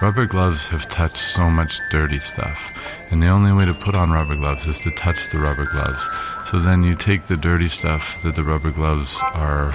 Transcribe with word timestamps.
Rubber 0.00 0.26
gloves 0.26 0.68
have 0.68 0.88
touched 0.88 1.16
so 1.16 1.50
much 1.50 1.80
dirty 1.90 2.20
stuff, 2.20 2.70
and 3.10 3.20
the 3.20 3.26
only 3.26 3.52
way 3.52 3.64
to 3.64 3.74
put 3.74 3.96
on 3.96 4.12
rubber 4.12 4.36
gloves 4.36 4.68
is 4.68 4.78
to 4.80 4.92
touch 4.92 5.30
the 5.30 5.38
rubber 5.38 5.66
gloves. 5.66 6.08
So 6.44 6.60
then 6.60 6.84
you 6.84 6.94
take 6.94 7.26
the 7.26 7.36
dirty 7.36 7.68
stuff 7.68 8.22
that 8.22 8.36
the 8.36 8.44
rubber 8.44 8.70
gloves 8.70 9.18
are 9.34 9.74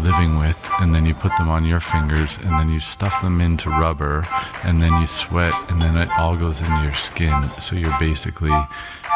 living 0.00 0.38
with, 0.38 0.58
and 0.80 0.92
then 0.92 1.06
you 1.06 1.14
put 1.14 1.36
them 1.36 1.48
on 1.48 1.64
your 1.64 1.78
fingers, 1.78 2.36
and 2.38 2.50
then 2.58 2.68
you 2.68 2.80
stuff 2.80 3.22
them 3.22 3.40
into 3.40 3.70
rubber, 3.70 4.26
and 4.64 4.82
then 4.82 4.92
you 5.00 5.06
sweat, 5.06 5.54
and 5.70 5.80
then 5.80 5.96
it 5.96 6.10
all 6.18 6.36
goes 6.36 6.60
into 6.60 6.82
your 6.82 6.94
skin. 6.94 7.40
So 7.60 7.76
you're 7.76 7.98
basically 8.00 8.56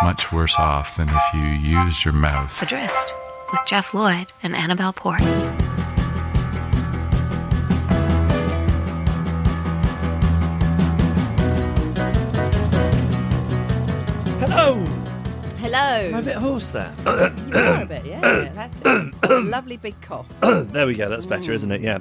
much 0.05 0.31
worse 0.31 0.57
off 0.57 0.97
than 0.99 1.09
if 1.09 1.35
you 1.35 1.43
use 1.43 2.05
your 2.05 2.15
mouth. 2.15 2.63
Adrift 2.63 3.15
with 3.51 3.61
Geoff 3.67 3.93
Lloyd 3.93 4.33
and 4.43 4.55
Annabel 4.55 4.93
Port. 4.93 5.21
Hello. 15.75 16.07
I'm 16.07 16.15
a 16.15 16.23
bit 16.23 16.37
hoarse 16.37 16.71
there. 16.71 16.95
You 17.05 17.11
are 17.57 17.83
a 17.83 17.85
bit, 17.85 18.07
yeah. 18.07 18.49
That's 18.55 18.81
it. 18.85 19.31
Lovely 19.45 19.77
big 19.77 20.01
cough. 20.03 20.29
there 20.41 20.87
we 20.87 20.95
go. 20.95 21.09
That's 21.09 21.27
better, 21.27 21.51
mm. 21.51 21.55
isn't 21.57 21.73
it? 21.73 21.81
Yeah. 21.81 21.99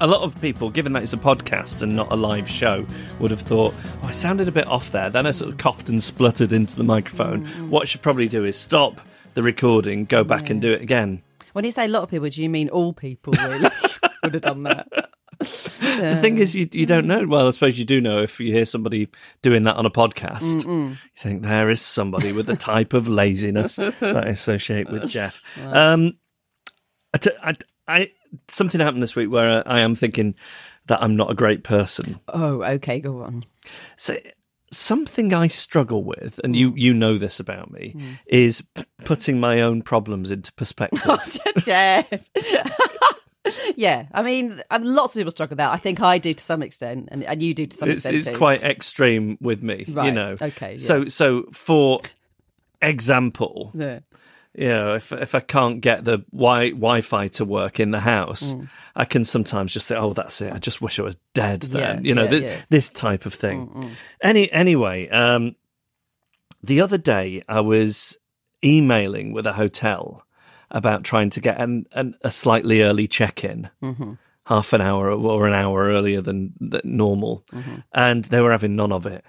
A 0.00 0.06
lot 0.06 0.20
of 0.20 0.40
people, 0.40 0.70
given 0.70 0.92
that 0.92 1.02
it's 1.02 1.12
a 1.12 1.16
podcast 1.16 1.82
and 1.82 1.96
not 1.96 2.12
a 2.12 2.14
live 2.14 2.48
show, 2.48 2.86
would 3.18 3.32
have 3.32 3.40
thought, 3.40 3.74
oh, 4.04 4.06
I 4.06 4.12
sounded 4.12 4.46
a 4.46 4.52
bit 4.52 4.68
off 4.68 4.92
there. 4.92 5.10
Then 5.10 5.26
I 5.26 5.32
sort 5.32 5.50
of 5.50 5.58
coughed 5.58 5.88
and 5.88 6.00
spluttered 6.00 6.52
into 6.52 6.76
the 6.76 6.84
microphone. 6.84 7.44
Mm. 7.44 7.70
What 7.70 7.82
I 7.82 7.86
should 7.86 8.02
probably 8.02 8.28
do 8.28 8.44
is 8.44 8.56
stop 8.56 9.00
the 9.34 9.42
recording, 9.42 10.04
go 10.04 10.22
back 10.22 10.48
and 10.48 10.62
do 10.62 10.72
it 10.72 10.80
again. 10.80 11.24
When 11.54 11.64
you 11.64 11.72
say 11.72 11.86
a 11.86 11.88
lot 11.88 12.04
of 12.04 12.10
people, 12.10 12.28
do 12.28 12.40
you 12.40 12.48
mean 12.48 12.68
all 12.68 12.92
people 12.92 13.32
really 13.32 13.68
would 14.22 14.34
have 14.34 14.42
done 14.42 14.62
that? 14.62 15.10
The 15.46 16.18
thing 16.20 16.38
is, 16.38 16.54
you, 16.54 16.68
you 16.72 16.86
don't 16.86 17.06
know. 17.06 17.26
Well, 17.26 17.48
I 17.48 17.50
suppose 17.50 17.78
you 17.78 17.84
do 17.84 18.00
know 18.00 18.18
if 18.18 18.38
you 18.40 18.52
hear 18.52 18.64
somebody 18.66 19.08
doing 19.42 19.62
that 19.64 19.76
on 19.76 19.86
a 19.86 19.90
podcast. 19.90 20.64
You 20.66 20.96
think 21.16 21.42
there 21.42 21.70
is 21.70 21.80
somebody 21.80 22.32
with 22.32 22.46
the 22.46 22.56
type 22.56 22.92
of 22.92 23.08
laziness 23.08 23.76
that 23.76 24.02
I 24.16 24.28
associate 24.28 24.90
with 24.90 25.08
Geoff. 25.08 25.40
Um, 25.64 26.18
I, 27.14 27.18
t- 27.18 27.30
I, 27.42 27.54
I- 27.88 28.10
something 28.48 28.80
happened 28.80 29.02
this 29.02 29.16
week 29.16 29.30
where 29.30 29.66
I 29.66 29.80
am 29.80 29.94
thinking 29.94 30.34
that 30.86 31.02
I'm 31.02 31.16
not 31.16 31.30
a 31.30 31.34
great 31.34 31.64
person. 31.64 32.18
Oh, 32.28 32.62
okay, 32.62 33.00
go 33.00 33.22
on. 33.22 33.44
So 33.96 34.16
something 34.72 35.32
I 35.32 35.46
struggle 35.48 36.04
with, 36.04 36.40
and 36.44 36.54
you 36.56 36.72
you 36.76 36.92
know 36.92 37.16
this 37.18 37.40
about 37.40 37.70
me, 37.70 37.96
is 38.26 38.60
p- 38.74 38.84
putting 39.04 39.40
my 39.40 39.60
own 39.62 39.82
problems 39.82 40.30
into 40.30 40.52
perspective. 40.52 41.02
Geoff. 41.58 42.28
yeah, 43.76 44.06
I 44.12 44.22
mean, 44.22 44.60
lots 44.80 45.16
of 45.16 45.20
people 45.20 45.30
struggle 45.30 45.52
with 45.52 45.58
that. 45.58 45.70
I 45.72 45.76
think 45.76 46.00
I 46.00 46.18
do 46.18 46.34
to 46.34 46.42
some 46.42 46.62
extent, 46.62 47.08
and, 47.12 47.24
and 47.24 47.42
you 47.42 47.54
do 47.54 47.66
to 47.66 47.76
some 47.76 47.88
it's, 47.88 48.04
extent 48.04 48.16
it's 48.16 48.26
too. 48.28 48.36
quite 48.36 48.62
extreme 48.62 49.38
with 49.40 49.62
me, 49.62 49.84
you 49.86 50.10
know. 50.12 50.36
okay, 50.40 50.72
yeah. 50.72 50.78
So 50.78 51.04
so 51.06 51.44
for 51.52 52.00
example, 52.82 53.70
Yeah. 53.74 54.00
you 54.54 54.68
know, 54.68 54.94
if 54.94 55.12
if 55.12 55.34
I 55.34 55.40
can't 55.40 55.80
get 55.80 56.04
the 56.04 56.18
wi 56.32 56.70
Wi-Fi 56.70 57.28
to 57.28 57.44
work 57.44 57.80
in 57.80 57.90
the 57.90 58.00
house, 58.00 58.54
Mm. 58.54 58.68
I 58.94 59.04
can 59.04 59.24
sometimes 59.24 59.72
just 59.72 59.86
say, 59.86 59.96
"Oh, 59.96 60.12
that's 60.12 60.40
it. 60.40 60.52
I 60.52 60.58
just 60.58 60.80
wish 60.80 60.98
I 60.98 61.02
was 61.02 61.16
dead." 61.34 61.62
Then, 61.62 62.04
Yeah, 62.04 62.08
you 62.08 62.14
know, 62.14 62.24
yeah. 62.24 62.56
this 62.70 62.90
type 62.90 63.26
of 63.26 63.34
thing. 63.34 63.90
Any 64.22 64.50
anyway, 64.52 65.08
um, 65.08 65.56
the 66.62 66.80
other 66.80 66.98
day 66.98 67.42
I 67.48 67.60
was 67.60 68.16
emailing 68.64 69.32
with 69.32 69.46
a 69.46 69.52
hotel 69.52 70.25
about 70.70 71.04
trying 71.04 71.30
to 71.30 71.40
get 71.40 71.60
an, 71.60 71.86
an 71.92 72.16
a 72.22 72.30
slightly 72.30 72.82
early 72.82 73.06
check-in. 73.06 73.70
Mm-hmm. 73.82 74.14
Half 74.44 74.72
an 74.72 74.80
hour 74.80 75.10
or 75.10 75.48
an 75.48 75.54
hour 75.54 75.86
earlier 75.86 76.20
than, 76.20 76.52
than 76.60 76.82
normal, 76.84 77.44
mm-hmm. 77.52 77.78
and 77.92 78.24
they 78.26 78.40
were 78.40 78.52
having 78.52 78.76
none 78.76 78.92
of 78.92 79.04
it. 79.04 79.24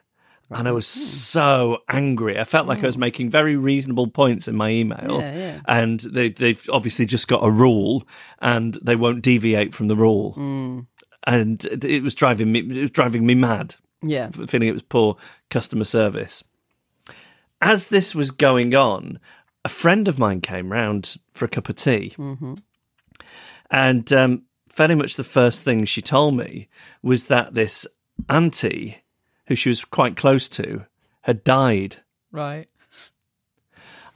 And 0.49 0.67
I 0.67 0.71
was 0.71 0.91
hmm. 0.91 0.99
so 0.99 1.77
angry. 1.89 2.39
I 2.39 2.45
felt 2.45 2.67
like 2.67 2.81
I 2.83 2.85
was 2.85 2.95
hmm. 2.95 3.01
making 3.01 3.29
very 3.29 3.57
reasonable 3.57 4.07
points 4.07 4.47
in 4.47 4.55
my 4.55 4.69
email. 4.69 5.19
Yeah, 5.19 5.35
yeah. 5.35 5.61
And 5.67 5.99
they, 5.99 6.29
they've 6.29 6.69
obviously 6.71 7.05
just 7.05 7.27
got 7.27 7.43
a 7.43 7.51
rule 7.51 8.07
and 8.39 8.75
they 8.81 8.95
won't 8.95 9.23
deviate 9.23 9.73
from 9.73 9.89
the 9.89 9.95
rule. 9.95 10.33
Hmm. 10.33 10.79
And 11.25 11.65
it 11.65 11.83
it 11.83 12.03
was 12.03 12.15
driving 12.15 12.51
me, 12.53 12.59
it 12.59 12.81
was 12.81 12.91
driving 12.91 13.25
me 13.25 13.35
mad, 13.35 13.75
Yeah. 14.01 14.29
feeling 14.29 14.69
it 14.69 14.73
was 14.73 14.83
poor 14.83 15.17
customer 15.49 15.83
service. 15.83 16.43
As 17.59 17.87
this 17.87 18.15
was 18.15 18.31
going 18.31 18.73
on, 18.75 19.19
a 19.65 19.69
friend 19.69 20.07
of 20.07 20.19
mine 20.19 20.41
came 20.41 20.71
round 20.71 21.17
for 21.33 21.45
a 21.45 21.49
cup 21.49 21.69
of 21.69 21.75
tea. 21.75 22.13
And 23.69 24.11
um, 24.13 24.43
very 24.73 24.95
much 24.95 25.15
the 25.15 25.23
first 25.23 25.63
thing 25.63 25.85
she 25.85 26.01
told 26.01 26.35
me 26.35 26.69
was 27.01 27.25
that 27.25 27.53
this 27.53 27.85
auntie, 28.29 29.03
who 29.47 29.55
she 29.55 29.69
was 29.69 29.83
quite 29.83 30.15
close 30.15 30.47
to, 30.49 30.85
had 31.21 31.43
died. 31.43 31.97
Right. 32.31 32.69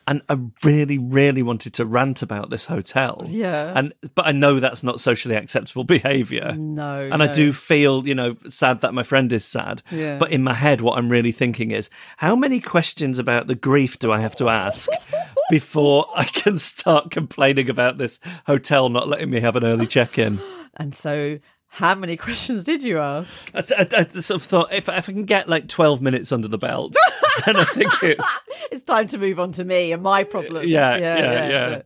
And 0.07 0.21
I 0.29 0.37
really, 0.63 0.97
really 0.97 1.43
wanted 1.43 1.73
to 1.75 1.85
rant 1.85 2.21
about 2.21 2.49
this 2.49 2.65
hotel. 2.65 3.23
Yeah. 3.27 3.73
And 3.75 3.93
but 4.15 4.27
I 4.27 4.31
know 4.31 4.59
that's 4.59 4.83
not 4.83 4.99
socially 4.99 5.35
acceptable 5.35 5.83
behaviour. 5.85 6.53
No. 6.53 7.09
And 7.11 7.21
I 7.21 7.31
do 7.31 7.53
feel, 7.53 8.07
you 8.07 8.15
know, 8.15 8.35
sad 8.49 8.81
that 8.81 8.93
my 8.93 9.03
friend 9.03 9.31
is 9.31 9.45
sad. 9.45 9.83
Yeah. 9.91 10.17
But 10.17 10.31
in 10.31 10.43
my 10.43 10.53
head, 10.53 10.81
what 10.81 10.97
I'm 10.97 11.09
really 11.09 11.31
thinking 11.31 11.71
is, 11.71 11.89
how 12.17 12.35
many 12.35 12.59
questions 12.59 13.19
about 13.19 13.47
the 13.47 13.55
grief 13.55 13.99
do 13.99 14.11
I 14.11 14.19
have 14.19 14.35
to 14.37 14.49
ask 14.49 14.89
before 15.49 16.07
I 16.15 16.23
can 16.25 16.57
start 16.57 17.11
complaining 17.11 17.69
about 17.69 17.97
this 17.97 18.19
hotel 18.47 18.89
not 18.89 19.07
letting 19.07 19.29
me 19.29 19.39
have 19.39 19.55
an 19.55 19.63
early 19.63 19.87
check-in? 19.87 20.39
And 20.75 20.95
so, 20.95 21.39
how 21.71 21.95
many 21.95 22.17
questions 22.27 22.63
did 22.63 22.83
you 22.83 22.99
ask? 22.99 23.49
I, 23.55 23.63
I, 23.77 23.87
I 23.99 24.03
sort 24.19 24.41
of 24.41 24.43
thought 24.43 24.73
if, 24.73 24.87
if 24.89 25.09
I 25.09 25.11
can 25.11 25.25
get 25.25 25.47
like 25.49 25.67
12 25.67 26.01
minutes 26.01 26.31
under 26.31 26.47
the 26.47 26.57
belt, 26.57 26.95
then 27.45 27.55
I 27.55 27.63
think 27.65 27.91
it's 28.03 28.39
It's 28.71 28.83
time 28.83 29.07
to 29.07 29.17
move 29.17 29.39
on 29.39 29.51
to 29.53 29.63
me 29.63 29.91
and 29.91 30.03
my 30.03 30.23
problems. 30.23 30.67
yeah, 30.67 30.95
yeah, 30.97 31.49
yeah. 31.49 31.81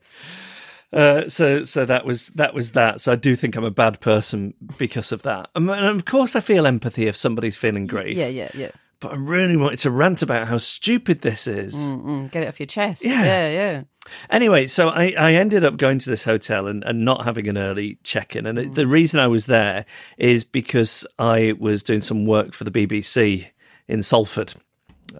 Uh, 0.93 1.27
so, 1.27 1.63
so 1.63 1.83
that 1.85 2.05
was 2.05 2.29
that 2.29 2.53
was 2.53 2.71
that. 2.71 3.01
So 3.01 3.11
I 3.11 3.15
do 3.15 3.35
think 3.35 3.55
I'm 3.55 3.63
a 3.65 3.71
bad 3.71 3.99
person 3.99 4.53
because 4.77 5.11
of 5.11 5.23
that. 5.23 5.49
Um, 5.55 5.69
And 5.69 5.87
of 5.87 6.05
course, 6.05 6.35
I 6.35 6.39
feel 6.39 6.65
empathy 6.65 7.07
if 7.07 7.15
somebody's 7.15 7.57
feeling 7.57 7.85
grief. 7.85 8.15
Yeah, 8.15 8.27
yeah, 8.27 8.49
yeah. 8.53 8.71
But 8.99 9.11
I 9.11 9.15
really 9.15 9.57
wanted 9.57 9.79
to 9.79 9.91
rant 9.91 10.21
about 10.21 10.47
how 10.47 10.57
stupid 10.57 11.21
this 11.21 11.47
is. 11.47 11.75
Mm, 11.75 12.31
get 12.31 12.43
it 12.43 12.47
off 12.47 12.59
your 12.59 12.67
chest. 12.67 13.05
Yeah. 13.05 13.23
yeah, 13.23 13.49
yeah. 13.49 13.83
Anyway, 14.29 14.67
so 14.67 14.89
I, 14.89 15.13
I 15.17 15.33
ended 15.33 15.63
up 15.63 15.77
going 15.77 15.99
to 15.99 16.09
this 16.09 16.23
hotel 16.23 16.67
and, 16.67 16.83
and 16.83 17.03
not 17.03 17.25
having 17.25 17.47
an 17.47 17.57
early 17.57 17.97
check 18.03 18.35
in. 18.35 18.45
And 18.45 18.59
it, 18.59 18.75
the 18.75 18.87
reason 18.87 19.19
I 19.19 19.27
was 19.27 19.47
there 19.47 19.85
is 20.17 20.43
because 20.43 21.05
I 21.17 21.53
was 21.59 21.83
doing 21.83 22.01
some 22.01 22.25
work 22.25 22.53
for 22.53 22.63
the 22.63 22.71
BBC 22.71 23.47
in 23.87 24.03
Salford. 24.03 24.53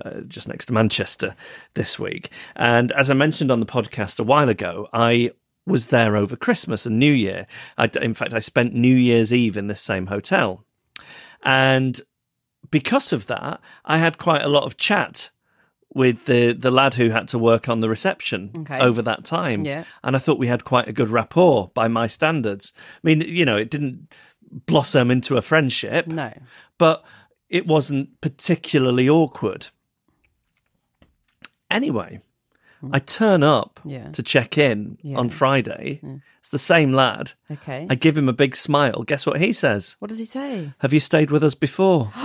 Uh, 0.04 0.22
just 0.28 0.48
next 0.48 0.66
to 0.66 0.74
Manchester 0.74 1.36
this 1.76 1.98
week. 1.98 2.30
And 2.56 2.92
as 2.94 3.10
I 3.10 3.14
mentioned 3.14 3.50
on 3.50 3.62
the 3.62 3.66
podcast 3.66 4.20
a 4.20 4.24
while 4.24 4.50
ago, 4.50 4.90
I 4.92 5.32
was 5.66 5.88
there 5.88 6.16
over 6.16 6.36
Christmas 6.36 6.86
and 6.86 7.00
New 7.00 7.14
Year. 7.14 7.48
I, 7.78 7.90
in 8.02 8.14
fact, 8.14 8.34
I 8.34 8.40
spent 8.40 8.74
New 8.74 8.96
Year's 8.96 9.34
Eve 9.34 9.56
in 9.58 9.68
this 9.68 9.82
same 9.82 10.08
hotel. 10.08 10.66
And 11.44 12.02
because 12.72 13.12
of 13.14 13.26
that, 13.28 13.60
I 13.86 13.98
had 13.98 14.18
quite 14.18 14.44
a 14.44 14.48
lot 14.48 14.64
of 14.64 14.78
chat 14.78 15.32
with 15.94 16.26
the 16.26 16.52
the 16.54 16.72
lad 16.72 16.96
who 16.96 17.10
had 17.10 17.28
to 17.30 17.40
work 17.40 17.70
on 17.70 17.80
the 17.80 17.90
reception 17.90 18.52
Okay. 18.60 18.80
over 18.80 19.02
that 19.02 19.24
time. 19.24 19.64
Yeah. 19.66 19.84
And 20.04 20.16
I 20.16 20.20
thought 20.20 20.38
we 20.40 20.48
had 20.48 20.64
quite 20.66 20.88
a 20.90 20.94
good 20.94 21.10
rapport 21.10 21.72
by 21.74 21.88
my 21.88 22.08
standards. 22.08 22.74
I 22.78 23.00
mean, 23.04 23.22
you 23.22 23.46
know, 23.46 23.56
it 23.58 23.70
didn't 23.70 24.12
blossom 24.66 25.10
into 25.12 25.38
a 25.38 25.42
friendship, 25.42 26.08
No. 26.08 26.34
but 26.78 27.04
it 27.50 27.66
wasn't 27.68 28.20
particularly 28.22 29.08
awkward. 29.10 29.68
Anyway, 31.72 32.20
I 32.92 33.00
turn 33.00 33.42
up 33.44 33.80
Hmm. 33.84 33.90
Yeah. 33.90 34.10
to 34.12 34.22
check 34.22 34.58
in 34.58 34.98
Yeah. 35.02 35.18
on 35.18 35.30
Friday. 35.30 36.00
It's 36.40 36.50
the 36.50 36.60
same 36.60 36.94
lad. 36.94 37.34
Okay. 37.50 37.88
I 37.90 37.96
give 37.96 38.16
him 38.18 38.30
a 38.30 38.34
big 38.34 38.56
smile. 38.56 39.02
Guess 39.04 39.26
what 39.26 39.40
he 39.42 39.52
says? 39.52 39.96
what 40.00 40.10
does 40.10 40.20
he 40.20 40.26
say? 40.26 40.72
Have 40.80 40.94
you 40.94 41.00
stayed 41.00 41.32
with 41.32 41.44
us 41.44 41.56
before? 41.56 42.12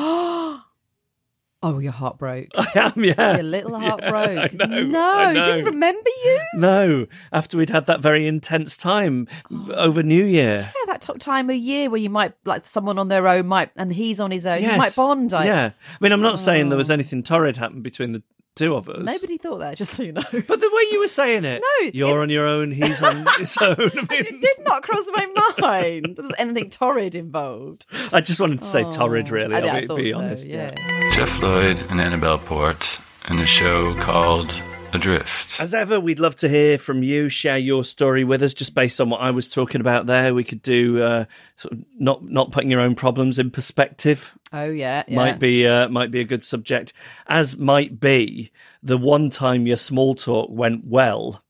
Oh, 1.62 1.78
your 1.78 1.92
heart 1.92 2.16
broke. 2.16 2.48
I 2.54 2.70
am, 2.74 3.04
yeah. 3.04 3.34
Your 3.34 3.42
little 3.42 3.78
heart 3.78 4.00
Yeah, 4.02 4.10
broke. 4.10 4.62
I 4.62 4.66
know, 4.66 4.82
no, 4.84 5.00
I 5.00 5.34
he 5.34 5.42
didn't 5.42 5.66
remember 5.66 6.10
you. 6.24 6.40
No, 6.54 7.06
after 7.32 7.58
we'd 7.58 7.68
had 7.68 7.84
that 7.86 8.00
very 8.00 8.26
intense 8.26 8.78
time 8.78 9.28
oh. 9.50 9.72
over 9.72 10.02
New 10.02 10.24
Year. 10.24 10.72
Yeah, 10.74 10.92
that 10.92 11.06
time 11.20 11.50
of 11.50 11.56
year 11.56 11.90
where 11.90 12.00
you 12.00 12.08
might 12.08 12.32
like 12.44 12.64
someone 12.64 12.98
on 12.98 13.08
their 13.08 13.28
own 13.28 13.46
might, 13.46 13.70
and 13.76 13.92
he's 13.92 14.20
on 14.20 14.30
his 14.30 14.46
own. 14.46 14.62
You 14.62 14.76
might 14.76 14.96
bond. 14.96 15.34
I, 15.34 15.44
Yeah. 15.44 15.70
I 15.76 15.96
mean, 16.00 16.12
I'm 16.12 16.22
not 16.22 16.38
saying 16.38 16.70
there 16.70 16.76
oh. 16.76 16.78
was 16.78 16.90
anything 16.90 17.22
torrid 17.22 17.58
happened 17.58 17.82
between 17.82 18.12
the 18.12 18.22
two 18.56 18.75
of 18.75 18.88
us. 18.88 19.05
Nobody 19.05 19.37
thought 19.38 19.58
that. 19.58 19.76
Just 19.76 19.94
so 19.94 20.02
you 20.02 20.12
know. 20.12 20.23
But 20.32 20.61
the 20.61 20.70
way 20.73 20.82
you 20.91 21.00
were 21.00 21.08
saying 21.08 21.44
it, 21.44 21.62
No, 21.62 21.91
you're 21.93 22.08
it's- 22.08 22.23
on 22.23 22.31
your 22.31 22.47
own, 22.47 22.73
he's 22.73 23.02
on 23.02 23.26
his 23.38 23.56
own. 23.58 23.76
I, 23.79 23.85
mean, 23.94 24.06
It 24.11 24.41
did 24.43 24.64
not 24.64 24.82
cross 24.82 25.11
my 25.14 25.26
mind. 25.58 26.17
There 26.17 26.25
was 26.25 26.35
anything 26.38 26.70
torrid 26.70 27.14
involved. 27.14 27.87
I 28.12 28.20
just 28.20 28.41
wanted 28.41 28.61
to 28.61 28.67
say 28.67 28.82
torrid, 28.91 29.29
oh, 29.29 29.32
really. 29.32 29.55
I, 29.55 29.58
I'll 29.61 29.70
I 29.70 29.81
be, 29.82 29.87
thought 29.87 29.97
be 29.99 30.12
so, 30.12 30.19
honest. 30.19 30.49
Yeah. 30.49 30.75
Geoff 31.14 31.41
Lloyd 31.43 31.81
and 31.91 32.00
Annabel 32.00 32.38
Port 32.38 32.99
in 33.29 33.38
a 33.38 33.47
show 33.47 33.94
called 33.97 34.50
Adrift. 34.94 35.60
As 35.60 35.75
ever, 35.75 36.00
we'd 36.00 36.19
love 36.19 36.37
to 36.37 36.48
hear 36.48 36.78
from 36.78 37.02
you. 37.02 37.28
Share 37.28 37.58
your 37.58 37.84
story 37.84 38.25
with 38.25 38.42
us, 38.42 38.54
just 38.54 38.75
based 38.75 39.00
on 39.00 39.10
what 39.10 39.20
I 39.20 39.31
was 39.31 39.48
talking 39.48 39.81
about 39.81 40.06
there. 40.06 40.34
We 40.34 40.44
could 40.44 40.62
do 40.62 41.02
uh, 41.02 41.25
sort 41.56 41.72
of 41.72 41.84
not 41.98 42.25
not 42.25 42.50
putting 42.50 42.70
your 42.70 42.81
own 42.81 42.94
problems 42.94 43.38
in 43.38 43.50
perspective. 43.50 44.37
Oh 44.52 44.70
yeah. 44.70 45.04
yeah. 45.06 45.16
Might 45.16 45.38
be 45.38 45.66
uh, 45.66 45.88
might 45.88 46.10
be 46.10 46.20
a 46.20 46.25
good 46.25 46.44
subject. 46.44 46.92
As 47.26 47.56
might 47.56 48.00
be 48.00 48.50
the 48.82 48.98
one 48.98 49.31
time 49.31 49.66
your 49.66 49.76
small 49.76 50.14
talk 50.14 50.48
went 50.50 50.87
well, 50.87 51.42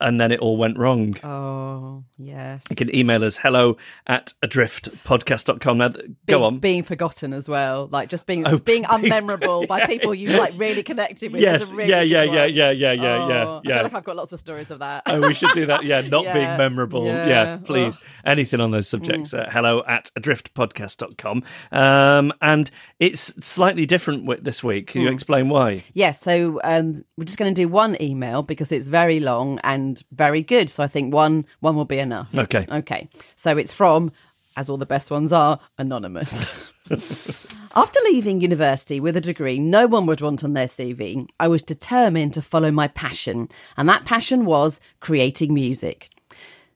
and 0.00 0.20
then 0.20 0.32
it 0.32 0.40
all 0.40 0.56
went 0.56 0.78
wrong. 0.78 1.16
Oh 1.24 2.04
yes. 2.18 2.64
You 2.70 2.76
can 2.76 2.94
email 2.94 3.24
us 3.24 3.38
hello 3.38 3.76
at 4.06 4.34
adriftpodcast.com. 4.44 5.78
Now, 5.78 5.88
being, 5.88 6.16
go 6.26 6.44
on. 6.44 6.58
being 6.58 6.82
forgotten 6.82 7.32
as 7.32 7.48
well, 7.48 7.88
like 7.90 8.08
just 8.08 8.26
being 8.26 8.46
Oh, 8.46 8.58
being 8.72 8.84
unmemorable 8.84 9.66
by 9.66 9.86
people 9.86 10.14
you 10.14 10.38
like 10.38 10.52
really 10.56 10.82
connected 10.82 11.32
with. 11.32 11.40
Yes, 11.40 11.72
really 11.72 11.90
yeah, 11.90 12.02
yeah, 12.02 12.22
yeah, 12.24 12.44
yeah, 12.44 12.70
yeah, 12.70 12.92
yeah, 12.92 13.44
Oh, 13.46 13.60
yeah, 13.64 13.74
I 13.74 13.76
feel 13.78 13.84
like 13.84 13.94
I've 13.94 14.04
got 14.04 14.16
lots 14.16 14.32
of 14.32 14.38
stories 14.38 14.70
of 14.70 14.80
that. 14.80 15.02
Oh, 15.06 15.20
we 15.26 15.34
should 15.34 15.52
do 15.54 15.66
that. 15.66 15.84
Yeah, 15.84 16.00
not 16.08 16.24
Yeah, 16.24 16.34
being 16.34 16.56
memorable. 16.58 17.06
Yeah, 17.06 17.26
yeah. 17.26 17.56
please. 17.58 17.98
Anything 18.24 18.60
on 18.60 18.70
those 18.70 18.88
subjects. 18.88 19.32
Mm. 19.32 19.46
Uh, 19.46 19.50
hello 19.50 19.82
at 19.86 20.10
adriftpodcast.com. 20.18 21.42
Um, 21.72 22.32
and 22.40 22.70
it's 22.98 23.46
slightly 23.46 23.86
different 23.86 24.44
this 24.44 24.62
week. 24.62 24.86
Mm. 24.86 24.92
Can 24.92 25.02
you 25.02 25.08
explain 25.10 25.48
why? 25.48 25.84
Yeah, 25.94 26.12
so 26.12 26.60
um, 26.64 27.04
we're 27.16 27.24
just 27.24 27.38
going 27.38 27.52
to 27.54 27.60
do 27.62 27.68
one 27.68 27.96
email 28.00 28.42
because 28.42 28.72
it's 28.72 28.88
very 28.88 29.20
long 29.20 29.58
and 29.64 30.02
very 30.12 30.42
good. 30.42 30.68
So 30.70 30.82
I 30.82 30.86
think 30.88 31.12
one 31.14 31.46
one 31.60 31.76
will 31.76 31.84
be 31.84 31.98
enough. 32.08 32.34
Okay. 32.34 32.66
Okay. 32.70 33.08
So 33.36 33.56
it's 33.56 33.72
from, 33.72 34.12
as 34.56 34.70
all 34.70 34.78
the 34.78 34.86
best 34.86 35.10
ones 35.10 35.32
are, 35.32 35.60
anonymous. 35.76 36.72
After 37.74 38.00
leaving 38.06 38.40
university 38.40 38.98
with 38.98 39.16
a 39.16 39.20
degree 39.20 39.58
no 39.58 39.86
one 39.86 40.06
would 40.06 40.20
want 40.20 40.42
on 40.42 40.54
their 40.54 40.66
CV, 40.66 41.26
I 41.38 41.48
was 41.48 41.62
determined 41.62 42.34
to 42.34 42.42
follow 42.42 42.70
my 42.70 42.88
passion, 42.88 43.48
and 43.76 43.88
that 43.88 44.04
passion 44.04 44.44
was 44.46 44.80
creating 45.00 45.52
music. 45.52 46.08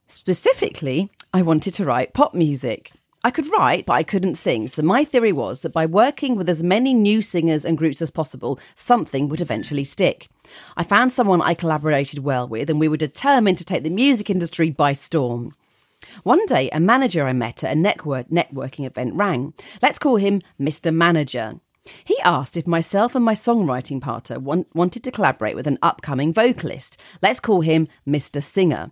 Specifically, 0.06 1.10
I 1.32 1.40
wanted 1.40 1.72
to 1.74 1.84
write 1.84 2.12
pop 2.12 2.34
music. 2.34 2.92
I 3.24 3.30
could 3.30 3.46
write, 3.52 3.86
but 3.86 3.92
I 3.92 4.02
couldn't 4.02 4.34
sing. 4.34 4.66
So 4.66 4.82
my 4.82 5.04
theory 5.04 5.30
was 5.30 5.60
that 5.60 5.72
by 5.72 5.86
working 5.86 6.34
with 6.34 6.48
as 6.48 6.64
many 6.64 6.92
new 6.92 7.22
singers 7.22 7.64
and 7.64 7.78
groups 7.78 8.02
as 8.02 8.10
possible, 8.10 8.58
something 8.74 9.28
would 9.28 9.40
eventually 9.40 9.84
stick. 9.84 10.28
I 10.76 10.82
found 10.82 11.12
someone 11.12 11.40
I 11.40 11.54
collaborated 11.54 12.18
well 12.20 12.48
with, 12.48 12.68
and 12.68 12.80
we 12.80 12.88
were 12.88 12.96
determined 12.96 13.58
to 13.58 13.64
take 13.64 13.84
the 13.84 13.90
music 13.90 14.28
industry 14.28 14.70
by 14.70 14.92
storm. 14.92 15.54
One 16.24 16.44
day, 16.46 16.68
a 16.70 16.80
manager 16.80 17.26
I 17.26 17.32
met 17.32 17.62
at 17.62 17.72
a 17.72 17.78
network 17.78 18.28
networking 18.28 18.86
event 18.86 19.14
rang. 19.14 19.54
Let's 19.80 20.00
call 20.00 20.16
him 20.16 20.40
Mr. 20.60 20.92
Manager. 20.92 21.60
He 22.04 22.18
asked 22.24 22.56
if 22.56 22.66
myself 22.66 23.14
and 23.14 23.24
my 23.24 23.34
songwriting 23.34 24.00
partner 24.00 24.38
want, 24.38 24.68
wanted 24.74 25.04
to 25.04 25.10
collaborate 25.10 25.56
with 25.56 25.66
an 25.66 25.78
upcoming 25.80 26.32
vocalist. 26.32 27.00
Let's 27.22 27.40
call 27.40 27.60
him 27.60 27.88
Mr. 28.06 28.42
Singer. 28.42 28.90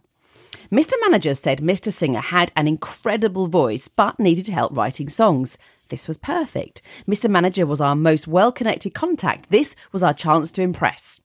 Mr. 0.73 0.93
Manager 1.01 1.35
said 1.35 1.59
Mr. 1.59 1.93
Singer 1.93 2.21
had 2.21 2.53
an 2.55 2.69
incredible 2.69 3.49
voice 3.49 3.89
but 3.89 4.21
needed 4.21 4.47
help 4.47 4.77
writing 4.77 5.09
songs. 5.09 5.59
This 5.89 6.07
was 6.07 6.17
perfect. 6.17 6.81
Mr. 7.09 7.29
Manager 7.29 7.67
was 7.67 7.81
our 7.81 7.97
most 7.97 8.29
well 8.29 8.53
connected 8.53 8.95
contact. 8.95 9.51
This 9.51 9.75
was 9.91 10.05
our 10.05 10.15
chance 10.15 10.53
to 10.53 10.63
impress. 10.63 11.21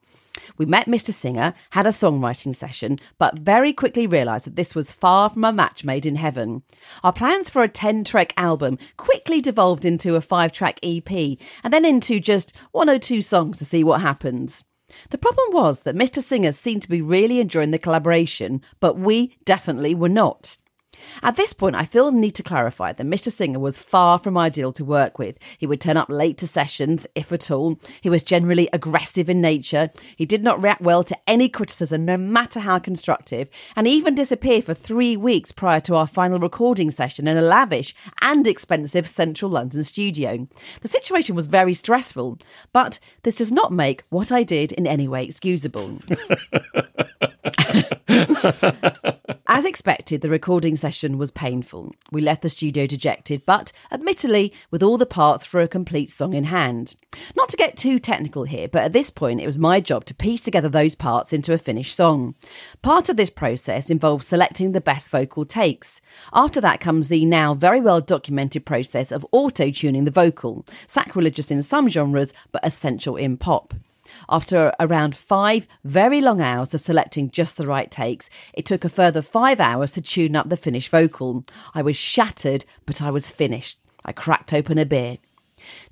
We 0.57 0.65
met 0.65 0.87
Mr. 0.87 1.13
Singer, 1.13 1.53
had 1.69 1.85
a 1.85 1.89
songwriting 1.89 2.55
session, 2.55 2.97
but 3.19 3.37
very 3.37 3.71
quickly 3.71 4.07
realised 4.07 4.47
that 4.47 4.55
this 4.55 4.73
was 4.73 4.91
far 4.91 5.29
from 5.29 5.43
a 5.43 5.53
match 5.53 5.85
made 5.85 6.07
in 6.07 6.15
heaven. 6.15 6.63
Our 7.03 7.13
plans 7.13 7.51
for 7.51 7.61
a 7.61 7.67
10 7.67 8.03
track 8.03 8.33
album 8.37 8.79
quickly 8.97 9.41
devolved 9.41 9.85
into 9.85 10.15
a 10.15 10.21
5 10.21 10.51
track 10.53 10.79
EP 10.81 11.37
and 11.63 11.71
then 11.71 11.85
into 11.85 12.19
just 12.19 12.57
one 12.71 12.89
or 12.89 12.97
two 12.97 13.21
songs 13.21 13.59
to 13.59 13.65
see 13.65 13.83
what 13.83 14.01
happens. 14.01 14.65
The 15.09 15.17
problem 15.17 15.47
was 15.51 15.81
that 15.81 15.95
Mr. 15.95 16.21
Singer 16.21 16.51
seemed 16.51 16.81
to 16.83 16.89
be 16.89 17.01
really 17.01 17.39
enjoying 17.39 17.71
the 17.71 17.79
collaboration, 17.79 18.61
but 18.79 18.97
we 18.97 19.37
definitely 19.45 19.95
were 19.95 20.09
not. 20.09 20.57
At 21.21 21.35
this 21.35 21.53
point, 21.53 21.75
I 21.75 21.85
feel 21.85 22.11
the 22.11 22.17
need 22.17 22.35
to 22.35 22.43
clarify 22.43 22.93
that 22.93 23.05
Mr. 23.05 23.31
Singer 23.31 23.59
was 23.59 23.81
far 23.81 24.19
from 24.19 24.37
ideal 24.37 24.71
to 24.73 24.85
work 24.85 25.19
with. 25.19 25.37
He 25.57 25.67
would 25.67 25.81
turn 25.81 25.97
up 25.97 26.09
late 26.09 26.37
to 26.39 26.47
sessions, 26.47 27.07
if 27.15 27.31
at 27.31 27.51
all. 27.51 27.79
He 28.01 28.09
was 28.09 28.23
generally 28.23 28.69
aggressive 28.73 29.29
in 29.29 29.41
nature. 29.41 29.91
He 30.15 30.25
did 30.25 30.43
not 30.43 30.61
react 30.61 30.81
well 30.81 31.03
to 31.03 31.17
any 31.27 31.49
criticism, 31.49 32.05
no 32.05 32.17
matter 32.17 32.59
how 32.59 32.79
constructive, 32.79 33.49
and 33.75 33.87
even 33.87 34.15
disappeared 34.15 34.63
for 34.63 34.73
three 34.73 35.17
weeks 35.17 35.51
prior 35.51 35.79
to 35.81 35.95
our 35.95 36.07
final 36.07 36.39
recording 36.39 36.91
session 36.91 37.27
in 37.27 37.37
a 37.37 37.41
lavish 37.41 37.93
and 38.21 38.47
expensive 38.47 39.07
central 39.07 39.51
London 39.51 39.83
studio. 39.83 40.47
The 40.81 40.87
situation 40.87 41.35
was 41.35 41.47
very 41.47 41.73
stressful, 41.73 42.39
but 42.73 42.99
this 43.23 43.35
does 43.35 43.51
not 43.51 43.71
make 43.71 44.03
what 44.09 44.31
I 44.31 44.43
did 44.43 44.71
in 44.71 44.87
any 44.87 45.07
way 45.07 45.23
excusable. 45.25 45.99
As 49.47 49.65
expected, 49.65 50.21
the 50.21 50.29
recording 50.29 50.75
session 50.75 50.94
was 51.03 51.31
painful. 51.31 51.93
We 52.11 52.21
left 52.21 52.41
the 52.41 52.49
studio 52.49 52.85
dejected, 52.85 53.45
but 53.45 53.71
admittedly 53.91 54.53
with 54.71 54.81
all 54.81 54.97
the 54.97 55.05
parts 55.05 55.45
for 55.45 55.61
a 55.61 55.67
complete 55.67 56.09
song 56.09 56.33
in 56.33 56.45
hand. 56.45 56.95
Not 57.35 57.49
to 57.49 57.57
get 57.57 57.77
too 57.77 57.99
technical 57.99 58.43
here, 58.43 58.67
but 58.67 58.83
at 58.83 58.93
this 58.93 59.09
point 59.09 59.41
it 59.41 59.45
was 59.45 59.59
my 59.59 59.79
job 59.79 60.05
to 60.05 60.13
piece 60.13 60.41
together 60.41 60.69
those 60.69 60.95
parts 60.95 61.33
into 61.33 61.53
a 61.53 61.57
finished 61.57 61.95
song. 61.95 62.35
Part 62.81 63.09
of 63.09 63.17
this 63.17 63.29
process 63.29 63.89
involves 63.89 64.27
selecting 64.27 64.71
the 64.71 64.81
best 64.81 65.11
vocal 65.11 65.45
takes. 65.45 66.01
After 66.33 66.61
that 66.61 66.79
comes 66.79 67.07
the 67.07 67.25
now 67.25 67.53
very 67.53 67.81
well 67.81 68.01
documented 68.01 68.65
process 68.65 69.11
of 69.11 69.25
auto 69.31 69.69
tuning 69.69 70.05
the 70.05 70.11
vocal, 70.11 70.65
sacrilegious 70.87 71.51
in 71.51 71.63
some 71.63 71.89
genres, 71.89 72.33
but 72.51 72.65
essential 72.65 73.15
in 73.15 73.37
pop. 73.37 73.73
After 74.29 74.73
around 74.79 75.15
five 75.15 75.67
very 75.83 76.21
long 76.21 76.41
hours 76.41 76.73
of 76.73 76.81
selecting 76.81 77.29
just 77.29 77.57
the 77.57 77.67
right 77.67 77.91
takes, 77.91 78.29
it 78.53 78.65
took 78.65 78.83
a 78.83 78.89
further 78.89 79.21
five 79.21 79.59
hours 79.59 79.93
to 79.93 80.01
tune 80.01 80.35
up 80.35 80.49
the 80.49 80.57
finished 80.57 80.89
vocal. 80.89 81.43
I 81.73 81.81
was 81.81 81.95
shattered, 81.95 82.65
but 82.85 83.01
I 83.01 83.11
was 83.11 83.31
finished. 83.31 83.79
I 84.03 84.11
cracked 84.11 84.53
open 84.53 84.77
a 84.77 84.85
beer. 84.85 85.17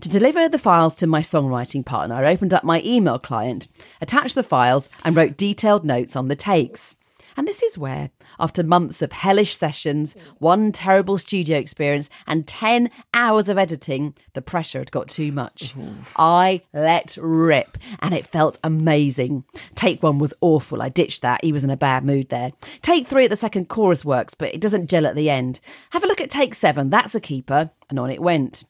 To 0.02 0.10
deliver 0.10 0.48
the 0.48 0.60
files 0.60 0.96
to 0.96 1.08
my 1.08 1.22
songwriting 1.22 1.86
partner, 1.86 2.16
I 2.16 2.32
opened 2.32 2.54
up 2.54 2.64
my 2.64 2.82
email 2.86 3.18
client, 3.18 3.68
attached 4.02 4.36
the 4.36 4.44
files, 4.44 4.90
and 5.04 5.16
wrote 5.16 5.38
detailed 5.38 5.84
notes 5.86 6.16
on 6.16 6.28
the 6.28 6.36
takes. 6.36 6.98
And 7.36 7.48
this 7.48 7.64
is 7.64 7.78
where, 7.78 8.12
after 8.40 8.64
months 8.64 9.02
of 9.02 9.12
hellish 9.12 9.56
sessions, 9.56 10.16
one 10.38 10.72
terrible 10.72 11.18
studio 11.18 11.58
experience, 11.58 12.10
and 12.28 12.48
10 12.48 12.90
hours 13.14 13.50
of 13.50 13.58
editing, 13.58 14.16
the 14.34 14.42
pressure 14.42 14.80
had 14.80 14.92
got 14.92 15.10
too 15.10 15.32
much. 15.32 15.74
I 16.16 16.62
let 16.74 17.18
rip, 17.20 17.78
and 18.00 18.14
it 18.14 18.28
felt 18.28 18.60
amazing. 18.64 19.44
Take 19.76 20.04
one 20.04 20.20
was 20.20 20.34
awful. 20.42 20.82
I 20.82 20.90
ditched 20.90 21.22
that. 21.22 21.44
He 21.44 21.52
was 21.52 21.64
in 21.64 21.70
a 21.70 21.78
bad 21.78 22.04
mood 22.04 22.30
there. 22.30 22.52
Take 22.82 23.08
three 23.08 23.26
at 23.26 23.30
the 23.30 23.36
second 23.36 23.70
chorus 23.70 24.06
works, 24.06 24.34
but 24.34 24.54
it 24.54 24.62
doesn't 24.62 24.90
gel 24.90 25.08
at 25.08 25.16
the 25.16 25.30
end. 25.30 25.60
Have 25.92 26.04
a 26.04 26.08
look 26.08 26.22
at 26.22 26.30
take 26.30 26.56
seven. 26.56 26.90
That's 26.90 27.16
a 27.16 27.22
keeper. 27.22 27.72
And 27.90 28.00
on 28.00 28.10
it 28.10 28.22
went. 28.22 28.66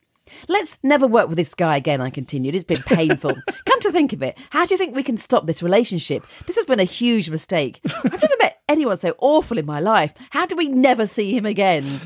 Let's 0.47 0.77
never 0.83 1.07
work 1.07 1.27
with 1.27 1.37
this 1.37 1.53
guy 1.53 1.77
again, 1.77 2.01
I 2.01 2.09
continued. 2.09 2.55
It's 2.55 2.63
been 2.63 2.83
painful. 2.83 3.35
Come 3.65 3.79
to 3.81 3.91
think 3.91 4.13
of 4.13 4.21
it, 4.21 4.37
how 4.49 4.65
do 4.65 4.73
you 4.73 4.77
think 4.77 4.95
we 4.95 5.03
can 5.03 5.17
stop 5.17 5.45
this 5.45 5.63
relationship? 5.63 6.25
This 6.45 6.55
has 6.55 6.65
been 6.65 6.79
a 6.79 6.85
huge 6.85 7.29
mistake. 7.29 7.79
I've 7.85 8.21
never 8.21 8.35
met 8.39 8.61
anyone 8.69 8.97
so 8.97 9.15
awful 9.19 9.57
in 9.57 9.65
my 9.65 9.79
life. 9.79 10.13
How 10.31 10.45
do 10.45 10.55
we 10.55 10.67
never 10.67 11.07
see 11.07 11.35
him 11.35 11.45
again? 11.45 12.01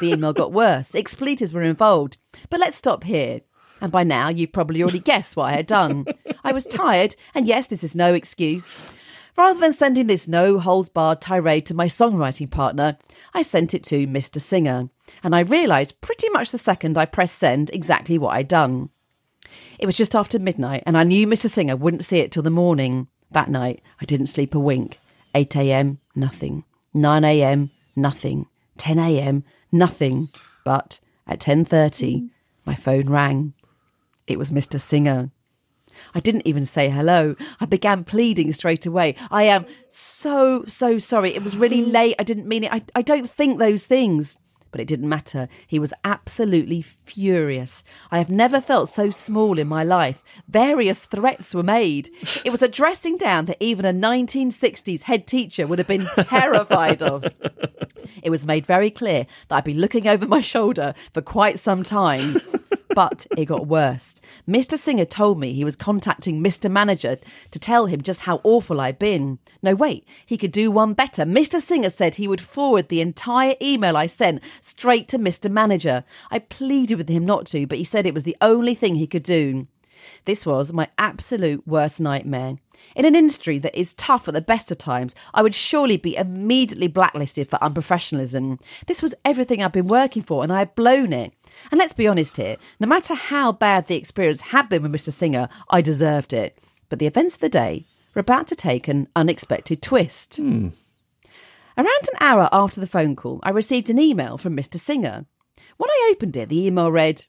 The 0.00 0.12
email 0.12 0.32
got 0.32 0.52
worse. 0.52 0.94
Expletives 0.94 1.52
were 1.52 1.62
involved. 1.62 2.18
But 2.50 2.60
let's 2.60 2.76
stop 2.76 3.04
here. 3.04 3.40
And 3.80 3.92
by 3.92 4.04
now, 4.04 4.28
you've 4.28 4.52
probably 4.52 4.82
already 4.82 5.00
guessed 5.00 5.36
what 5.36 5.50
I 5.50 5.52
had 5.52 5.66
done. 5.66 6.06
I 6.42 6.52
was 6.52 6.66
tired, 6.66 7.16
and 7.34 7.46
yes, 7.46 7.66
this 7.66 7.84
is 7.84 7.96
no 7.96 8.14
excuse. 8.14 8.92
Rather 9.36 9.58
than 9.58 9.72
sending 9.72 10.06
this 10.06 10.28
no 10.28 10.60
holds 10.60 10.88
barred 10.88 11.20
tirade 11.20 11.66
to 11.66 11.74
my 11.74 11.86
songwriting 11.86 12.50
partner, 12.50 12.96
I 13.34 13.42
sent 13.42 13.74
it 13.74 13.82
to 13.84 14.06
Mr. 14.06 14.40
Singer, 14.40 14.88
and 15.22 15.34
I 15.34 15.40
realised 15.40 16.00
pretty 16.00 16.28
much 16.30 16.52
the 16.52 16.58
second 16.58 16.96
I 16.96 17.04
pressed 17.04 17.36
send 17.36 17.70
exactly 17.70 18.16
what 18.16 18.34
I'd 18.36 18.48
done. 18.48 18.90
It 19.78 19.86
was 19.86 19.96
just 19.96 20.14
after 20.14 20.38
midnight, 20.38 20.84
and 20.86 20.96
I 20.96 21.02
knew 21.02 21.26
Mr. 21.26 21.50
Singer 21.50 21.76
wouldn't 21.76 22.04
see 22.04 22.18
it 22.18 22.30
till 22.30 22.44
the 22.44 22.50
morning. 22.50 23.08
That 23.32 23.48
night, 23.48 23.82
I 24.00 24.04
didn't 24.04 24.26
sleep 24.26 24.54
a 24.54 24.58
wink. 24.60 25.00
8 25.34 25.56
a.m., 25.56 25.98
nothing. 26.14 26.64
9 26.94 27.24
a.m., 27.24 27.70
nothing. 27.96 28.46
10 28.78 28.98
a.m., 29.00 29.44
nothing. 29.72 30.28
But 30.64 31.00
at 31.26 31.40
10:30, 31.40 32.30
my 32.64 32.76
phone 32.76 33.10
rang. 33.10 33.54
It 34.28 34.38
was 34.38 34.52
Mr. 34.52 34.80
Singer. 34.80 35.30
I 36.14 36.20
didn't 36.20 36.46
even 36.46 36.66
say 36.66 36.88
hello. 36.88 37.36
I 37.60 37.66
began 37.66 38.04
pleading 38.04 38.52
straight 38.52 38.86
away. 38.86 39.16
I 39.30 39.44
am 39.44 39.66
so, 39.88 40.64
so 40.64 40.98
sorry. 40.98 41.34
It 41.34 41.44
was 41.44 41.56
really 41.56 41.82
mm. 41.82 41.92
late. 41.92 42.16
I 42.18 42.22
didn't 42.22 42.48
mean 42.48 42.64
it. 42.64 42.72
I, 42.72 42.82
I 42.94 43.02
don't 43.02 43.28
think 43.28 43.58
those 43.58 43.86
things. 43.86 44.38
But 44.70 44.80
it 44.80 44.88
didn't 44.88 45.08
matter. 45.08 45.48
He 45.68 45.78
was 45.78 45.94
absolutely 46.04 46.82
furious. 46.82 47.84
I 48.10 48.18
have 48.18 48.28
never 48.28 48.60
felt 48.60 48.88
so 48.88 49.08
small 49.08 49.56
in 49.56 49.68
my 49.68 49.84
life. 49.84 50.24
Various 50.48 51.06
threats 51.06 51.54
were 51.54 51.62
made. 51.62 52.10
It 52.44 52.50
was 52.50 52.60
a 52.60 52.66
dressing 52.66 53.16
down 53.16 53.44
that 53.44 53.58
even 53.60 53.84
a 53.84 53.92
1960s 53.92 55.02
head 55.02 55.28
teacher 55.28 55.68
would 55.68 55.78
have 55.78 55.86
been 55.86 56.08
terrified 56.16 57.02
of. 57.02 57.24
It 58.24 58.30
was 58.30 58.44
made 58.44 58.66
very 58.66 58.90
clear 58.90 59.26
that 59.46 59.56
I'd 59.58 59.64
be 59.64 59.74
looking 59.74 60.08
over 60.08 60.26
my 60.26 60.40
shoulder 60.40 60.94
for 61.12 61.22
quite 61.22 61.60
some 61.60 61.84
time. 61.84 62.36
But 62.94 63.26
it 63.36 63.46
got 63.46 63.66
worse. 63.66 64.16
Mr. 64.48 64.76
Singer 64.76 65.04
told 65.04 65.38
me 65.38 65.52
he 65.52 65.64
was 65.64 65.76
contacting 65.76 66.42
Mr. 66.42 66.70
Manager 66.70 67.18
to 67.50 67.58
tell 67.58 67.86
him 67.86 68.00
just 68.02 68.22
how 68.22 68.40
awful 68.44 68.80
I'd 68.80 68.98
been. 68.98 69.38
No, 69.62 69.74
wait, 69.74 70.06
he 70.24 70.36
could 70.36 70.52
do 70.52 70.70
one 70.70 70.94
better. 70.94 71.24
Mr. 71.24 71.60
Singer 71.60 71.90
said 71.90 72.14
he 72.14 72.28
would 72.28 72.40
forward 72.40 72.88
the 72.88 73.00
entire 73.00 73.54
email 73.60 73.96
I 73.96 74.06
sent 74.06 74.42
straight 74.60 75.08
to 75.08 75.18
Mr. 75.18 75.50
Manager. 75.50 76.04
I 76.30 76.38
pleaded 76.38 76.96
with 76.96 77.08
him 77.08 77.24
not 77.24 77.46
to, 77.46 77.66
but 77.66 77.78
he 77.78 77.84
said 77.84 78.06
it 78.06 78.14
was 78.14 78.24
the 78.24 78.36
only 78.40 78.74
thing 78.74 78.94
he 78.94 79.06
could 79.06 79.22
do. 79.22 79.66
This 80.24 80.46
was 80.46 80.72
my 80.72 80.88
absolute 80.98 81.66
worst 81.66 82.00
nightmare. 82.00 82.56
In 82.96 83.04
an 83.04 83.14
industry 83.14 83.58
that 83.58 83.78
is 83.78 83.94
tough 83.94 84.28
at 84.28 84.34
the 84.34 84.40
best 84.40 84.70
of 84.70 84.78
times, 84.78 85.14
I 85.32 85.42
would 85.42 85.54
surely 85.54 85.96
be 85.96 86.16
immediately 86.16 86.88
blacklisted 86.88 87.48
for 87.48 87.58
unprofessionalism. 87.58 88.60
This 88.86 89.02
was 89.02 89.14
everything 89.24 89.62
I'd 89.62 89.72
been 89.72 89.86
working 89.86 90.22
for, 90.22 90.42
and 90.42 90.52
I 90.52 90.60
had 90.60 90.74
blown 90.74 91.12
it. 91.12 91.32
And 91.70 91.78
let's 91.78 91.92
be 91.92 92.08
honest 92.08 92.36
here, 92.36 92.56
no 92.80 92.86
matter 92.86 93.14
how 93.14 93.52
bad 93.52 93.86
the 93.86 93.96
experience 93.96 94.40
had 94.40 94.68
been 94.68 94.82
with 94.82 94.92
Mr. 94.92 95.12
Singer, 95.12 95.48
I 95.70 95.80
deserved 95.80 96.32
it. 96.32 96.58
But 96.88 96.98
the 96.98 97.06
events 97.06 97.34
of 97.36 97.40
the 97.40 97.48
day 97.48 97.86
were 98.14 98.20
about 98.20 98.46
to 98.48 98.54
take 98.54 98.88
an 98.88 99.08
unexpected 99.16 99.82
twist. 99.82 100.36
Hmm. 100.36 100.68
Around 101.76 101.88
an 102.12 102.18
hour 102.20 102.48
after 102.52 102.80
the 102.80 102.86
phone 102.86 103.16
call, 103.16 103.40
I 103.42 103.50
received 103.50 103.90
an 103.90 103.98
email 103.98 104.38
from 104.38 104.56
Mr. 104.56 104.78
Singer. 104.78 105.26
When 105.76 105.90
I 105.90 106.10
opened 106.12 106.36
it, 106.36 106.48
the 106.48 106.66
email 106.66 106.92
read 106.92 107.26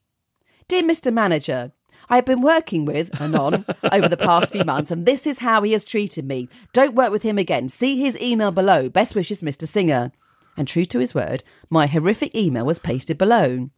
Dear 0.68 0.84
Mr. 0.84 1.12
Manager, 1.12 1.72
I 2.10 2.18
have 2.18 2.26
been 2.26 2.42
working 2.42 2.86
with 2.86 3.20
Anon 3.22 3.66
over 3.92 4.08
the 4.08 4.18
past 4.18 4.52
few 4.52 4.64
months, 4.64 4.92
and 4.92 5.06
this 5.06 5.26
is 5.26 5.40
how 5.40 5.64
he 5.64 5.72
has 5.72 5.86
treated 5.86 6.26
me. 6.26 6.50
Don't 6.74 6.96
work 6.96 7.12
with 7.12 7.24
him 7.24 7.38
again. 7.38 7.70
See 7.70 8.00
his 8.00 8.20
email 8.22 8.52
below. 8.52 8.90
Best 8.90 9.16
wishes, 9.16 9.42
Mr. 9.42 9.68
Singer. 9.68 10.12
And 10.58 10.68
true 10.68 10.86
to 10.86 11.00
his 11.00 11.16
word, 11.16 11.44
my 11.70 11.88
horrific 11.88 12.36
email 12.36 12.66
was 12.66 12.80
pasted 12.80 13.18
below. 13.18 13.70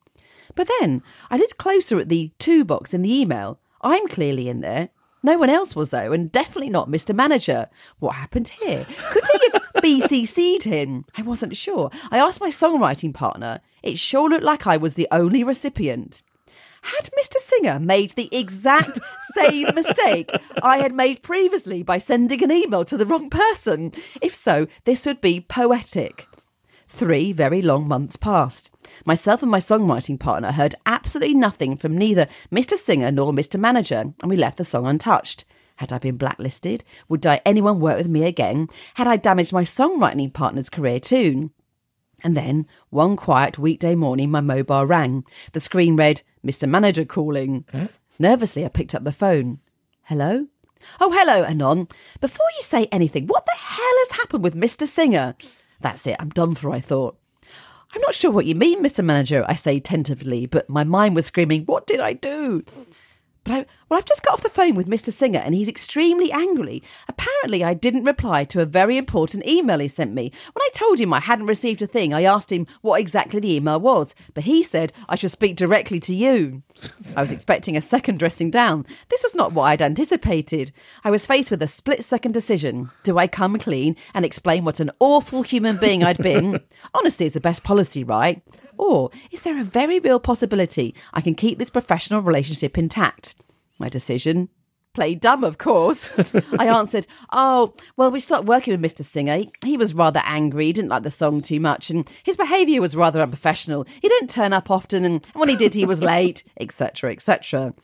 But 0.55 0.69
then 0.79 1.03
I 1.29 1.38
looked 1.38 1.57
closer 1.57 2.00
at 2.00 2.10
the 2.10 2.31
to 2.39 2.65
box 2.65 2.93
in 2.93 3.01
the 3.01 3.13
email. 3.13 3.60
I'm 3.81 4.07
clearly 4.07 4.50
in 4.50 4.62
there. 4.62 4.89
No 5.24 5.38
one 5.38 5.50
else 5.50 5.75
was, 5.75 5.89
though, 5.89 6.12
and 6.12 6.31
definitely 6.31 6.69
not 6.69 6.89
Mr. 6.89 7.13
Manager. 7.13 7.67
What 8.00 8.15
happened 8.15 8.50
here? 8.50 8.86
Could 9.12 9.24
he 9.34 9.50
have 9.51 9.63
BCC'd 9.84 10.63
him? 10.63 11.05
I 11.17 11.24
wasn't 11.24 11.57
sure. 11.57 11.89
I 12.12 12.19
asked 12.19 12.39
my 12.39 12.50
songwriting 12.50 13.13
partner. 13.13 13.62
It 13.81 13.98
sure 13.98 14.29
looked 14.29 14.43
like 14.43 14.67
I 14.67 14.77
was 14.77 14.93
the 14.93 15.07
only 15.12 15.43
recipient. 15.43 16.24
Had 16.84 17.10
Mr. 17.19 17.37
Singer 17.58 17.80
made 17.80 18.12
the 18.12 18.30
exact 18.32 19.00
same 19.34 19.74
mistake 19.74 20.30
I 20.62 20.78
had 20.78 20.94
made 20.94 21.24
previously 21.24 21.82
by 21.82 21.98
sending 21.98 22.44
an 22.44 22.52
email 22.52 22.86
to 22.86 22.98
the 22.98 23.06
wrong 23.06 23.30
person? 23.30 23.92
If 24.22 24.36
so, 24.36 24.68
this 24.86 25.06
would 25.06 25.22
be 25.22 25.42
poetic. 25.42 26.28
Three 26.88 27.34
very 27.34 27.62
long 27.62 27.88
months 27.88 28.16
passed. 28.16 28.76
Myself 29.06 29.42
and 29.42 29.52
my 29.52 29.60
songwriting 29.60 30.20
partner 30.20 30.52
heard 30.52 30.76
absolutely 30.86 31.34
nothing 31.34 31.76
from 31.76 31.98
neither 31.98 32.28
Mr. 32.52 32.74
Singer 32.74 33.12
nor 33.12 33.32
Mr. 33.32 33.60
Manager, 33.60 34.14
and 34.22 34.30
we 34.30 34.38
left 34.38 34.58
the 34.58 34.64
song 34.64 34.86
untouched. 34.86 35.44
Had 35.78 35.92
I 35.92 35.98
been 35.98 36.18
blacklisted? 36.18 36.84
Would 37.10 37.26
I, 37.26 37.42
anyone 37.46 37.80
work 37.80 37.98
with 37.98 38.08
me 38.08 38.24
again? 38.24 38.68
Had 38.96 39.08
I 39.08 39.16
damaged 39.18 39.54
my 39.54 39.64
songwriting 39.64 40.32
partner's 40.32 40.70
career 40.70 41.00
too? 41.00 41.52
And 42.24 42.36
then, 42.36 42.66
one 42.90 43.16
quiet 43.16 43.60
weekday 43.60 43.94
morning, 43.94 44.32
my 44.32 44.42
mobile 44.42 44.86
rang. 44.86 45.24
The 45.52 45.60
screen 45.60 45.96
read, 45.96 46.24
Mr. 46.48 46.68
Manager 46.68 47.04
calling. 47.04 47.66
Nervously, 48.20 48.66
I 48.66 48.70
picked 48.70 48.96
up 48.96 49.04
the 49.04 49.12
phone. 49.12 49.60
Hello? 50.04 50.48
Oh, 51.01 51.12
hello, 51.12 51.44
Anon. 51.44 51.88
Before 52.22 52.46
you 52.56 52.62
say 52.62 52.88
anything, 52.92 53.27
what 53.27 53.46
the 53.46 53.58
hell 53.58 53.86
has 54.06 54.12
happened 54.13 54.44
with 54.44 54.56
Mr. 54.56 54.88
Singer? 54.88 55.36
That's 55.82 56.08
it, 56.08 56.16
I'm 56.20 56.30
done 56.30 56.56
for, 56.56 56.72
I 56.72 56.80
thought. 56.80 57.18
I'm 57.94 58.01
not 58.01 58.16
sure 58.16 58.32
what 58.32 58.46
you 58.46 58.56
mean, 58.56 58.84
Mr. 58.84 59.04
Manager, 59.04 59.46
I 59.48 59.56
say 59.56 59.80
tentatively, 59.80 60.46
but 60.46 60.70
my 60.70 60.84
mind 60.84 61.16
was 61.16 61.25
screaming, 61.25 61.63
What 61.66 61.86
did 61.86 62.00
I 62.00 62.13
do? 62.13 62.63
But 63.48 63.54
I, 63.54 63.66
well, 63.88 63.98
I've 63.98 64.06
just 64.06 64.24
got 64.24 64.34
off 64.34 64.44
the 64.44 64.50
phone 64.50 64.75
with 64.75 64.89
Mr. 64.89 65.10
Singer 65.10 65.39
and 65.39 65.56
he's 65.56 65.70
extremely 65.70 66.34
angry. 66.34 66.84
Apparently, 67.08 67.63
I 67.63 67.74
didn't 67.74 68.04
reply 68.04 68.44
to 68.44 68.60
a 68.60 68.66
very 68.66 68.98
important 68.98 69.48
email 69.48 69.80
he 69.80 69.88
sent 69.88 70.13
me. 70.13 70.34
When 70.51 70.62
I 70.62 70.70
told 70.74 71.00
him 71.00 71.13
I 71.13 71.22
hadn't 71.22 71.46
received 71.46 71.82
a 71.82 71.88
thing, 71.88 72.13
I 72.13 72.24
asked 72.24 72.51
him 72.51 72.68
what 72.82 73.00
exactly 73.00 73.39
the 73.39 73.54
email 73.54 73.80
was, 73.80 74.13
but 74.34 74.44
he 74.44 74.63
said 74.63 74.92
I 75.08 75.16
should 75.16 75.32
speak 75.32 75.56
directly 75.56 76.01
to 76.01 76.13
you. 76.13 76.62
I 77.16 77.22
was 77.22 77.32
expecting 77.32 77.77
a 77.77 77.82
second 77.82 78.20
dressing 78.20 78.51
down. 78.51 78.86
This 79.08 79.24
was 79.24 79.34
not 79.34 79.54
what 79.54 79.63
I'd 79.63 79.82
anticipated. 79.82 80.74
I 81.06 81.10
was 81.10 81.25
faced 81.25 81.50
with 81.50 81.63
a 81.63 81.68
split 81.68 82.04
second 82.04 82.34
decision. 82.34 82.92
Do 83.04 83.18
I 83.18 83.27
come 83.27 83.58
clean 83.58 83.96
and 84.13 84.25
explain 84.25 84.66
what 84.66 84.82
an 84.82 84.92
awful 85.00 85.44
human 85.44 85.77
being 85.77 86.04
I'd 86.04 86.18
been? 86.18 86.60
Honesty 86.94 87.24
is 87.24 87.34
the 87.34 87.39
best 87.39 87.63
policy, 87.63 88.04
right? 88.04 88.42
Or 88.77 89.12
is 89.31 89.41
there 89.41 89.60
a 89.60 89.63
very 89.63 90.00
real 90.00 90.19
possibility 90.19 90.96
I 91.13 91.22
can 91.22 91.36
keep 91.36 91.60
this 91.60 91.69
professional 91.69 92.22
relationship 92.22 92.77
intact? 92.77 93.36
My 93.79 93.89
decision? 93.89 94.50
Play 94.93 95.13
dumb, 95.13 95.43
of 95.43 95.60
course. 95.60 96.10
I 96.60 96.65
answered, 96.65 97.05
Oh, 97.31 97.72
well, 97.98 98.10
we 98.10 98.19
stopped 98.19 98.48
working 98.48 98.72
with 98.72 98.81
Mr. 98.81 99.03
Singer. 99.03 99.34
Eh? 99.34 99.38
He, 99.38 99.51
he 99.72 99.77
was 99.77 99.93
rather 99.93 100.22
angry, 100.25 100.65
he 100.65 100.74
didn't 100.74 100.89
like 100.89 101.03
the 101.03 101.12
song 101.12 101.41
too 101.41 101.60
much, 101.60 101.91
and 101.91 102.10
his 102.24 102.36
behaviour 102.36 102.81
was 102.81 102.96
rather 102.96 103.22
unprofessional. 103.22 103.86
He 104.01 104.10
didn't 104.10 104.31
turn 104.31 104.53
up 104.53 104.72
often, 104.72 105.05
and 105.05 105.24
when 105.34 105.50
he 105.50 105.55
did, 105.55 105.75
he 105.75 105.86
was 105.86 106.01
late, 106.01 106.43
etc., 106.60 107.12
etc. 107.12 107.75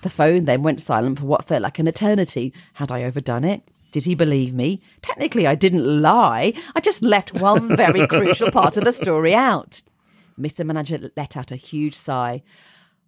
The 0.00 0.08
phone 0.08 0.44
then 0.44 0.62
went 0.62 0.80
silent 0.80 1.18
for 1.18 1.26
what 1.26 1.44
felt 1.44 1.62
like 1.62 1.78
an 1.78 1.88
eternity. 1.88 2.54
Had 2.74 2.90
I 2.90 3.04
overdone 3.04 3.44
it? 3.44 3.62
Did 3.90 4.06
he 4.06 4.14
believe 4.14 4.54
me? 4.54 4.80
Technically, 5.02 5.46
I 5.46 5.54
didn't 5.54 6.00
lie. 6.00 6.54
I 6.74 6.80
just 6.80 7.02
left 7.02 7.34
one 7.34 7.76
very 7.76 8.06
crucial 8.08 8.50
part 8.50 8.78
of 8.78 8.84
the 8.84 8.92
story 8.92 9.34
out. 9.34 9.82
Mr. 10.42 10.66
Manager 10.66 11.10
let 11.16 11.36
out 11.36 11.50
a 11.50 11.56
huge 11.56 11.94
sigh. 11.94 12.42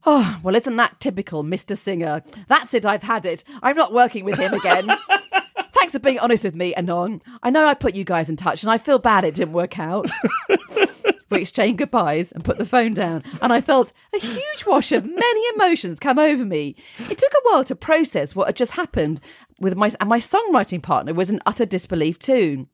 Oh, 0.07 0.39
well, 0.43 0.55
isn't 0.55 0.77
that 0.77 1.01
typical, 1.01 1.43
Mr. 1.43 1.77
Singer? 1.77 2.23
That's 2.49 2.75
it, 2.75 2.85
I've 2.85 3.03
had 3.03 3.25
it. 3.25 3.43
I'm 3.63 3.77
not 3.77 3.93
working 3.93 4.25
with 4.25 4.39
him 4.39 4.53
again. 4.53 4.91
Thanks 5.73 5.93
for 5.93 5.99
being 5.99 6.19
honest 6.19 6.45
with 6.45 6.55
me, 6.55 6.75
Anon. 6.75 7.23
I 7.43 7.51
know 7.51 7.67
I 7.67 7.75
put 7.75 7.95
you 7.95 8.05
guys 8.05 8.29
in 8.29 8.37
touch 8.37 8.63
and 8.63 8.71
I 8.71 8.79
feel 8.79 8.99
bad 8.99 9.25
it 9.25 9.35
didn't 9.35 9.55
work 9.55 9.79
out. 9.79 10.09
we 11.31 11.41
exchanged 11.41 11.79
goodbyes 11.79 12.33
and 12.33 12.45
put 12.45 12.59
the 12.59 12.67
phone 12.67 12.95
down, 12.95 13.23
and 13.43 13.53
I 13.53 13.61
felt 13.61 13.93
a 14.15 14.19
huge 14.19 14.65
wash 14.67 14.93
of 14.93 15.05
many 15.05 15.43
emotions 15.55 15.99
come 15.99 16.19
over 16.19 16.45
me. 16.45 16.77
It 17.11 17.19
took 17.19 17.33
a 17.33 17.51
while 17.51 17.65
to 17.65 17.75
process 17.75 18.37
what 18.37 18.47
had 18.47 18.57
just 18.57 18.73
happened 18.73 19.21
with 19.59 19.77
my 19.77 19.93
and 20.01 20.09
my 20.09 20.21
songwriting 20.21 20.83
partner 20.83 21.13
was 21.13 21.31
in 21.31 21.41
utter 21.47 21.67
disbelief 21.67 22.19
too. 22.19 22.69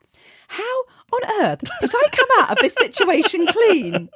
How 0.49 0.83
on 1.13 1.43
earth 1.43 1.61
did 1.81 1.91
I 1.95 2.09
come 2.13 2.29
out 2.41 2.51
of 2.53 2.59
this 2.61 2.75
situation 2.75 3.47
clean? 3.47 4.09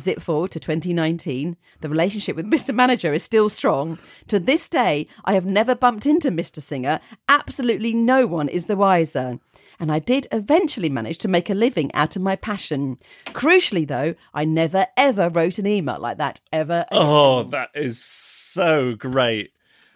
Zip 0.00 0.20
forward 0.20 0.50
to 0.52 0.60
2019. 0.60 1.56
The 1.80 1.88
relationship 1.88 2.36
with 2.36 2.46
Mr. 2.50 2.74
Manager 2.74 3.12
is 3.12 3.22
still 3.22 3.48
strong. 3.48 3.98
To 4.28 4.38
this 4.38 4.68
day, 4.68 5.06
I 5.24 5.34
have 5.34 5.46
never 5.46 5.74
bumped 5.74 6.06
into 6.06 6.30
Mr. 6.30 6.62
Singer. 6.62 7.00
Absolutely 7.28 7.92
no 7.92 8.26
one 8.26 8.48
is 8.48 8.66
the 8.66 8.76
wiser. 8.76 9.40
And 9.80 9.92
I 9.92 10.00
did 10.00 10.26
eventually 10.32 10.88
manage 10.88 11.18
to 11.18 11.28
make 11.28 11.48
a 11.50 11.54
living 11.54 11.94
out 11.94 12.16
of 12.16 12.22
my 12.22 12.34
passion. 12.36 12.96
Crucially, 13.26 13.86
though, 13.86 14.14
I 14.34 14.44
never 14.44 14.86
ever 14.96 15.28
wrote 15.28 15.58
an 15.58 15.66
email 15.66 15.98
like 16.00 16.18
that 16.18 16.40
ever. 16.52 16.84
Again. 16.90 17.02
Oh, 17.02 17.42
that 17.44 17.70
is 17.74 18.02
so 18.02 18.94
great. 18.94 19.52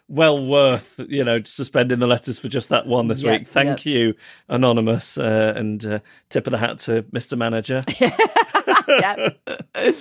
Well 0.08 0.44
worth, 0.46 1.00
you 1.08 1.24
know, 1.24 1.42
suspending 1.42 1.98
the 1.98 2.06
letters 2.06 2.38
for 2.38 2.48
just 2.48 2.68
that 2.68 2.86
one 2.86 3.08
this 3.08 3.22
Yep, 3.22 3.40
week. 3.40 3.48
Thank 3.48 3.86
yep. 3.86 3.86
you, 3.86 4.14
Anonymous, 4.48 5.16
uh, 5.16 5.54
and 5.56 5.84
uh, 5.86 5.98
tip 6.28 6.46
of 6.46 6.50
the 6.50 6.58
hat 6.58 6.80
to 6.80 7.04
Mr. 7.04 7.38
Manager. 7.38 7.82
yeah. 9.00 9.30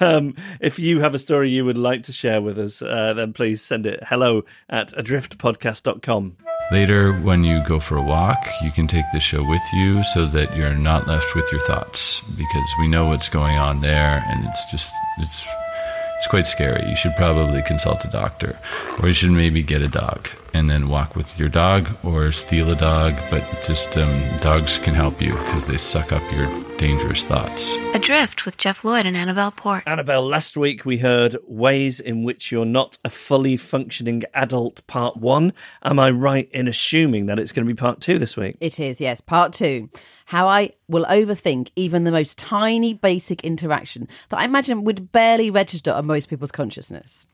Um, 0.00 0.34
if 0.60 0.78
you 0.78 1.00
have 1.00 1.14
a 1.14 1.18
story 1.18 1.50
you 1.50 1.64
would 1.64 1.78
like 1.78 2.02
to 2.04 2.12
share 2.12 2.40
with 2.42 2.58
us, 2.58 2.82
uh, 2.82 3.14
then 3.14 3.32
please 3.32 3.62
send 3.62 3.86
it 3.86 4.00
hello 4.06 4.44
at 4.68 4.90
adriftpodcast.com. 4.92 6.36
Later, 6.70 7.12
when 7.14 7.44
you 7.44 7.64
go 7.66 7.80
for 7.80 7.96
a 7.96 8.02
walk, 8.02 8.46
you 8.62 8.70
can 8.70 8.86
take 8.86 9.06
the 9.12 9.20
show 9.20 9.42
with 9.42 9.62
you 9.72 10.02
so 10.04 10.26
that 10.26 10.54
you're 10.54 10.74
not 10.74 11.08
left 11.08 11.34
with 11.34 11.50
your 11.50 11.62
thoughts 11.62 12.20
because 12.36 12.74
we 12.78 12.88
know 12.88 13.06
what's 13.06 13.28
going 13.28 13.56
on 13.56 13.80
there 13.80 14.22
and 14.28 14.44
it's 14.46 14.70
just, 14.70 14.92
it's, 15.18 15.46
it's 16.18 16.26
quite 16.26 16.46
scary. 16.46 16.86
You 16.88 16.96
should 16.96 17.16
probably 17.16 17.62
consult 17.62 18.04
a 18.04 18.08
doctor 18.08 18.58
or 19.00 19.08
you 19.08 19.14
should 19.14 19.30
maybe 19.30 19.62
get 19.62 19.80
a 19.80 19.88
dog 19.88 20.28
and 20.54 20.68
then 20.68 20.88
walk 20.88 21.16
with 21.16 21.38
your 21.38 21.48
dog 21.48 21.88
or 22.02 22.32
steal 22.32 22.70
a 22.70 22.76
dog. 22.76 23.18
But 23.30 23.44
just 23.66 23.96
um, 23.96 24.36
dogs 24.38 24.78
can 24.78 24.94
help 24.94 25.20
you 25.20 25.32
because 25.32 25.66
they 25.66 25.76
suck 25.76 26.12
up 26.12 26.22
your 26.32 26.46
dangerous 26.76 27.22
thoughts. 27.24 27.74
Adrift 27.94 28.44
with 28.44 28.56
Geoff 28.56 28.84
Lloyd 28.84 29.06
and 29.06 29.16
Annabel 29.16 29.50
Port. 29.50 29.82
Annabel, 29.86 30.26
last 30.26 30.56
week 30.56 30.84
we 30.84 30.98
heard 30.98 31.36
ways 31.46 32.00
in 32.00 32.22
which 32.22 32.52
you're 32.52 32.64
not 32.64 32.98
a 33.04 33.10
fully 33.10 33.56
functioning 33.56 34.22
adult, 34.34 34.86
part 34.86 35.16
one. 35.16 35.52
Am 35.82 35.98
I 35.98 36.10
right 36.10 36.48
in 36.52 36.68
assuming 36.68 37.26
that 37.26 37.38
it's 37.38 37.52
going 37.52 37.66
to 37.66 37.72
be 37.72 37.76
part 37.76 38.00
two 38.00 38.18
this 38.18 38.36
week? 38.36 38.56
It 38.60 38.78
is, 38.78 39.00
yes. 39.00 39.20
Part 39.20 39.52
two. 39.52 39.88
How 40.26 40.46
I 40.46 40.72
will 40.88 41.06
overthink 41.06 41.70
even 41.74 42.04
the 42.04 42.12
most 42.12 42.38
tiny 42.38 42.94
basic 42.94 43.44
interaction 43.44 44.08
that 44.28 44.38
I 44.38 44.44
imagine 44.44 44.84
would 44.84 45.10
barely 45.10 45.50
register 45.50 45.92
on 45.92 46.06
most 46.06 46.28
people's 46.28 46.52
consciousness. 46.52 47.26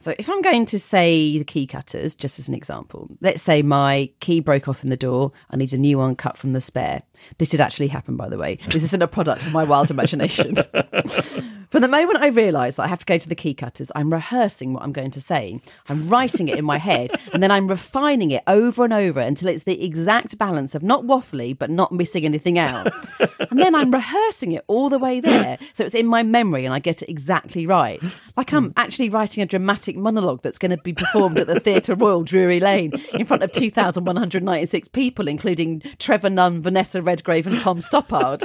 So 0.00 0.14
if 0.16 0.30
I'm 0.30 0.42
going 0.42 0.64
to 0.66 0.78
say 0.78 1.38
the 1.38 1.44
key 1.44 1.66
cutters, 1.66 2.14
just 2.14 2.38
as 2.38 2.48
an 2.48 2.54
example, 2.54 3.10
let's 3.20 3.42
say 3.42 3.62
my 3.62 4.10
key 4.20 4.38
broke 4.38 4.68
off 4.68 4.84
in 4.84 4.90
the 4.90 4.96
door. 4.96 5.32
I 5.50 5.56
need 5.56 5.72
a 5.72 5.78
new 5.78 5.98
one 5.98 6.14
cut 6.14 6.36
from 6.36 6.52
the 6.52 6.60
spare. 6.60 7.02
This 7.38 7.48
did 7.48 7.60
actually 7.60 7.88
happen, 7.88 8.16
by 8.16 8.28
the 8.28 8.38
way. 8.38 8.60
This 8.68 8.84
isn't 8.84 9.02
a 9.02 9.08
product 9.08 9.42
of 9.42 9.52
my 9.52 9.64
wild 9.64 9.90
imagination. 9.90 10.56
From 11.70 11.82
the 11.82 11.88
moment 11.88 12.18
I 12.20 12.28
realise 12.28 12.76
that 12.76 12.84
I 12.84 12.88
have 12.88 13.00
to 13.00 13.04
go 13.04 13.18
to 13.18 13.28
the 13.28 13.34
key 13.34 13.52
cutters, 13.52 13.92
I'm 13.94 14.10
rehearsing 14.10 14.72
what 14.72 14.82
I'm 14.82 14.92
going 14.92 15.10
to 15.10 15.20
say. 15.20 15.60
I'm 15.90 16.08
writing 16.08 16.48
it 16.48 16.58
in 16.58 16.64
my 16.64 16.78
head, 16.78 17.10
and 17.32 17.42
then 17.42 17.50
I'm 17.50 17.68
refining 17.68 18.30
it 18.30 18.42
over 18.46 18.84
and 18.84 18.92
over 18.92 19.20
until 19.20 19.48
it's 19.48 19.64
the 19.64 19.84
exact 19.84 20.38
balance 20.38 20.74
of 20.74 20.82
not 20.82 21.04
waffly, 21.04 21.56
but 21.56 21.68
not 21.68 21.92
missing 21.92 22.24
anything 22.24 22.58
out. 22.58 22.90
And 23.50 23.58
then 23.58 23.74
I'm 23.74 23.90
rehearsing 23.90 24.52
it 24.52 24.64
all 24.66 24.90
the 24.90 24.98
way 24.98 25.20
there, 25.20 25.58
so 25.72 25.82
it's 25.84 25.94
in 25.94 26.06
my 26.06 26.22
memory 26.22 26.64
and 26.64 26.74
I 26.74 26.80
get 26.80 27.02
it 27.02 27.08
exactly 27.08 27.66
right. 27.66 28.00
Like 28.36 28.52
I'm 28.52 28.74
actually 28.76 29.08
writing 29.08 29.42
a 29.42 29.46
dramatic 29.46 29.96
monologue 29.96 30.42
that's 30.42 30.58
going 30.58 30.70
to 30.70 30.76
be 30.76 30.92
performed 30.92 31.38
at 31.38 31.46
the 31.46 31.58
Theatre 31.58 31.94
Royal 31.94 32.24
Drury 32.24 32.60
Lane 32.60 32.92
in 33.14 33.24
front 33.24 33.42
of 33.42 33.52
2,196 33.52 34.88
people, 34.88 35.28
including 35.28 35.80
Trevor 35.98 36.30
Nunn, 36.30 36.60
Vanessa 36.60 37.00
Redgrave, 37.00 37.46
and 37.46 37.58
Tom 37.58 37.78
Stoppard. 37.78 38.44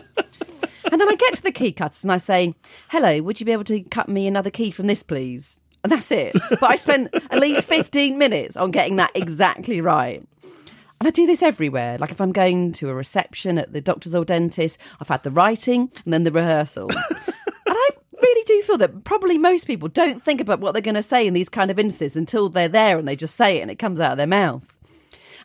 And 0.94 1.02
then 1.02 1.10
I 1.10 1.16
get 1.16 1.34
to 1.34 1.42
the 1.42 1.52
key 1.52 1.72
cutters 1.72 2.04
and 2.04 2.12
I 2.12 2.20
say, 2.20 2.54
Hello, 2.90 3.20
would 3.24 3.40
you 3.40 3.48
be 3.48 3.52
able 3.52 3.64
to 3.64 3.82
cut 3.82 4.08
me 4.08 4.28
another 4.28 4.52
key 4.52 4.70
from 4.70 4.86
this, 4.86 5.02
please? 5.02 5.60
And 5.84 5.92
that's 5.92 6.12
it. 6.12 6.36
But 6.52 6.70
I 6.70 6.76
spent 6.76 7.10
at 7.16 7.40
least 7.40 7.68
15 7.68 8.16
minutes 8.20 8.56
on 8.56 8.70
getting 8.70 8.98
that 8.98 9.10
exactly 9.16 9.82
right. 9.82 10.24
And 10.44 11.08
I 11.08 11.10
do 11.10 11.26
this 11.26 11.42
everywhere. 11.42 11.98
Like 11.98 12.12
if 12.12 12.22
I'm 12.22 12.32
going 12.32 12.74
to 12.74 12.90
a 12.90 12.94
reception 12.94 13.58
at 13.58 13.74
the 13.74 13.82
doctor's 13.82 14.14
or 14.14 14.24
dentist, 14.24 14.80
I've 15.02 15.08
had 15.08 15.24
the 15.24 15.32
writing 15.32 15.92
and 16.06 16.14
then 16.14 16.26
the 16.26 16.32
rehearsal. 16.32 16.92
and 16.92 17.34
I 17.68 17.90
really 18.22 18.44
do 18.46 18.62
feel 18.62 18.78
that 18.78 19.04
probably 19.04 19.40
most 19.40 19.66
people 19.66 19.90
don't 19.90 20.22
think 20.22 20.42
about 20.42 20.60
what 20.60 20.74
they're 20.74 20.82
going 20.84 20.94
to 20.94 21.02
say 21.02 21.26
in 21.26 21.34
these 21.34 21.50
kind 21.50 21.72
of 21.72 21.80
instances 21.80 22.16
until 22.16 22.50
they're 22.50 22.70
there 22.70 23.00
and 23.00 23.08
they 23.08 23.16
just 23.16 23.36
say 23.36 23.58
it 23.58 23.62
and 23.62 23.72
it 23.72 23.80
comes 23.80 24.00
out 24.00 24.12
of 24.12 24.18
their 24.20 24.28
mouth. 24.28 24.78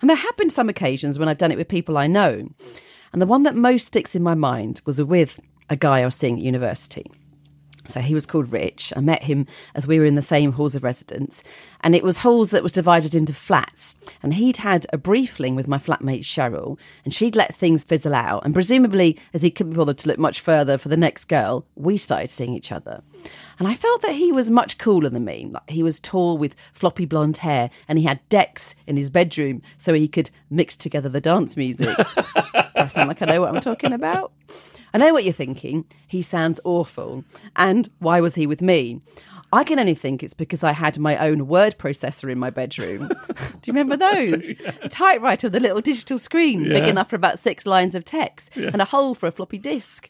And 0.03 0.11
there 0.11 0.17
have 0.19 0.37
been 0.37 0.51
some 0.51 0.69
occasions 0.69 1.19
when 1.19 1.27
I've 1.27 1.39
done 1.39 1.53
it 1.53 1.57
with 1.57 1.69
people 1.69 1.97
I 1.97 2.07
know. 2.07 2.51
And 3.13 3.23
the 3.23 3.27
one 3.27 3.43
that 3.45 3.55
most 3.55 3.87
sticks 3.87 4.15
in 4.15 4.23
my 4.23 4.35
mind 4.35 4.81
was 4.85 5.03
with 5.03 5.41
a 5.71 5.77
guy 5.77 6.01
I 6.01 6.05
was 6.05 6.15
seeing 6.15 6.39
at 6.39 6.45
university. 6.45 7.11
So 7.89 8.01
he 8.01 8.15
was 8.15 8.27
called 8.27 8.53
Rich. 8.53 8.93
I 8.95 9.01
met 9.01 9.23
him 9.23 9.47
as 9.75 9.87
we 9.87 9.99
were 9.99 10.05
in 10.05 10.15
the 10.15 10.23
same 10.23 10.53
halls 10.53 10.77
of 10.77 10.85
residence, 10.85 11.43
and 11.81 11.95
it 11.95 12.05
was 12.05 12.19
halls 12.19 12.51
that 12.51 12.63
was 12.63 12.73
divided 12.73 13.15
into 13.15 13.33
flats. 13.33 13.97
And 14.23 14.35
he'd 14.35 14.59
had 14.59 14.87
a 14.93 14.99
briefling 14.99 15.55
with 15.55 15.67
my 15.67 15.79
flatmate 15.79 16.21
Cheryl, 16.21 16.79
and 17.05 17.15
she'd 17.15 17.35
let 17.35 17.55
things 17.55 17.85
fizzle 17.85 18.15
out. 18.15 18.45
And 18.45 18.53
presumably, 18.53 19.19
as 19.33 19.41
he 19.41 19.51
couldn't 19.51 19.73
be 19.73 19.79
bothered 19.79 19.99
to 19.99 20.09
look 20.09 20.19
much 20.19 20.41
further 20.41 20.77
for 20.77 20.89
the 20.89 20.97
next 20.99 21.27
girl, 21.27 21.65
we 21.77 21.97
started 21.97 22.31
seeing 22.31 22.53
each 22.53 22.73
other. 22.73 23.03
And 23.59 23.67
I 23.67 23.75
felt 23.75 24.03
that 24.03 24.15
he 24.15 24.31
was 24.31 24.51
much 24.51 24.79
cooler 24.79 25.09
than 25.09 25.25
me. 25.25 25.49
Like 25.51 25.69
he 25.71 25.83
was 25.83 25.99
tall 26.01 26.39
with 26.39 26.55
floppy 26.73 27.05
blonde 27.05 27.39
hair, 27.39 27.71
and 27.89 27.99
he 27.99 28.05
had 28.05 28.27
decks 28.29 28.75
in 28.87 28.97
his 28.97 29.11
bedroom 29.11 29.63
so 29.77 29.95
he 29.95 30.09
could 30.09 30.31
mix 30.49 30.77
together 30.77 31.09
the 31.09 31.21
dance 31.21 31.57
music. 31.57 31.97
Do 32.07 32.85
I 32.85 32.87
sound 32.87 33.09
like 33.09 33.23
I 33.23 33.27
know 33.27 33.41
what 33.41 33.55
I'm 33.55 33.61
talking 33.61 33.93
about? 33.93 34.33
I 34.95 34.99
know 34.99 35.13
what 35.13 35.25
you're 35.25 35.33
thinking. 35.33 35.85
He 36.07 36.23
sounds 36.23 36.61
awful. 36.65 37.25
And 37.57 37.89
why 37.99 38.21
was 38.21 38.37
he 38.37 38.47
with 38.47 38.63
me? 38.63 39.01
I 39.53 39.65
can 39.65 39.79
only 39.79 39.95
think 39.95 40.23
it's 40.23 40.35
because 40.35 40.63
I 40.63 40.73
had 40.73 40.99
my 40.99 41.17
own 41.17 41.47
word 41.47 41.79
processor 41.79 42.31
in 42.31 42.39
my 42.39 42.51
bedroom. 42.51 43.09
Do 43.09 43.15
you 43.65 43.73
remember 43.73 43.97
those? 44.13 44.33
A 44.83 44.89
typewriter 44.89 45.47
with 45.47 45.57
a 45.57 45.61
little 45.61 45.81
digital 45.81 46.19
screen 46.19 46.65
big 46.65 46.85
enough 46.85 47.11
for 47.11 47.17
about 47.17 47.39
six 47.39 47.67
lines 47.67 47.95
of 47.95 48.05
text 48.05 48.55
and 48.57 48.81
a 48.81 48.85
hole 48.85 49.15
for 49.15 49.27
a 49.27 49.31
floppy 49.33 49.59
disk. 49.59 50.09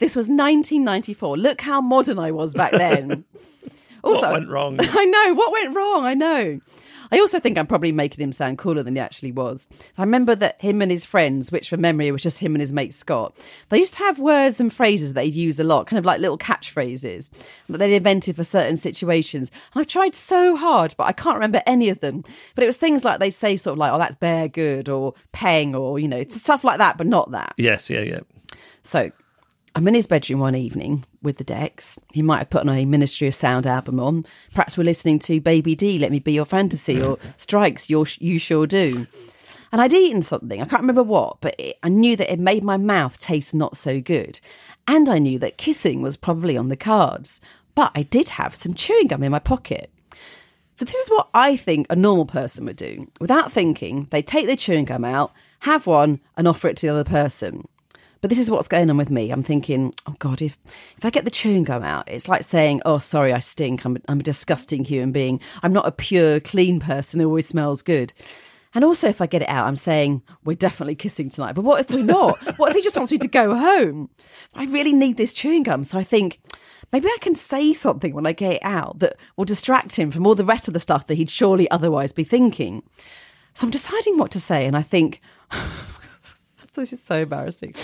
This 0.00 0.16
was 0.16 0.28
1994. 0.28 1.36
Look 1.36 1.60
how 1.60 1.80
modern 1.80 2.18
I 2.18 2.32
was 2.32 2.54
back 2.54 2.72
then. 2.72 3.24
Also, 4.02 4.32
went 4.32 4.48
wrong? 4.48 4.78
I 4.80 5.04
know 5.04 5.34
what 5.34 5.52
went 5.52 5.76
wrong. 5.76 6.06
I 6.06 6.14
know. 6.14 6.58
I 7.12 7.18
also 7.18 7.38
think 7.38 7.58
I'm 7.58 7.66
probably 7.66 7.92
making 7.92 8.24
him 8.24 8.32
sound 8.32 8.56
cooler 8.56 8.82
than 8.82 8.94
he 8.94 9.00
actually 9.00 9.32
was. 9.32 9.68
I 9.98 10.02
remember 10.02 10.34
that 10.36 10.58
him 10.60 10.80
and 10.80 10.90
his 10.90 11.04
friends, 11.04 11.52
which 11.52 11.68
for 11.68 11.76
memory 11.76 12.10
was 12.10 12.22
just 12.22 12.38
him 12.38 12.54
and 12.54 12.62
his 12.62 12.72
mate 12.72 12.94
Scott, 12.94 13.36
they 13.68 13.78
used 13.78 13.92
to 13.94 13.98
have 13.98 14.18
words 14.18 14.58
and 14.58 14.72
phrases 14.72 15.12
that 15.12 15.24
he'd 15.24 15.34
use 15.34 15.60
a 15.60 15.64
lot, 15.64 15.86
kind 15.86 15.98
of 15.98 16.06
like 16.06 16.18
little 16.18 16.38
catchphrases 16.38 17.30
that 17.68 17.76
they'd 17.76 17.94
invented 17.94 18.36
for 18.36 18.42
certain 18.42 18.78
situations. 18.78 19.50
And 19.74 19.80
I've 19.80 19.86
tried 19.86 20.14
so 20.14 20.56
hard, 20.56 20.94
but 20.96 21.04
I 21.04 21.12
can't 21.12 21.36
remember 21.36 21.62
any 21.66 21.90
of 21.90 22.00
them. 22.00 22.22
But 22.54 22.64
it 22.64 22.68
was 22.68 22.78
things 22.78 23.04
like 23.04 23.18
they'd 23.18 23.30
say 23.30 23.56
sort 23.56 23.72
of 23.72 23.78
like, 23.78 23.92
oh, 23.92 23.98
that's 23.98 24.16
bear 24.16 24.48
good 24.48 24.88
or 24.88 25.12
peng 25.32 25.74
or, 25.74 25.98
you 25.98 26.08
know, 26.08 26.22
stuff 26.22 26.64
like 26.64 26.78
that, 26.78 26.96
but 26.96 27.06
not 27.06 27.32
that. 27.32 27.52
Yes, 27.58 27.90
yeah, 27.90 28.00
yeah. 28.00 28.20
So 28.82 29.10
I'm 29.74 29.86
in 29.86 29.94
his 29.94 30.08
bedroom 30.08 30.40
one 30.40 30.56
evening 30.56 31.04
with 31.22 31.38
the 31.38 31.44
decks. 31.44 31.98
He 32.12 32.22
might 32.22 32.38
have 32.38 32.50
put 32.50 32.62
on 32.62 32.68
a 32.68 32.84
Ministry 32.84 33.28
of 33.28 33.34
Sound 33.34 33.66
album 33.66 34.00
on. 34.00 34.26
Perhaps 34.52 34.76
we're 34.76 34.84
listening 34.84 35.20
to 35.20 35.40
Baby 35.40 35.76
D, 35.76 35.98
Let 35.98 36.10
Me 36.10 36.18
Be 36.18 36.32
Your 36.32 36.44
Fantasy, 36.44 37.00
or 37.00 37.18
Strikes, 37.36 37.88
Your, 37.88 38.04
You 38.18 38.40
Sure 38.40 38.66
Do. 38.66 39.06
And 39.72 39.80
I'd 39.80 39.92
eaten 39.92 40.22
something, 40.22 40.60
I 40.60 40.64
can't 40.64 40.82
remember 40.82 41.04
what, 41.04 41.40
but 41.40 41.54
it, 41.56 41.78
I 41.84 41.88
knew 41.88 42.16
that 42.16 42.32
it 42.32 42.40
made 42.40 42.64
my 42.64 42.76
mouth 42.76 43.18
taste 43.20 43.54
not 43.54 43.76
so 43.76 44.00
good. 44.00 44.40
And 44.88 45.08
I 45.08 45.20
knew 45.20 45.38
that 45.38 45.56
kissing 45.56 46.02
was 46.02 46.16
probably 46.16 46.56
on 46.56 46.68
the 46.68 46.76
cards. 46.76 47.40
But 47.76 47.92
I 47.94 48.02
did 48.02 48.30
have 48.30 48.56
some 48.56 48.74
chewing 48.74 49.06
gum 49.06 49.22
in 49.22 49.30
my 49.30 49.38
pocket. 49.38 49.92
So 50.74 50.84
this 50.84 50.96
is 50.96 51.10
what 51.10 51.28
I 51.32 51.56
think 51.56 51.86
a 51.88 51.94
normal 51.94 52.26
person 52.26 52.64
would 52.64 52.76
do. 52.76 53.06
Without 53.20 53.52
thinking, 53.52 54.08
they 54.10 54.22
take 54.22 54.46
their 54.46 54.56
chewing 54.56 54.86
gum 54.86 55.04
out, 55.04 55.30
have 55.60 55.86
one, 55.86 56.18
and 56.36 56.48
offer 56.48 56.66
it 56.66 56.76
to 56.78 56.86
the 56.86 56.92
other 56.92 57.04
person. 57.04 57.68
But 58.20 58.28
this 58.28 58.38
is 58.38 58.50
what's 58.50 58.68
going 58.68 58.90
on 58.90 58.98
with 58.98 59.10
me. 59.10 59.30
I'm 59.30 59.42
thinking, 59.42 59.94
oh 60.06 60.14
God, 60.18 60.42
if, 60.42 60.58
if 60.98 61.04
I 61.04 61.10
get 61.10 61.24
the 61.24 61.30
chewing 61.30 61.64
gum 61.64 61.82
out, 61.82 62.08
it's 62.08 62.28
like 62.28 62.42
saying, 62.42 62.82
oh, 62.84 62.98
sorry, 62.98 63.32
I 63.32 63.38
stink. 63.38 63.84
I'm, 63.84 63.96
a- 63.96 64.00
I'm 64.08 64.20
a 64.20 64.22
disgusting 64.22 64.84
human 64.84 65.10
being. 65.12 65.40
I'm 65.62 65.72
not 65.72 65.86
a 65.86 65.92
pure, 65.92 66.38
clean 66.38 66.80
person 66.80 67.20
who 67.20 67.26
always 67.26 67.48
smells 67.48 67.82
good. 67.82 68.12
And 68.74 68.84
also, 68.84 69.08
if 69.08 69.20
I 69.20 69.26
get 69.26 69.42
it 69.42 69.48
out, 69.48 69.66
I'm 69.66 69.74
saying, 69.74 70.22
we're 70.44 70.54
definitely 70.54 70.94
kissing 70.94 71.28
tonight. 71.30 71.54
But 71.54 71.64
what 71.64 71.80
if 71.80 71.90
we're 71.90 72.04
not? 72.04 72.38
what 72.58 72.70
if 72.70 72.76
he 72.76 72.82
just 72.82 72.96
wants 72.96 73.10
me 73.10 73.18
to 73.18 73.26
go 73.28 73.54
home? 73.54 74.10
I 74.54 74.64
really 74.66 74.92
need 74.92 75.16
this 75.16 75.32
chewing 75.32 75.62
gum. 75.64 75.82
So 75.82 75.98
I 75.98 76.04
think, 76.04 76.40
maybe 76.92 77.08
I 77.08 77.16
can 77.20 77.34
say 77.34 77.72
something 77.72 78.14
when 78.14 78.26
I 78.26 78.32
get 78.32 78.54
it 78.54 78.62
out 78.62 78.98
that 79.00 79.16
will 79.36 79.44
distract 79.46 79.96
him 79.96 80.10
from 80.10 80.26
all 80.26 80.34
the 80.34 80.44
rest 80.44 80.68
of 80.68 80.74
the 80.74 80.80
stuff 80.80 81.06
that 81.06 81.14
he'd 81.16 81.30
surely 81.30 81.70
otherwise 81.70 82.12
be 82.12 82.22
thinking. 82.22 82.82
So 83.54 83.66
I'm 83.66 83.70
deciding 83.72 84.18
what 84.18 84.30
to 84.32 84.40
say. 84.40 84.66
And 84.66 84.76
I 84.76 84.82
think, 84.82 85.20
this 86.74 86.92
is 86.92 87.02
so 87.02 87.22
embarrassing. 87.22 87.74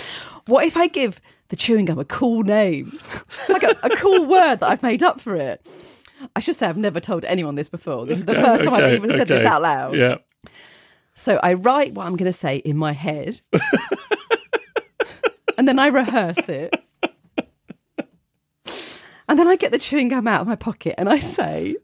What 0.45 0.65
if 0.65 0.77
I 0.77 0.87
give 0.87 1.21
the 1.49 1.55
chewing 1.55 1.85
gum 1.85 1.99
a 1.99 2.05
cool 2.05 2.43
name? 2.43 2.97
like 3.49 3.63
a, 3.63 3.75
a 3.83 3.89
cool 3.97 4.25
word 4.27 4.57
that 4.57 4.69
I've 4.69 4.83
made 4.83 5.03
up 5.03 5.19
for 5.19 5.35
it? 5.35 5.65
I 6.35 6.39
should 6.39 6.55
say 6.55 6.67
I've 6.67 6.77
never 6.77 6.99
told 6.99 7.25
anyone 7.25 7.55
this 7.55 7.69
before. 7.69 8.05
This 8.05 8.19
is 8.19 8.25
the 8.25 8.33
first 8.35 8.63
time 8.63 8.73
I've 8.73 8.93
even 8.93 9.09
said 9.11 9.27
this 9.27 9.45
out 9.45 9.61
loud. 9.61 9.95
Yeah. 9.95 10.17
So 11.13 11.39
I 11.43 11.53
write 11.53 11.93
what 11.93 12.05
I'm 12.05 12.15
going 12.15 12.31
to 12.31 12.33
say 12.33 12.57
in 12.57 12.77
my 12.77 12.93
head, 12.93 13.41
and 15.57 15.67
then 15.67 15.77
I 15.79 15.87
rehearse 15.87 16.49
it. 16.49 16.73
And 19.29 19.37
then 19.37 19.47
I 19.47 19.57
get 19.57 19.71
the 19.71 19.77
chewing 19.77 20.07
gum 20.07 20.27
out 20.27 20.41
of 20.41 20.47
my 20.47 20.55
pocket 20.55 20.95
and 20.97 21.09
I 21.09 21.19
say, 21.19 21.75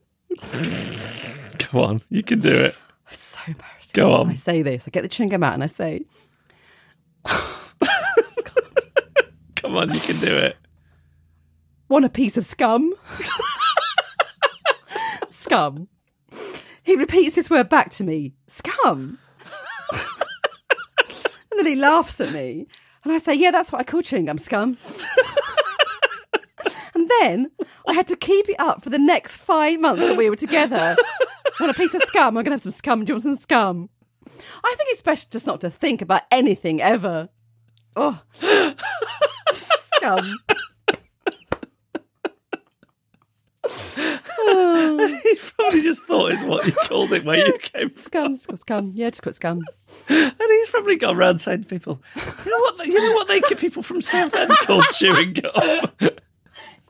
Come 1.59 1.79
on, 1.79 2.01
you 2.09 2.23
can 2.23 2.39
do 2.39 2.55
it. 2.55 2.81
it's 3.09 3.23
so 3.23 3.39
embarrassing. 3.45 3.91
Go 3.93 4.13
on. 4.13 4.29
I 4.29 4.35
say 4.35 4.61
this. 4.61 4.87
I 4.87 4.91
get 4.91 5.01
the 5.01 5.09
chewing 5.09 5.29
gum 5.29 5.43
out 5.43 5.53
and 5.53 5.63
I 5.63 5.67
say, 5.67 6.05
Come 9.55 9.77
on, 9.77 9.93
you 9.93 9.99
can 9.99 10.17
do 10.17 10.35
it. 10.35 10.57
want 11.89 12.05
a 12.05 12.09
piece 12.09 12.37
of 12.37 12.45
scum? 12.45 12.93
scum. 15.27 15.87
He 16.83 16.95
repeats 16.95 17.35
this 17.35 17.49
word 17.49 17.69
back 17.69 17.89
to 17.91 18.03
me, 18.03 18.33
scum. 18.47 19.19
and 19.91 21.57
then 21.57 21.65
he 21.65 21.75
laughs 21.75 22.19
at 22.19 22.33
me. 22.33 22.67
And 23.03 23.13
I 23.13 23.17
say, 23.17 23.33
yeah, 23.35 23.51
that's 23.51 23.71
what 23.71 23.79
I 23.79 23.83
call 23.83 24.01
chewing 24.01 24.25
gum, 24.25 24.37
scum. 24.37 24.77
and 26.95 27.09
then 27.21 27.51
I 27.87 27.93
had 27.93 28.07
to 28.07 28.15
keep 28.15 28.49
it 28.49 28.55
up 28.59 28.81
for 28.83 28.89
the 28.89 28.99
next 28.99 29.37
five 29.37 29.79
months 29.79 30.01
that 30.01 30.17
we 30.17 30.29
were 30.29 30.35
together. 30.35 30.95
want 31.59 31.71
a 31.71 31.73
piece 31.73 31.93
of 31.93 32.01
scum? 32.03 32.29
I'm 32.37 32.43
going 32.43 32.45
to 32.45 32.51
have 32.51 32.61
some 32.61 32.71
scum. 32.71 33.03
Do 33.05 33.11
you 33.11 33.15
want 33.15 33.23
some 33.23 33.35
scum? 33.35 33.89
I 34.63 34.75
think 34.77 34.89
it's 34.89 35.01
best 35.01 35.31
just 35.31 35.47
not 35.47 35.61
to 35.61 35.69
think 35.69 36.01
about 36.01 36.23
anything 36.31 36.81
ever. 36.81 37.29
Oh, 37.95 38.21
scum. 39.51 40.39
he 44.45 45.35
probably 45.55 45.81
just 45.81 46.05
thought 46.05 46.31
it's 46.31 46.43
what 46.43 46.65
you 46.65 46.73
called 46.87 47.13
it 47.13 47.23
where 47.23 47.37
you 47.37 47.57
came 47.59 47.89
from. 47.89 48.01
Scum, 48.01 48.35
scum, 48.35 48.55
scum. 48.55 48.91
Yeah, 48.93 49.09
just 49.09 49.21
got 49.21 49.35
scum. 49.35 49.61
And 50.09 50.35
he's 50.39 50.69
probably 50.69 50.97
gone 50.97 51.15
around 51.15 51.39
saying 51.39 51.63
to 51.63 51.67
people, 51.67 52.01
you 52.15 52.51
know 52.51 52.57
what, 52.59 52.85
you 52.85 52.93
know 52.93 53.15
what 53.15 53.27
they 53.27 53.41
people 53.55 53.81
from 53.81 54.01
Southend 54.01 54.51
called 54.63 54.83
chewing 54.93 55.33
gum. 55.33 55.89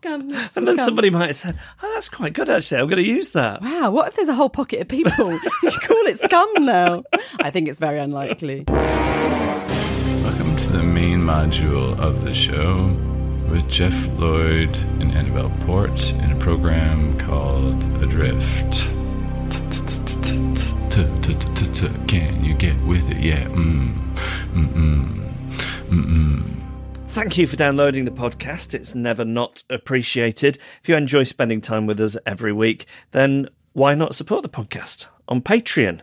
Scum. 0.04 0.30
yes, 0.32 0.58
And 0.58 0.68
then 0.68 0.76
scum. 0.76 0.86
somebody 0.86 1.10
might 1.10 1.28
have 1.28 1.36
said, 1.38 1.58
oh, 1.82 1.92
that's 1.94 2.10
quite 2.10 2.34
good 2.34 2.50
actually. 2.50 2.82
I'm 2.82 2.88
going 2.88 3.02
to 3.02 3.08
use 3.08 3.32
that. 3.32 3.62
Wow, 3.62 3.90
what 3.92 4.10
if 4.10 4.16
there's 4.18 4.28
a 4.28 4.34
whole 4.34 4.50
pocket 4.50 4.82
of 4.82 4.90
people 4.90 5.12
who 5.62 5.72
call 5.72 6.06
it 6.08 6.20
scum 6.20 6.66
now? 6.66 7.04
I 7.40 7.50
think 7.50 7.70
it's 7.70 7.80
very 7.80 8.00
unlikely. 8.00 8.66
Welcome 8.68 10.58
to 10.58 10.70
the 10.74 10.84
main 10.84 11.20
module 11.22 11.98
of 11.98 12.26
the 12.26 12.34
show 12.34 12.88
with 13.50 13.70
Geoff 13.70 14.08
Lloyd 14.20 14.76
and 15.00 15.14
Annabel 15.14 15.50
Port 15.66 16.12
in 16.12 16.32
a 16.34 16.36
program 16.38 17.18
called 17.20 17.82
Adrift. 18.04 18.90
Can 22.10 22.44
you 22.44 22.54
get 22.56 22.78
with 22.82 23.10
it? 23.10 23.18
Yeah. 23.18 23.46
Mm. 23.46 23.94
Mm-mm. 24.54 25.32
Mm-mm. 25.90 26.63
Thank 27.14 27.38
you 27.38 27.46
for 27.46 27.56
downloading 27.56 28.06
the 28.06 28.12
podcast. 28.12 28.74
It's 28.74 28.96
never 28.96 29.24
not 29.24 29.64
appreciated. 29.70 30.58
If 30.82 30.90
you 30.90 30.96
enjoy 30.96 31.26
spending 31.26 31.62
time 31.62 31.86
with 31.86 32.02
us 32.02 32.18
every 32.26 32.52
week, 32.52 32.88
then 33.12 33.50
why 33.74 33.94
not 33.94 34.16
support 34.16 34.42
the 34.42 34.50
podcast 34.50 35.06
on 35.28 35.42
Patreon? 35.42 36.02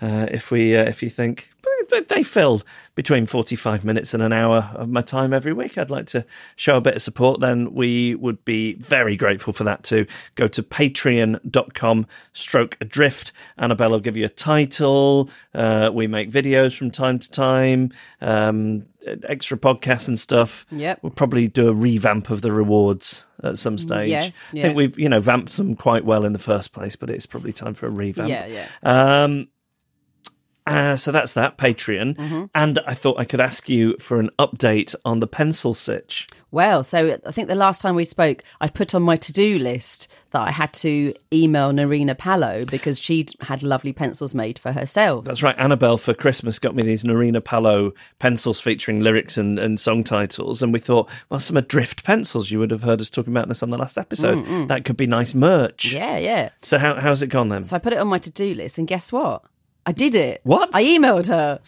Uh, 0.00 0.26
if 0.30 0.52
we, 0.52 0.76
uh, 0.76 0.84
if 0.84 1.02
you 1.02 1.10
think 1.10 1.50
"Well, 1.61 1.61
they 2.00 2.22
fill 2.22 2.62
between 2.94 3.26
forty-five 3.26 3.84
minutes 3.84 4.14
and 4.14 4.22
an 4.22 4.32
hour 4.32 4.70
of 4.74 4.88
my 4.88 5.02
time 5.02 5.32
every 5.32 5.52
week, 5.52 5.78
I'd 5.78 5.90
like 5.90 6.06
to 6.06 6.24
show 6.56 6.76
a 6.76 6.80
bit 6.80 6.96
of 6.96 7.02
support. 7.02 7.40
Then 7.40 7.74
we 7.74 8.14
would 8.14 8.44
be 8.44 8.74
very 8.74 9.16
grateful 9.16 9.52
for 9.52 9.64
that 9.64 9.82
too. 9.82 10.06
Go 10.34 10.46
to 10.48 10.62
patreon.com 10.62 12.06
stroke 12.32 12.76
adrift. 12.80 13.32
Annabel 13.58 13.90
will 13.90 14.00
give 14.00 14.16
you 14.16 14.24
a 14.24 14.30
title. 14.30 15.30
Uh, 15.54 15.90
we 15.92 16.06
make 16.06 16.30
videos 16.30 16.76
from 16.76 16.90
time 16.90 17.18
to 17.18 17.30
time. 17.30 17.92
Um, 18.20 18.86
extra 19.24 19.58
podcasts 19.58 20.08
and 20.08 20.18
stuff. 20.18 20.64
Yep. 20.70 21.00
We'll 21.02 21.10
probably 21.10 21.48
do 21.48 21.68
a 21.68 21.74
revamp 21.74 22.30
of 22.30 22.42
the 22.42 22.52
rewards 22.52 23.26
at 23.42 23.58
some 23.58 23.78
stage. 23.78 24.10
yes, 24.10 24.50
I 24.54 24.62
think 24.62 24.76
we've, 24.76 24.98
you 24.98 25.08
know, 25.08 25.20
vamped 25.20 25.56
them 25.56 25.74
quite 25.74 26.04
well 26.04 26.24
in 26.24 26.32
the 26.32 26.38
first 26.38 26.72
place, 26.72 26.94
but 26.94 27.10
it's 27.10 27.26
probably 27.26 27.52
time 27.52 27.74
for 27.74 27.86
a 27.86 27.90
revamp. 27.90 28.28
Yeah, 28.28 28.46
yeah. 28.46 28.68
Um, 29.24 29.48
uh, 30.66 30.96
so 30.96 31.10
that's 31.12 31.34
that 31.34 31.58
Patreon, 31.58 32.16
Mm-hmm. 32.16 32.44
and 32.54 32.78
I 32.86 32.94
thought 32.94 33.18
I 33.18 33.24
could 33.24 33.40
ask 33.40 33.68
you 33.68 33.96
for 33.98 34.20
an 34.20 34.30
update 34.38 34.94
on 35.04 35.18
the 35.18 35.26
pencil 35.26 35.74
sitch. 35.74 36.26
Well, 36.50 36.82
so 36.82 37.16
I 37.26 37.32
think 37.32 37.48
the 37.48 37.54
last 37.54 37.80
time 37.80 37.94
we 37.94 38.04
spoke, 38.04 38.42
I 38.60 38.68
put 38.68 38.94
on 38.94 39.02
my 39.02 39.16
to 39.16 39.32
do 39.32 39.58
list 39.58 40.12
that 40.32 40.42
I 40.42 40.50
had 40.50 40.74
to 40.74 41.14
email 41.32 41.72
Nerina 41.72 42.16
Pallot 42.16 42.70
because 42.70 43.00
she'd 43.00 43.32
had 43.40 43.62
lovely 43.62 43.94
pencils 43.94 44.34
made 44.34 44.58
for 44.58 44.72
herself. 44.72 45.24
That's 45.24 45.42
right. 45.42 45.58
Annabel 45.58 45.96
for 45.96 46.12
Christmas 46.12 46.58
got 46.58 46.74
me 46.74 46.82
these 46.82 47.04
Nerina 47.04 47.42
Pallot 47.42 47.94
pencils 48.18 48.60
featuring 48.60 49.00
lyrics 49.00 49.38
and, 49.38 49.58
and 49.58 49.80
song 49.80 50.04
titles, 50.04 50.62
and 50.62 50.74
we 50.74 50.78
thought, 50.78 51.08
well, 51.30 51.40
some 51.40 51.56
Adrift 51.56 52.04
pencils. 52.04 52.50
You 52.50 52.58
would 52.58 52.70
have 52.70 52.82
heard 52.82 53.00
us 53.00 53.08
talking 53.08 53.32
about 53.32 53.48
this 53.48 53.62
on 53.62 53.70
the 53.70 53.78
last 53.78 53.96
episode. 53.96 54.68
That 54.68 54.84
could 54.84 54.98
be 54.98 55.06
nice 55.06 55.34
merch. 55.34 55.92
Yeah, 55.94 56.18
yeah. 56.18 56.50
So 56.60 56.76
how 56.76 57.00
how's 57.00 57.22
it 57.22 57.28
gone 57.28 57.48
then? 57.48 57.64
So 57.64 57.76
I 57.76 57.78
put 57.78 57.94
it 57.94 57.98
on 57.98 58.08
my 58.08 58.18
to 58.18 58.30
do 58.30 58.54
list, 58.54 58.76
and 58.76 58.86
guess 58.86 59.10
what? 59.10 59.42
I 59.86 59.92
did 59.92 60.14
it. 60.14 60.40
What? 60.44 60.70
I 60.74 60.82
emailed 60.82 61.26
her. 61.26 61.60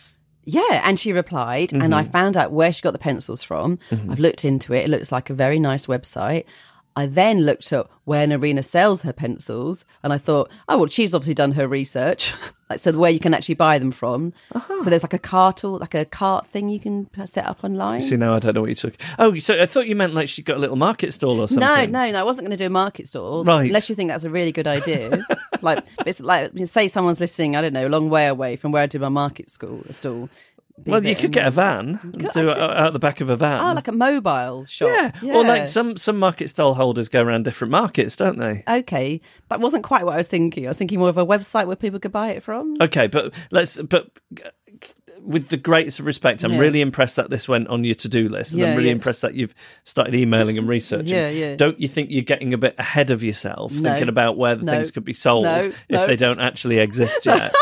Yeah, 0.45 0.83
and 0.85 0.99
she 1.01 1.13
replied, 1.13 1.73
and 1.73 1.83
Mm-hmm. 1.83 1.95
I 1.95 2.05
found 2.05 2.37
out 2.37 2.53
where 2.53 2.73
she 2.73 2.83
got 2.83 2.93
the 2.93 2.99
pencils 2.99 3.43
from. 3.43 3.79
I've 3.91 4.19
looked 4.19 4.45
into 4.45 4.75
it. 4.75 4.85
It 4.85 4.91
looks 4.91 5.11
like 5.11 5.31
a 5.31 5.35
very 5.35 5.59
nice 5.59 5.87
website. 5.87 6.45
I 6.97 7.07
then 7.07 7.41
looked 7.41 7.73
up 7.73 7.91
where 8.05 8.27
Nerina 8.27 8.63
sells 8.63 9.03
her 9.03 9.13
pencils, 9.13 9.85
and 10.03 10.13
I 10.13 10.19
thought, 10.19 10.51
oh 10.69 10.79
well, 10.79 10.87
she's 10.87 11.15
obviously 11.15 11.35
done 11.35 11.53
her 11.53 11.67
research. 11.67 12.33
like, 12.75 12.81
so 12.81 12.99
where 12.99 13.11
you 13.11 13.19
can 13.19 13.35
actually 13.35 13.55
buy 13.55 13.79
them 13.79 13.91
from. 13.91 14.33
Uh-huh. 14.53 14.81
So 14.81 14.91
there's 14.91 15.03
like 15.03 15.15
a 15.15 15.19
cart 15.19 15.65
or 15.65 15.79
like 15.79 15.95
a 15.95 16.05
cart 16.05 16.47
thing 16.47 16.69
you 16.69 16.81
can 16.81 17.09
set 17.27 17.47
up 17.47 17.65
online. 17.65 18.01
See 18.01 18.17
now 18.17 18.35
I 18.35 18.39
don't 18.41 18.55
know 18.55 18.63
what 18.63 18.71
you 18.71 18.75
took. 18.75 18.95
Oh, 19.19 19.37
so 19.39 19.61
I 19.61 19.67
thought 19.67 19.87
you 19.87 19.97
meant 19.97 20.15
like 20.15 20.29
she 20.29 20.43
got 20.43 20.57
a 20.57 20.61
little 20.61 20.77
market 20.77 21.13
stall 21.13 21.41
or 21.41 21.49
something. 21.49 21.93
No, 21.93 22.07
no, 22.07 22.13
no. 22.13 22.21
I 22.21 22.23
wasn't 22.23 22.47
going 22.47 22.57
to 22.57 22.63
do 22.63 22.67
a 22.67 22.71
market 22.71 23.09
stall. 23.09 23.45
Right. 23.45 23.67
Unless 23.67 23.89
you 23.89 23.95
think 23.95 24.11
that's 24.11 24.25
a 24.25 24.31
really 24.31 24.53
good 24.53 24.67
idea. 24.67 25.25
like, 25.63 25.85
it's 26.07 26.21
like, 26.21 26.53
say 26.65 26.89
someone's 26.89 27.21
listening, 27.21 27.57
I 27.57 27.61
don't 27.61 27.73
know, 27.73 27.87
a 27.87 27.89
long 27.89 28.11
way 28.11 28.27
away 28.27 28.57
from 28.57 28.73
where 28.73 28.83
I 28.83 28.87
do 28.87 28.99
my 28.99 29.09
market 29.09 29.51
school 29.51 29.83
stall. 29.91 30.29
Well, 30.87 31.07
you 31.07 31.15
could 31.15 31.31
get 31.31 31.47
a 31.47 31.51
van, 31.53 32.01
do 32.35 32.51
it 32.51 32.59
out 32.59 32.93
the 32.93 32.99
back 32.99 33.21
of 33.21 33.31
a 33.31 33.37
van. 33.37 33.61
Oh, 33.65 33.73
like 33.75 33.87
a 33.87 33.93
mobile 33.93 34.65
shop. 34.65 35.15
yeah. 35.23 35.33
or 35.35 35.45
like 35.45 35.69
some 35.69 35.97
some 35.97 36.19
market 36.19 36.51
stall 36.51 36.75
holders 36.75 37.09
go 37.09 37.23
around 37.23 37.45
different 37.45 37.71
markets, 37.71 38.17
don't 38.17 38.39
they? 38.39 38.65
Okay, 38.69 39.21
that 39.51 39.61
wasn't 39.61 39.85
quite 39.85 40.05
what 40.05 40.15
I 40.15 40.17
was 40.19 40.27
thinking. 40.27 40.67
I 40.67 40.71
was 40.71 40.77
thinking 40.77 40.99
more 40.99 41.09
of 41.09 41.17
a 41.17 41.25
website 41.25 41.67
where 41.69 41.77
people 41.77 42.01
could 42.01 42.11
buy 42.13 42.31
it 42.31 42.43
from. 42.43 42.75
Okay, 42.81 43.07
but 43.07 43.33
let's 43.53 43.77
but 43.83 44.11
with 45.23 45.49
the 45.49 45.57
greatest 45.57 46.01
of 46.01 46.07
respect, 46.07 46.43
I'm 46.45 46.53
Yeah. 46.55 46.59
really 46.59 46.81
impressed 46.81 47.17
that 47.17 47.31
this 47.31 47.49
went 47.49 47.69
on 47.69 47.83
your 47.85 47.95
to 47.95 48.09
do 48.09 48.29
list, 48.29 48.53
and 48.55 48.63
I'm 48.63 48.73
really 48.77 48.87
yeah. 48.89 48.93
impressed 48.93 49.23
that 49.23 49.35
you've 49.35 49.55
started 49.85 50.15
emailing 50.15 50.59
and 50.59 50.69
researching. 50.69 51.15
Yeah, 51.15 51.31
yeah. 51.31 51.57
Don't 51.57 51.81
you 51.81 51.89
think 51.89 52.11
you're 52.11 52.23
getting 52.25 52.53
a 52.53 52.59
bit 52.59 52.75
ahead 52.79 53.11
of 53.11 53.23
yourself, 53.23 53.73
No. 53.73 53.91
thinking 53.91 54.09
about 54.09 54.37
where 54.37 54.55
the 54.57 54.65
No. 54.65 54.73
things 54.73 54.91
could 54.91 55.05
be 55.05 55.15
sold 55.15 55.45
No, 55.45 55.73
if 55.89 56.07
they 56.07 56.17
don't 56.17 56.41
actually 56.41 56.79
exist 56.79 57.25
yet? 57.27 57.55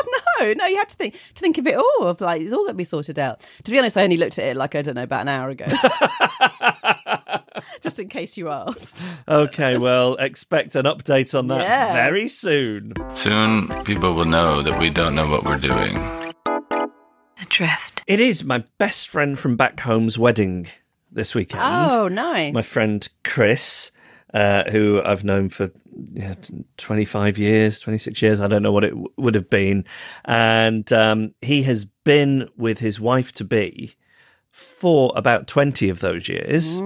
No, 0.44 0.52
no, 0.52 0.66
you 0.66 0.76
have 0.76 0.88
to 0.88 0.96
think 0.96 1.14
to 1.14 1.40
think 1.40 1.58
of 1.58 1.66
it 1.66 1.76
all. 1.76 2.06
Of 2.08 2.20
like, 2.20 2.40
it's 2.42 2.52
all 2.52 2.60
going 2.60 2.70
to 2.72 2.74
be 2.74 2.84
sorted 2.84 3.18
out. 3.18 3.46
To 3.64 3.70
be 3.72 3.78
honest, 3.78 3.96
I 3.96 4.04
only 4.04 4.16
looked 4.16 4.38
at 4.38 4.44
it 4.46 4.56
like 4.56 4.74
I 4.74 4.82
don't 4.82 4.94
know 4.94 5.02
about 5.02 5.22
an 5.22 5.28
hour 5.28 5.50
ago, 5.50 5.66
just 7.82 7.98
in 7.98 8.08
case 8.08 8.36
you 8.36 8.50
asked. 8.50 9.08
okay, 9.28 9.78
well, 9.78 10.14
expect 10.16 10.74
an 10.74 10.84
update 10.86 11.36
on 11.38 11.46
that 11.48 11.60
Yeah. 11.62 11.92
very 11.92 12.28
soon. 12.28 12.92
Soon, 13.14 13.68
people 13.84 14.14
will 14.14 14.24
know 14.24 14.62
that 14.62 14.78
we 14.80 14.90
don't 14.90 15.14
know 15.14 15.28
what 15.30 15.44
we're 15.44 15.58
doing. 15.58 15.96
Adrift. 17.40 18.02
It 18.06 18.20
is 18.20 18.44
my 18.44 18.64
best 18.78 19.08
friend 19.08 19.38
from 19.38 19.56
back 19.56 19.80
home's 19.80 20.18
wedding 20.18 20.68
this 21.10 21.34
weekend. 21.34 21.62
Oh, 21.92 22.08
nice. 22.08 22.54
my 22.54 22.62
friend 22.62 23.06
Chris, 23.24 23.90
uh, 24.34 24.64
who 24.70 25.02
I've 25.04 25.24
known 25.24 25.48
for 25.48 25.70
yeah, 26.12 26.34
t- 26.34 26.64
25 26.78 27.38
years, 27.38 27.78
26 27.80 28.22
years, 28.22 28.40
I 28.40 28.48
don't 28.48 28.62
know 28.62 28.72
what 28.72 28.84
it 28.84 28.90
w- 28.90 29.08
would 29.18 29.34
have 29.34 29.50
been. 29.50 29.84
And 30.24 30.90
um, 30.92 31.34
he 31.42 31.62
has 31.64 31.84
been 31.84 32.48
with 32.56 32.78
his 32.78 32.98
wife 33.00 33.32
to 33.32 33.44
be 33.44 33.94
for 34.50 35.12
about 35.16 35.46
20 35.46 35.88
of 35.88 36.00
those 36.00 36.28
years. 36.28 36.78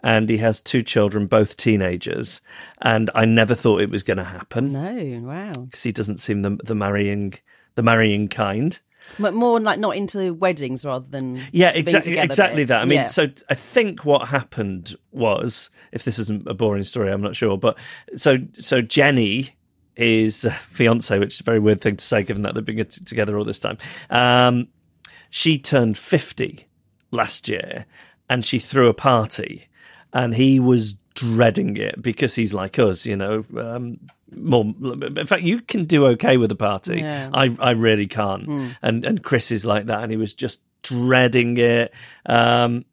And 0.00 0.28
he 0.28 0.38
has 0.38 0.60
two 0.60 0.82
children, 0.82 1.26
both 1.26 1.56
teenagers. 1.56 2.40
And 2.82 3.10
I 3.14 3.24
never 3.24 3.54
thought 3.54 3.80
it 3.80 3.90
was 3.90 4.02
going 4.02 4.16
to 4.18 4.24
happen 4.24 4.72
No, 4.72 5.20
wow. 5.28 5.52
because 5.52 5.82
he 5.82 5.92
doesn't 5.92 6.18
seem 6.18 6.42
the, 6.42 6.58
the 6.64 6.74
marrying. 6.74 7.34
The 7.74 7.82
marrying 7.82 8.28
kind, 8.28 8.80
But 9.18 9.32
more 9.34 9.58
like 9.60 9.78
not 9.78 9.96
into 9.96 10.34
weddings 10.34 10.84
rather 10.84 11.06
than 11.08 11.40
yeah, 11.52 11.70
exactly, 11.70 12.18
exactly 12.18 12.64
that. 12.64 12.82
I 12.82 12.84
mean, 12.84 12.96
Yeah. 12.96 13.06
so 13.06 13.26
I 13.48 13.54
think 13.54 14.04
what 14.04 14.28
happened 14.28 14.94
was, 15.10 15.70
if 15.92 16.04
this 16.04 16.18
isn't 16.18 16.46
a 16.46 16.54
boring 16.54 16.84
story, 16.84 17.10
I'm 17.10 17.22
not 17.22 17.34
sure, 17.34 17.56
but 17.56 17.78
so 18.16 18.36
so 18.58 18.82
Jenny 18.82 19.56
is 19.96 20.46
fiance, 20.52 21.18
which 21.18 21.34
is 21.34 21.40
a 21.40 21.44
very 21.44 21.58
weird 21.58 21.80
thing 21.80 21.96
to 21.96 22.04
say, 22.04 22.22
given 22.22 22.42
that 22.42 22.54
they've 22.54 22.64
been 22.64 22.84
together 22.84 23.38
all 23.38 23.44
this 23.44 23.58
time. 23.58 23.78
Um, 24.10 24.68
she 25.30 25.58
turned 25.58 25.96
fifty 25.96 26.66
last 27.10 27.48
year, 27.48 27.86
and 28.28 28.44
she 28.44 28.58
threw 28.58 28.88
a 28.88 28.94
party, 28.94 29.68
and 30.12 30.34
he 30.34 30.60
was 30.60 30.96
dreading 31.14 31.78
it 31.78 32.02
because 32.02 32.34
he's 32.34 32.52
like 32.52 32.78
us, 32.78 33.06
you 33.06 33.16
know. 33.16 33.44
Um, 33.56 33.98
more, 34.34 34.64
in 34.64 35.26
fact, 35.26 35.42
you 35.42 35.60
can 35.60 35.84
do 35.84 36.06
okay 36.08 36.36
with 36.36 36.50
a 36.50 36.56
party. 36.56 37.00
Yeah. 37.00 37.30
I 37.32 37.56
I 37.60 37.70
really 37.70 38.06
can't. 38.06 38.44
Hmm. 38.46 38.68
And 38.82 39.04
and 39.04 39.22
Chris 39.22 39.50
is 39.50 39.64
like 39.64 39.86
that, 39.86 40.02
and 40.02 40.10
he 40.10 40.16
was 40.16 40.34
just 40.34 40.62
dreading 40.82 41.56
it. 41.58 41.92
Um, 42.26 42.84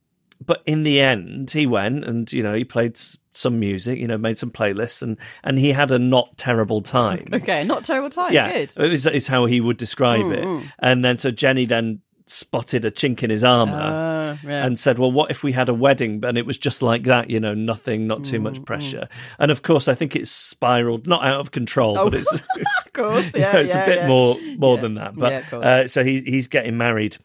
but 0.45 0.61
in 0.65 0.83
the 0.83 0.99
end, 0.99 1.51
he 1.51 1.65
went 1.65 2.05
and 2.05 2.31
you 2.31 2.43
know 2.43 2.53
he 2.53 2.63
played 2.63 2.97
some 3.33 3.59
music, 3.59 3.99
you 3.99 4.07
know, 4.07 4.17
made 4.17 4.37
some 4.37 4.51
playlists, 4.51 5.01
and 5.01 5.17
and 5.43 5.57
he 5.57 5.71
had 5.71 5.91
a 5.91 5.99
not 5.99 6.37
terrible 6.37 6.81
time. 6.81 7.25
okay, 7.33 7.63
not 7.63 7.83
terrible 7.83 8.09
time. 8.09 8.33
yeah, 8.33 8.51
Good. 8.51 8.73
it 8.77 8.89
was 8.89 9.05
is 9.05 9.27
how 9.27 9.45
he 9.45 9.59
would 9.59 9.77
describe 9.77 10.21
hmm, 10.21 10.33
it. 10.33 10.43
Hmm. 10.43 10.59
And 10.79 11.03
then 11.03 11.17
so 11.17 11.31
Jenny 11.31 11.65
then 11.65 12.01
spotted 12.25 12.85
a 12.85 12.91
chink 12.91 13.21
in 13.23 13.29
his 13.29 13.43
armor. 13.43 13.73
Uh, 13.73 14.37
yeah. 14.47 14.65
And 14.65 14.79
said, 14.79 14.97
"Well, 14.97 15.11
what 15.11 15.29
if 15.31 15.43
we 15.43 15.51
had 15.51 15.69
a 15.69 15.73
wedding 15.73 16.23
and 16.25 16.37
it 16.37 16.45
was 16.45 16.57
just 16.57 16.81
like 16.81 17.03
that? 17.03 17.29
You 17.29 17.39
know, 17.39 17.53
nothing, 17.53 18.07
not 18.07 18.23
too 18.23 18.39
Mm, 18.39 18.43
much 18.43 18.65
pressure." 18.65 19.07
And 19.39 19.51
of 19.51 19.61
course, 19.61 19.87
I 19.87 19.93
think 19.93 20.15
it's 20.15 20.31
spiraled, 20.31 21.05
not 21.07 21.23
out 21.23 21.39
of 21.39 21.51
control, 21.51 21.97
Oh, 21.97 22.09
but 22.09 22.19
it's 22.19 22.31
of 22.85 22.93
course, 22.93 23.25
you 23.35 23.41
know, 23.41 23.51
it's 23.59 23.75
yeah, 23.75 23.83
a 23.83 23.85
bit 23.85 23.97
yeah. 23.99 24.07
more 24.07 24.35
more 24.57 24.75
Yeah. 24.75 24.81
than 24.81 24.93
that. 24.95 25.15
But 25.15 25.31
Yeah, 25.51 25.57
uh, 25.59 25.87
so 25.87 26.03
he, 26.03 26.21
he's 26.21 26.47
getting 26.47 26.77
married 26.77 27.17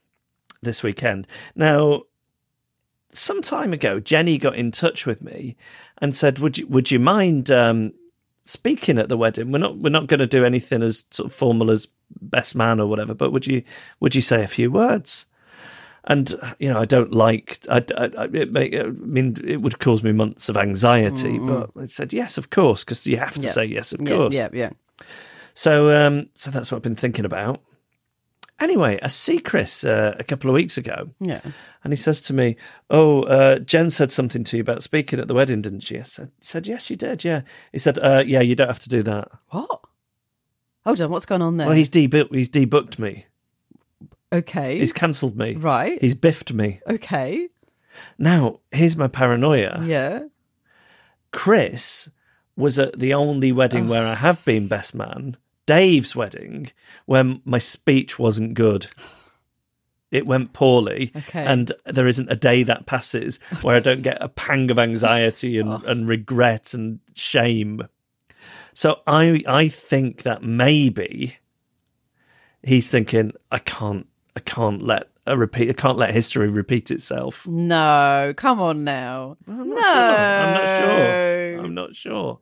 this 0.62 0.82
weekend. 0.82 1.26
Now, 1.54 2.02
some 3.10 3.42
time 3.42 3.72
ago, 3.72 4.00
Jenny 4.00 4.38
got 4.38 4.56
in 4.56 4.70
touch 4.70 5.06
with 5.06 5.22
me 5.22 5.56
and 6.02 6.14
said, 6.14 6.38
"Would 6.40 6.58
you 6.58 6.66
would 6.66 6.90
you 6.90 6.98
mind 6.98 7.50
um, 7.50 7.92
speaking 8.42 8.98
at 8.98 9.08
the 9.08 9.16
wedding? 9.16 9.50
We're 9.52 9.58
not 9.58 9.78
we're 9.78 9.90
not 9.90 10.08
going 10.08 10.20
to 10.20 10.26
do 10.26 10.44
anything 10.44 10.82
as 10.82 11.04
sort 11.10 11.30
of 11.30 11.34
formal 11.34 11.70
as 11.70 11.88
best 12.20 12.54
man 12.54 12.80
or 12.80 12.86
whatever, 12.86 13.14
but 13.14 13.30
would 13.32 13.46
you 13.46 13.62
would 14.00 14.14
you 14.14 14.22
say 14.22 14.42
a 14.42 14.48
few 14.48 14.70
words?" 14.70 15.26
And 16.04 16.32
you 16.58 16.72
know, 16.72 16.80
I 16.80 16.84
don't 16.86 17.12
like. 17.12 17.58
I, 17.68 17.78
I, 17.96 18.04
it 18.32 18.48
I 18.56 18.82
mean, 18.90 19.36
it 19.44 19.60
would 19.60 19.78
cause 19.78 20.02
me 20.02 20.12
months 20.12 20.48
of 20.48 20.56
anxiety. 20.56 21.38
But 21.38 21.70
I 21.78 21.84
said 21.86 22.12
yes, 22.14 22.38
of 22.38 22.48
course, 22.50 22.82
because 22.84 23.06
you 23.06 23.18
have 23.18 23.34
to 23.34 23.42
Yeah. 23.42 23.50
say 23.50 23.64
yes, 23.66 23.92
of 23.92 24.00
Yeah, 24.00 24.16
course. 24.16 24.34
yeah, 24.34 24.48
yeah. 24.52 24.70
So, 25.54 25.90
um, 25.90 26.28
so 26.34 26.50
that's 26.50 26.70
what 26.72 26.76
I've 26.78 26.82
been 26.82 26.94
thinking 26.96 27.24
about. 27.26 27.60
Anyway, 28.60 28.98
I 29.02 29.08
see 29.08 29.38
Chris 29.38 29.84
uh, 29.84 30.16
a 30.18 30.24
couple 30.24 30.50
of 30.50 30.54
weeks 30.54 30.76
ago, 30.78 31.10
Yeah. 31.20 31.40
and 31.84 31.92
he 31.92 31.96
says 31.96 32.20
to 32.22 32.32
me, 32.32 32.56
"Oh, 32.90 33.22
uh, 33.22 33.58
Jen 33.60 33.88
said 33.90 34.10
something 34.10 34.42
to 34.44 34.56
you 34.56 34.62
about 34.62 34.82
speaking 34.82 35.20
at 35.20 35.28
the 35.28 35.34
wedding, 35.34 35.62
didn't 35.62 35.80
she?" 35.82 35.98
I 35.98 36.02
said, 36.02 36.32
said 36.40 36.66
"Yes, 36.66 36.82
she 36.84 36.96
did. 36.96 37.22
Yeah." 37.22 37.42
He 37.70 37.78
said, 37.78 37.98
uh, 38.00 38.24
"Yeah, 38.26 38.40
you 38.40 38.56
don't 38.56 38.66
have 38.66 38.80
to 38.80 38.88
do 38.88 39.02
that." 39.04 39.28
What? 39.50 39.80
Hold 40.88 41.02
on, 41.02 41.10
what's 41.10 41.26
going 41.26 41.42
on 41.42 41.58
there? 41.58 41.66
Well, 41.66 41.76
he's 41.76 41.90
debu- 41.90 42.34
he's 42.34 42.48
debooked 42.48 42.98
me. 42.98 43.26
okay. 44.32 44.78
He's 44.78 44.94
cancelled 44.94 45.36
me. 45.36 45.54
Right. 45.54 46.00
He's 46.00 46.14
biffed 46.14 46.54
me. 46.54 46.80
okay. 46.88 47.50
Now, 48.16 48.60
here's 48.72 48.96
my 48.96 49.06
paranoia. 49.06 49.82
Yeah. 49.84 50.20
Chris 51.30 52.08
was 52.56 52.78
at 52.78 52.98
the 52.98 53.12
only 53.12 53.52
wedding 53.52 53.84
Oh. 53.84 53.90
where 53.90 54.06
I 54.06 54.14
have 54.14 54.42
been 54.46 54.66
best 54.66 54.94
man, 54.94 55.36
Dave's 55.66 56.16
wedding, 56.16 56.70
when 57.04 57.42
my 57.44 57.58
speech 57.58 58.18
wasn't 58.18 58.54
good. 58.54 58.86
It 60.10 60.26
went 60.26 60.54
poorly, 60.54 61.12
Okay. 61.14 61.44
and 61.44 61.70
there 61.84 62.06
isn't 62.06 62.30
a 62.32 62.34
day 62.36 62.62
that 62.62 62.86
passes 62.86 63.38
oh, 63.52 63.56
where 63.56 63.76
I 63.76 63.80
don't 63.80 64.00
get 64.00 64.16
a 64.22 64.28
pang 64.30 64.70
of 64.70 64.78
anxiety 64.78 65.58
and, 65.58 65.68
oh. 65.68 65.82
and 65.86 66.08
regret 66.08 66.72
and 66.72 67.00
shame. 67.14 67.82
So 68.78 69.00
I 69.08 69.42
I 69.48 69.66
think 69.66 70.22
that 70.22 70.44
maybe 70.44 71.38
he's 72.62 72.88
thinking 72.88 73.32
I 73.50 73.58
can't 73.58 74.06
I 74.36 74.40
can't 74.40 74.82
let 74.82 75.08
a 75.26 75.36
repeat 75.36 75.68
I 75.68 75.72
can't 75.72 75.98
let 75.98 76.14
history 76.14 76.46
repeat 76.46 76.92
itself. 76.92 77.44
No, 77.44 78.32
come 78.36 78.60
on 78.60 78.84
now. 78.84 79.36
I'm 79.48 79.68
no, 79.70 79.74
sure. 79.74 79.84
I'm 79.84 80.54
not 80.54 80.86
sure. 80.86 81.58
I'm 81.58 81.74
not 81.74 81.96
sure. 81.96 82.38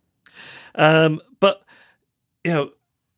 Um, 0.74 1.22
but 1.40 1.62
you 2.44 2.52
know, 2.52 2.70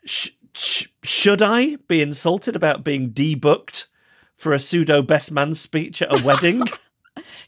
sh- 0.05 0.31
sh- 0.55 0.87
should 1.03 1.43
I 1.43 1.75
be 1.89 2.01
insulted 2.01 2.55
about 2.55 2.85
being 2.85 3.11
debooked 3.11 3.89
for 4.37 4.53
a 4.53 4.61
pseudo 4.61 5.03
best 5.03 5.33
man 5.33 5.55
speech 5.55 6.03
at 6.03 6.21
a 6.21 6.25
wedding? 6.25 6.63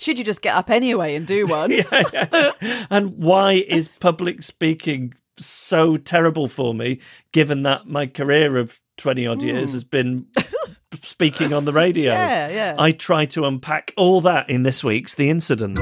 Should 0.00 0.18
you 0.18 0.24
just 0.24 0.42
get 0.42 0.56
up 0.56 0.68
anyway 0.68 1.14
and 1.14 1.24
do 1.24 1.46
one? 1.46 1.70
Yeah, 1.92 2.02
yeah. 2.12 2.86
And 2.90 3.18
why 3.18 3.52
is 3.52 3.86
public 3.86 4.42
speaking 4.42 5.14
so 5.44 5.96
terrible 5.96 6.46
for 6.46 6.74
me, 6.74 7.00
given 7.32 7.62
that 7.64 7.86
my 7.86 8.06
career 8.06 8.56
of 8.56 8.80
twenty 8.96 9.26
odd 9.26 9.42
years 9.42 9.72
has 9.72 9.84
been 9.84 10.26
speaking 11.02 11.52
on 11.52 11.64
the 11.64 11.72
radio? 11.72 12.12
Hmm. 12.12 12.18
Yeah, 12.18 12.48
yeah. 12.48 12.76
I 12.78 12.92
try 12.92 13.26
to 13.26 13.46
unpack 13.46 13.92
all 13.96 14.20
that 14.22 14.48
in 14.50 14.62
this 14.62 14.84
week's 14.84 15.14
The 15.14 15.30
Incident. 15.30 15.78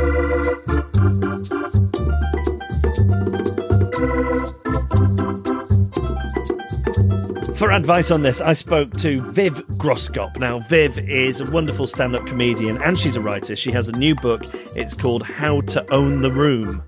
For 7.59 7.73
advice 7.73 8.13
on 8.13 8.23
this, 8.23 8.41
I 8.41 8.53
spoke 8.53 8.97
to 8.99 9.21
Viv 9.33 9.67
Groskop. 9.71 10.39
Now, 10.39 10.61
Viv 10.61 10.97
is 10.97 11.41
a 11.41 11.51
wonderful 11.51 11.89
stand 11.89 12.15
up 12.15 12.25
comedian 12.25 12.81
and 12.81 12.97
she's 12.97 13.17
a 13.17 13.21
writer. 13.21 13.57
She 13.57 13.73
has 13.73 13.89
a 13.89 13.93
new 13.99 14.15
book. 14.15 14.43
It's 14.77 14.95
called 14.95 15.25
How 15.25 15.63
to 15.63 15.93
Own 15.93 16.23
the 16.23 16.31
Room 16.31 16.81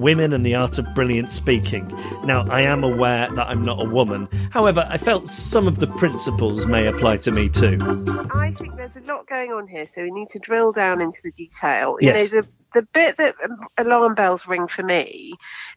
Women 0.00 0.32
and 0.32 0.44
the 0.44 0.56
Art 0.56 0.80
of 0.80 0.94
Brilliant 0.96 1.30
Speaking. 1.30 1.86
Now, 2.24 2.44
I 2.50 2.62
am 2.62 2.82
aware 2.82 3.30
that 3.30 3.48
I'm 3.48 3.62
not 3.62 3.80
a 3.80 3.88
woman. 3.88 4.26
However, 4.50 4.84
I 4.90 4.98
felt 4.98 5.28
some 5.28 5.68
of 5.68 5.78
the 5.78 5.86
principles 5.86 6.66
may 6.66 6.88
apply 6.88 7.18
to 7.18 7.30
me 7.30 7.48
too. 7.48 7.78
I 8.34 8.50
think 8.50 8.74
there's 8.74 8.96
a 8.96 9.02
lot 9.02 9.28
going 9.28 9.52
on 9.52 9.68
here, 9.68 9.86
so 9.86 10.02
we 10.02 10.10
need 10.10 10.28
to 10.30 10.40
drill 10.40 10.72
down 10.72 11.00
into 11.00 11.20
the 11.22 11.30
detail. 11.30 11.98
Yes. 12.00 12.32
You 12.32 12.38
know, 12.38 12.42
the 12.42 12.48
the 12.76 12.82
bit 12.92 13.16
that 13.16 13.34
alarm 13.78 14.14
bells 14.14 14.46
ring 14.46 14.66
for 14.66 14.82
me 14.82 15.32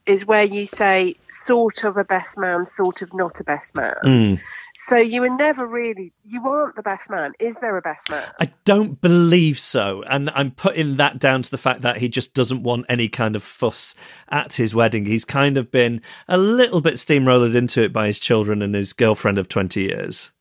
is 0.05 0.25
where 0.25 0.43
you 0.43 0.65
say 0.65 1.15
sort 1.27 1.83
of 1.83 1.97
a 1.97 2.03
best 2.03 2.37
man, 2.37 2.65
sort 2.65 3.01
of 3.01 3.13
not 3.13 3.39
a 3.39 3.43
best 3.43 3.75
man. 3.75 3.95
Mm. 4.03 4.41
So 4.75 4.95
you 4.95 5.21
were 5.21 5.29
never 5.29 5.67
really, 5.67 6.13
you 6.23 6.47
aren't 6.47 6.75
the 6.75 6.81
best 6.81 7.09
man. 7.09 7.33
Is 7.39 7.57
there 7.57 7.75
a 7.77 7.81
best 7.81 8.09
man? 8.09 8.27
I 8.39 8.49
don't 8.63 8.99
believe 9.01 9.59
so. 9.59 10.03
And 10.03 10.29
I'm 10.31 10.51
putting 10.51 10.95
that 10.95 11.19
down 11.19 11.43
to 11.43 11.51
the 11.51 11.57
fact 11.57 11.81
that 11.81 11.97
he 11.97 12.07
just 12.07 12.33
doesn't 12.33 12.63
want 12.63 12.85
any 12.87 13.09
kind 13.09 13.35
of 13.35 13.43
fuss 13.43 13.93
at 14.29 14.53
his 14.53 14.73
wedding. 14.73 15.05
He's 15.05 15.25
kind 15.25 15.57
of 15.57 15.69
been 15.69 16.01
a 16.27 16.37
little 16.37 16.81
bit 16.81 16.95
steamrolled 16.95 17.55
into 17.55 17.83
it 17.83 17.91
by 17.91 18.07
his 18.07 18.19
children 18.19 18.61
and 18.61 18.73
his 18.73 18.93
girlfriend 18.93 19.37
of 19.37 19.49
20 19.49 19.81
years. 19.81 20.31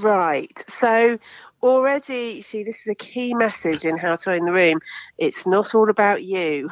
Right. 0.00 0.64
So 0.66 1.18
already, 1.62 2.34
you 2.36 2.42
see, 2.42 2.62
this 2.62 2.80
is 2.80 2.88
a 2.88 2.94
key 2.94 3.34
message 3.34 3.84
in 3.84 3.96
How 3.96 4.16
to 4.16 4.32
Own 4.32 4.44
the 4.44 4.52
Room. 4.52 4.80
It's 5.16 5.46
not 5.46 5.74
all 5.74 5.90
about 5.90 6.22
you. 6.24 6.70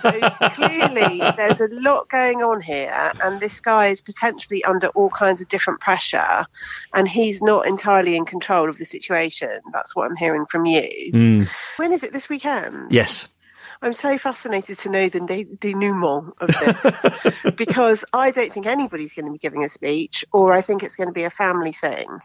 so 0.00 0.20
clearly, 0.54 1.18
there's 1.36 1.60
a 1.60 1.68
lot 1.72 2.08
going 2.08 2.42
on 2.42 2.60
here, 2.60 3.12
and 3.22 3.40
this 3.40 3.60
guy 3.60 3.88
is 3.88 4.02
potentially 4.02 4.64
under 4.64 4.88
all 4.88 5.10
kinds 5.10 5.40
of 5.40 5.48
different 5.48 5.80
pressure, 5.80 6.46
and 6.94 7.08
he's 7.08 7.42
not 7.42 7.66
entirely 7.66 8.16
in 8.16 8.24
control 8.24 8.68
of 8.68 8.78
the 8.78 8.84
situation. 8.84 9.60
That's 9.72 9.96
what 9.96 10.10
I'm 10.10 10.16
hearing 10.16 10.46
from 10.46 10.66
you. 10.66 11.10
Hmm. 11.10 11.42
When 11.76 11.92
is 11.92 12.02
it 12.02 12.12
this 12.12 12.28
weekend? 12.28 12.92
Yes. 12.92 13.28
I'm 13.82 13.92
so 13.92 14.16
fascinated 14.16 14.78
to 14.78 14.90
know 14.90 15.08
the 15.08 15.20
de- 15.20 15.56
denouement 15.58 16.34
of 16.40 16.48
this 16.48 17.54
because 17.56 18.04
I 18.12 18.30
don't 18.30 18.52
think 18.52 18.66
anybody's 18.66 19.12
going 19.12 19.26
to 19.26 19.32
be 19.32 19.38
giving 19.38 19.64
a 19.64 19.68
speech, 19.68 20.24
or 20.32 20.52
I 20.52 20.60
think 20.60 20.84
it's 20.84 20.94
going 20.94 21.08
to 21.08 21.12
be 21.12 21.24
a 21.24 21.30
family 21.30 21.72
thing. 21.72 22.20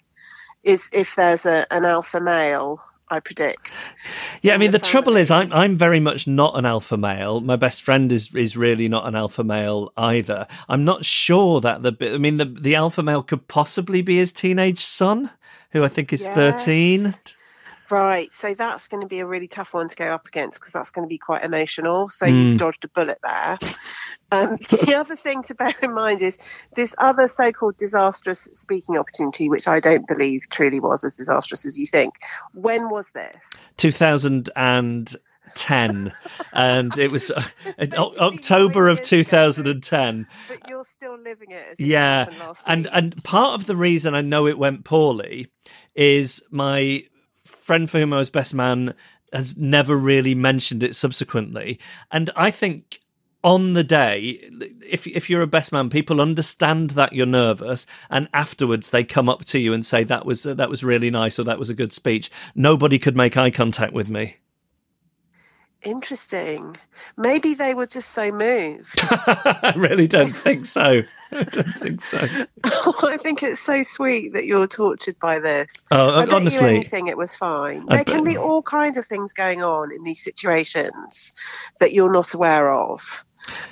Is 0.64 0.90
if 0.92 1.16
there's 1.16 1.46
a, 1.46 1.66
an 1.72 1.86
alpha 1.86 2.20
male, 2.20 2.82
I 3.10 3.20
predict. 3.22 3.92
Yeah, 4.42 4.54
I 4.54 4.58
mean 4.58 4.72
the 4.72 4.80
the 4.80 4.86
trouble 4.86 5.16
is 5.16 5.32
I'm 5.32 5.52
I'm 5.54 5.76
very 5.76 6.00
much 6.00 6.28
not 6.28 6.58
an 6.58 6.66
alpha 6.66 6.98
male. 6.98 7.40
My 7.40 7.56
best 7.56 7.82
friend 7.82 8.12
is 8.12 8.36
is 8.36 8.58
really 8.58 8.90
not 8.90 9.08
an 9.08 9.16
alpha 9.16 9.44
male 9.44 9.94
either. 9.96 10.46
I'm 10.68 10.84
not 10.84 11.06
sure 11.06 11.62
that 11.62 11.84
the 11.84 11.96
I 12.14 12.18
mean 12.18 12.38
the 12.38 12.46
the 12.46 12.76
alpha 12.76 13.02
male 13.02 13.24
could 13.24 13.48
possibly 13.48 14.02
be 14.02 14.18
his 14.18 14.34
teenage 14.34 14.84
son, 14.84 15.30
who 15.72 15.84
I 15.86 15.88
think 15.88 16.12
is 16.12 16.24
Yes. 16.24 16.36
13. 16.36 17.16
Right, 17.90 18.34
so 18.34 18.54
that's 18.54 18.90
going 18.90 19.02
to 19.02 19.08
be 19.08 19.20
a 19.20 19.26
really 19.26 19.48
tough 19.48 19.74
one 19.74 19.88
to 19.88 19.96
go 19.96 20.12
up 20.12 20.28
against 20.28 20.60
because 20.60 20.74
that's 20.74 20.92
going 20.92 21.06
to 21.06 21.10
be 21.10 21.18
quite 21.18 21.44
emotional. 21.44 22.10
So 22.10 22.26
you've 22.26 22.58
dodged 22.58 22.84
a 22.84 22.90
bullet 22.90 23.20
there. 23.24 23.58
Um, 24.32 24.58
the 24.70 24.96
other 24.96 25.16
thing 25.16 25.44
to 25.44 25.56
bear 25.56 25.74
in 25.82 25.94
mind 25.94 26.22
is 26.22 26.38
this 26.76 26.94
other 26.98 27.30
so-called 27.30 27.78
disastrous 27.78 28.42
speaking 28.54 28.98
opportunity, 28.98 29.48
which 29.48 29.70
I 29.70 29.80
don't 29.80 30.06
believe 30.08 30.50
truly 30.50 30.82
was 30.82 31.04
as 31.04 31.16
disastrous 31.16 31.66
as 31.66 31.78
you 31.78 31.86
think. 31.88 32.16
When 32.54 32.90
was 32.90 33.12
this? 33.12 33.38
2010 33.78 36.14
and 36.54 36.98
it 36.98 37.12
was 37.12 37.32
uh, 37.36 37.44
October 37.98 38.90
of 38.90 39.02
2010 39.02 40.28
But 40.50 40.70
you're 40.70 40.84
still 40.84 41.18
living 41.18 41.52
it. 41.52 41.66
As 41.66 41.74
if 41.74 41.80
it 41.80 41.86
yeah 41.86 42.28
and 42.66 42.88
and 42.92 43.24
part 43.24 43.60
of 43.60 43.66
the 43.66 43.76
reason 43.76 44.14
I 44.14 44.22
know 44.22 44.46
it 44.46 44.58
went 44.58 44.84
poorly 44.84 45.48
is 45.96 46.44
my 46.52 47.06
friend 47.68 47.90
for 47.90 48.00
whom 48.00 48.14
I 48.14 48.18
was 48.18 48.30
best 48.30 48.54
man 48.54 48.94
has 49.34 49.58
never 49.58 49.98
really 49.98 50.34
mentioned 50.34 50.84
it 50.84 50.96
subsequently. 50.96 51.80
And 52.12 52.30
I 52.36 52.50
think 52.50 53.02
on 53.44 53.74
the 53.74 53.84
day 53.84 54.40
if 54.90 55.06
if 55.06 55.30
you're 55.30 55.44
a 55.44 55.48
best 55.48 55.72
man 55.72 55.90
people 55.90 56.20
understand 56.20 56.92
that 56.92 57.14
you're 57.14 57.26
nervous 57.26 57.86
and 58.10 58.28
afterwards 58.34 58.90
they 58.90 59.04
come 59.04 59.30
up 59.30 59.46
to 59.46 59.60
you 59.60 59.74
and 59.74 59.86
say 59.86 60.04
that 60.04 60.26
was 60.26 60.44
that 60.44 60.70
was 60.70 60.84
really 60.84 61.12
nice 61.12 61.38
or 61.38 61.44
that 61.44 61.60
was 61.60 61.70
a 61.70 61.76
good 61.76 61.92
speech. 61.92 62.32
Nobody 62.56 62.98
could 62.98 63.18
make 63.18 63.38
eye 63.38 63.52
contact 63.52 63.94
with 63.94 64.10
me 64.10 64.38
Interesting. 65.88 66.76
Maybe 67.16 67.54
they 67.54 67.74
were 67.74 67.86
just 67.86 68.10
so 68.10 68.30
moved. 68.30 69.00
I 69.04 69.74
really 69.78 70.06
don't 70.06 70.36
think 70.36 70.66
so. 70.66 71.04
I 71.32 71.44
don't 71.44 71.74
think 71.76 72.02
so. 72.02 72.18
I 72.66 73.16
think 73.18 73.42
it's 73.42 73.62
so 73.62 73.84
sweet 73.84 74.34
that 74.34 74.46
you're 74.46 74.68
tortured 74.68 75.18
by 75.18 75.40
this. 75.40 75.86
Oh, 75.90 76.10
I 76.10 76.26
honestly. 76.26 76.72
you 76.72 76.76
anything, 76.76 77.08
it 77.08 77.16
was 77.16 77.38
fine. 77.38 77.86
There 77.86 78.04
can 78.04 78.26
be 78.26 78.38
all 78.38 78.62
kinds 78.62 78.98
of 78.98 79.06
things 79.06 79.32
going 79.32 79.64
on 79.64 79.94
in 79.94 80.04
these 80.04 80.22
situations 80.22 81.34
that 81.80 81.94
you're 81.94 82.12
not 82.12 82.34
aware 82.34 82.70
of, 82.70 83.24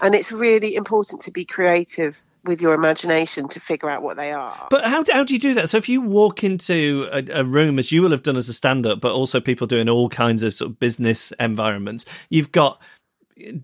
and 0.02 0.16
it's 0.16 0.32
really 0.32 0.78
important 0.78 1.24
to 1.24 1.32
be 1.32 1.44
creative 1.44 2.22
with 2.46 2.62
your 2.62 2.74
imagination 2.74 3.48
to 3.50 3.60
figure 3.60 3.90
out 3.90 4.02
what 4.02 4.18
they 4.18 4.32
are. 4.32 4.68
But 4.70 4.86
how, 4.86 5.04
how 5.12 5.24
do 5.24 5.34
you 5.34 5.40
do 5.40 5.54
that? 5.56 5.70
So 5.70 5.78
if 5.78 5.90
you 5.90 6.02
walk 6.02 6.44
into 6.44 7.08
a, 7.12 7.42
a 7.42 7.44
room, 7.44 7.78
as 7.80 7.92
you 7.92 8.02
will 8.02 8.12
have 8.12 8.24
done 8.24 8.38
as 8.38 8.50
a 8.50 8.54
stand-up, 8.54 9.02
but 9.02 9.12
also 9.12 9.40
people 9.42 9.68
doing 9.68 9.90
all 9.90 10.10
kinds 10.10 10.44
of 10.44 10.54
sort 10.54 10.72
of 10.72 10.80
business 10.80 11.34
environments, 11.40 12.06
you've 12.30 12.52
got 12.52 12.82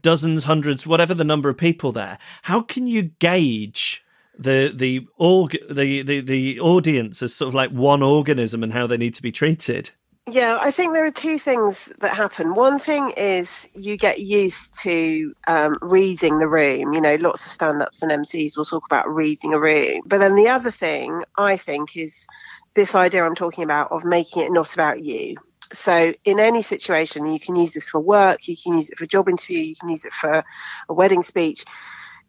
dozens, 0.02 0.44
hundreds, 0.44 0.86
whatever 0.86 1.14
the 1.14 1.24
number 1.24 1.50
of 1.50 1.58
people 1.58 1.92
there. 1.92 2.18
How 2.44 2.62
can 2.62 2.88
you 2.88 3.04
gauge 3.04 4.04
the 4.38 4.72
the 4.74 5.06
org 5.18 5.58
the, 5.70 6.02
the 6.02 6.22
the 6.22 6.60
audience 6.60 7.22
as 7.22 7.36
sort 7.36 7.50
of 7.50 7.54
like 7.54 7.70
one 7.70 8.02
organism 8.02 8.64
and 8.64 8.74
how 8.74 8.88
they 8.88 8.98
need 8.98 9.14
to 9.16 9.22
be 9.22 9.32
treated? 9.32 9.92
Yeah, 10.32 10.58
I 10.62 10.72
think 10.72 10.94
there 10.94 11.06
are 11.06 11.12
two 11.12 11.38
things 11.38 11.92
that 12.00 12.16
happen. 12.16 12.56
One 12.56 12.80
thing 12.80 13.12
is 13.18 13.68
you 13.74 13.98
get 13.98 14.20
used 14.20 14.80
to 14.84 15.36
um, 15.46 15.78
reading 15.82 16.40
the 16.40 16.48
room. 16.48 16.94
You 16.94 17.02
know, 17.02 17.16
lots 17.16 17.46
of 17.46 17.52
stand 17.52 17.82
ups 17.82 18.02
and 18.02 18.12
MCs 18.12 18.56
will 18.56 18.64
talk 18.64 18.86
about 18.86 19.14
reading 19.14 19.54
a 19.54 19.60
room. 19.60 20.04
But 20.06 20.20
then 20.20 20.36
the 20.36 20.48
other 20.48 20.72
thing 20.72 21.26
I 21.38 21.58
think 21.58 21.98
is 21.98 22.28
this 22.76 22.96
idea 22.96 23.26
I'm 23.26 23.36
talking 23.36 23.66
about 23.66 23.92
of 23.92 24.06
making 24.06 24.44
it 24.44 24.54
not 24.54 24.74
about 24.74 25.02
you. 25.02 25.36
So, 25.74 26.14
in 26.24 26.40
any 26.40 26.62
situation, 26.62 27.26
you 27.26 27.40
can 27.40 27.58
use 27.58 27.74
this 27.74 27.90
for 27.90 28.00
work, 28.00 28.48
you 28.48 28.56
can 28.56 28.78
use 28.78 28.90
it 28.90 28.98
for 28.98 29.04
a 29.04 29.08
job 29.08 29.28
interview, 29.28 29.60
you 29.60 29.76
can 29.76 29.90
use 29.90 30.06
it 30.06 30.14
for 30.14 30.46
a 30.88 30.94
wedding 30.94 31.24
speech 31.24 31.66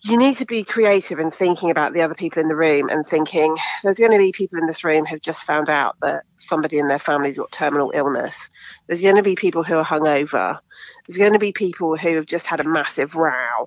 you 0.05 0.19
need 0.19 0.37
to 0.37 0.47
be 0.47 0.65
creative 0.65 1.19
in 1.21 1.31
thinking 1.31 1.71
about 1.71 1.93
the 1.93 2.03
other 2.03 2.15
people 2.15 2.43
in 2.43 2.49
the 2.49 2.57
room 2.57 2.89
and 2.89 3.07
thinking 3.07 3.57
there's 3.85 3.99
going 3.99 4.13
to 4.13 4.19
be 4.19 4.33
people 4.33 4.59
in 4.59 4.67
this 4.67 4.85
room 4.85 5.07
who've 5.07 5.23
just 5.23 5.45
found 5.45 5.71
out 5.71 5.97
that 6.03 6.25
somebody 6.37 6.79
in 6.79 6.89
their 6.89 6.99
family's 6.99 7.39
got 7.39 7.53
terminal 7.53 7.93
illness. 7.95 8.49
There's 8.87 9.03
going 9.03 9.17
to 9.17 9.23
be 9.23 9.37
people 9.37 9.63
who 9.63 9.77
are 9.77 9.85
hungover. 9.85 10.59
There's 11.07 11.19
going 11.19 11.35
to 11.35 11.39
be 11.39 11.53
people 11.53 11.97
who 11.97 12.17
have 12.17 12.27
just 12.27 12.47
had 12.47 12.61
a 12.61 12.65
massive 12.65 13.17
row. 13.17 13.67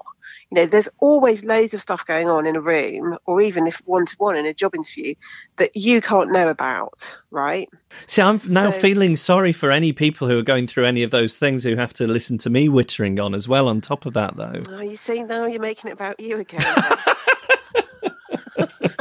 You 0.52 0.56
know, 0.56 0.66
there's 0.68 0.90
always 1.00 1.44
loads 1.44 1.74
of 1.74 1.82
stuff 1.82 2.06
going 2.06 2.30
on 2.30 2.46
in 2.46 2.56
a 2.56 2.62
room, 2.62 3.18
or 3.26 3.42
even 3.42 3.66
if 3.66 3.82
one 3.86 4.06
to 4.06 4.16
one 4.18 4.36
in 4.36 4.46
a 4.46 4.54
job 4.54 4.76
interview, 4.76 5.16
that 5.58 5.76
you 5.76 6.02
can't 6.02 6.32
know 6.32 6.50
about, 6.50 7.18
right? 7.32 7.68
See, 8.06 8.22
I'm 8.22 8.40
now 8.48 8.70
so, 8.70 8.80
feeling 8.80 9.16
sorry 9.16 9.52
for 9.52 9.72
any 9.72 9.92
people 9.92 10.28
who 10.28 10.38
are 10.38 10.44
going 10.44 10.68
through 10.68 10.86
any 10.86 11.04
of 11.04 11.12
those 11.12 11.36
things 11.36 11.64
who 11.64 11.76
have 11.76 11.94
to 11.94 12.08
listen 12.08 12.38
to 12.40 12.50
me 12.50 12.70
wittering 12.70 13.24
on 13.24 13.34
as 13.34 13.48
well. 13.48 13.68
On 13.68 13.82
top 13.82 14.06
of 14.06 14.14
that, 14.14 14.38
though, 14.38 14.62
oh, 14.70 14.82
you 14.82 14.96
see, 14.96 15.24
now 15.24 15.46
you're 15.46 15.60
making 15.60 15.90
it 15.90 15.94
about 15.94 16.20
you 16.20 16.38
again. 16.38 16.62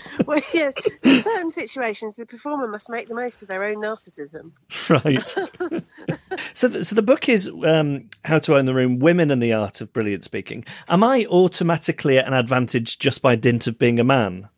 well, 0.26 0.40
yes, 0.52 0.74
in 1.02 1.22
certain 1.22 1.50
situations, 1.50 2.16
the 2.16 2.26
performer 2.26 2.66
must 2.66 2.88
make 2.88 3.08
the 3.08 3.14
most 3.14 3.42
of 3.42 3.48
their 3.48 3.64
own 3.64 3.76
narcissism. 3.76 4.52
Right. 4.88 5.28
so, 6.54 6.68
the, 6.68 6.84
so 6.84 6.94
the 6.94 7.02
book 7.02 7.28
is 7.28 7.48
um, 7.64 8.08
How 8.24 8.38
to 8.38 8.56
Own 8.56 8.66
the 8.66 8.74
Room 8.74 8.98
Women 8.98 9.30
and 9.30 9.42
the 9.42 9.52
Art 9.52 9.80
of 9.80 9.92
Brilliant 9.92 10.24
Speaking. 10.24 10.64
Am 10.88 11.04
I 11.04 11.26
automatically 11.26 12.18
at 12.18 12.26
an 12.26 12.34
advantage 12.34 12.98
just 12.98 13.22
by 13.22 13.36
dint 13.36 13.66
of 13.66 13.78
being 13.78 13.98
a 13.98 14.04
man? 14.04 14.48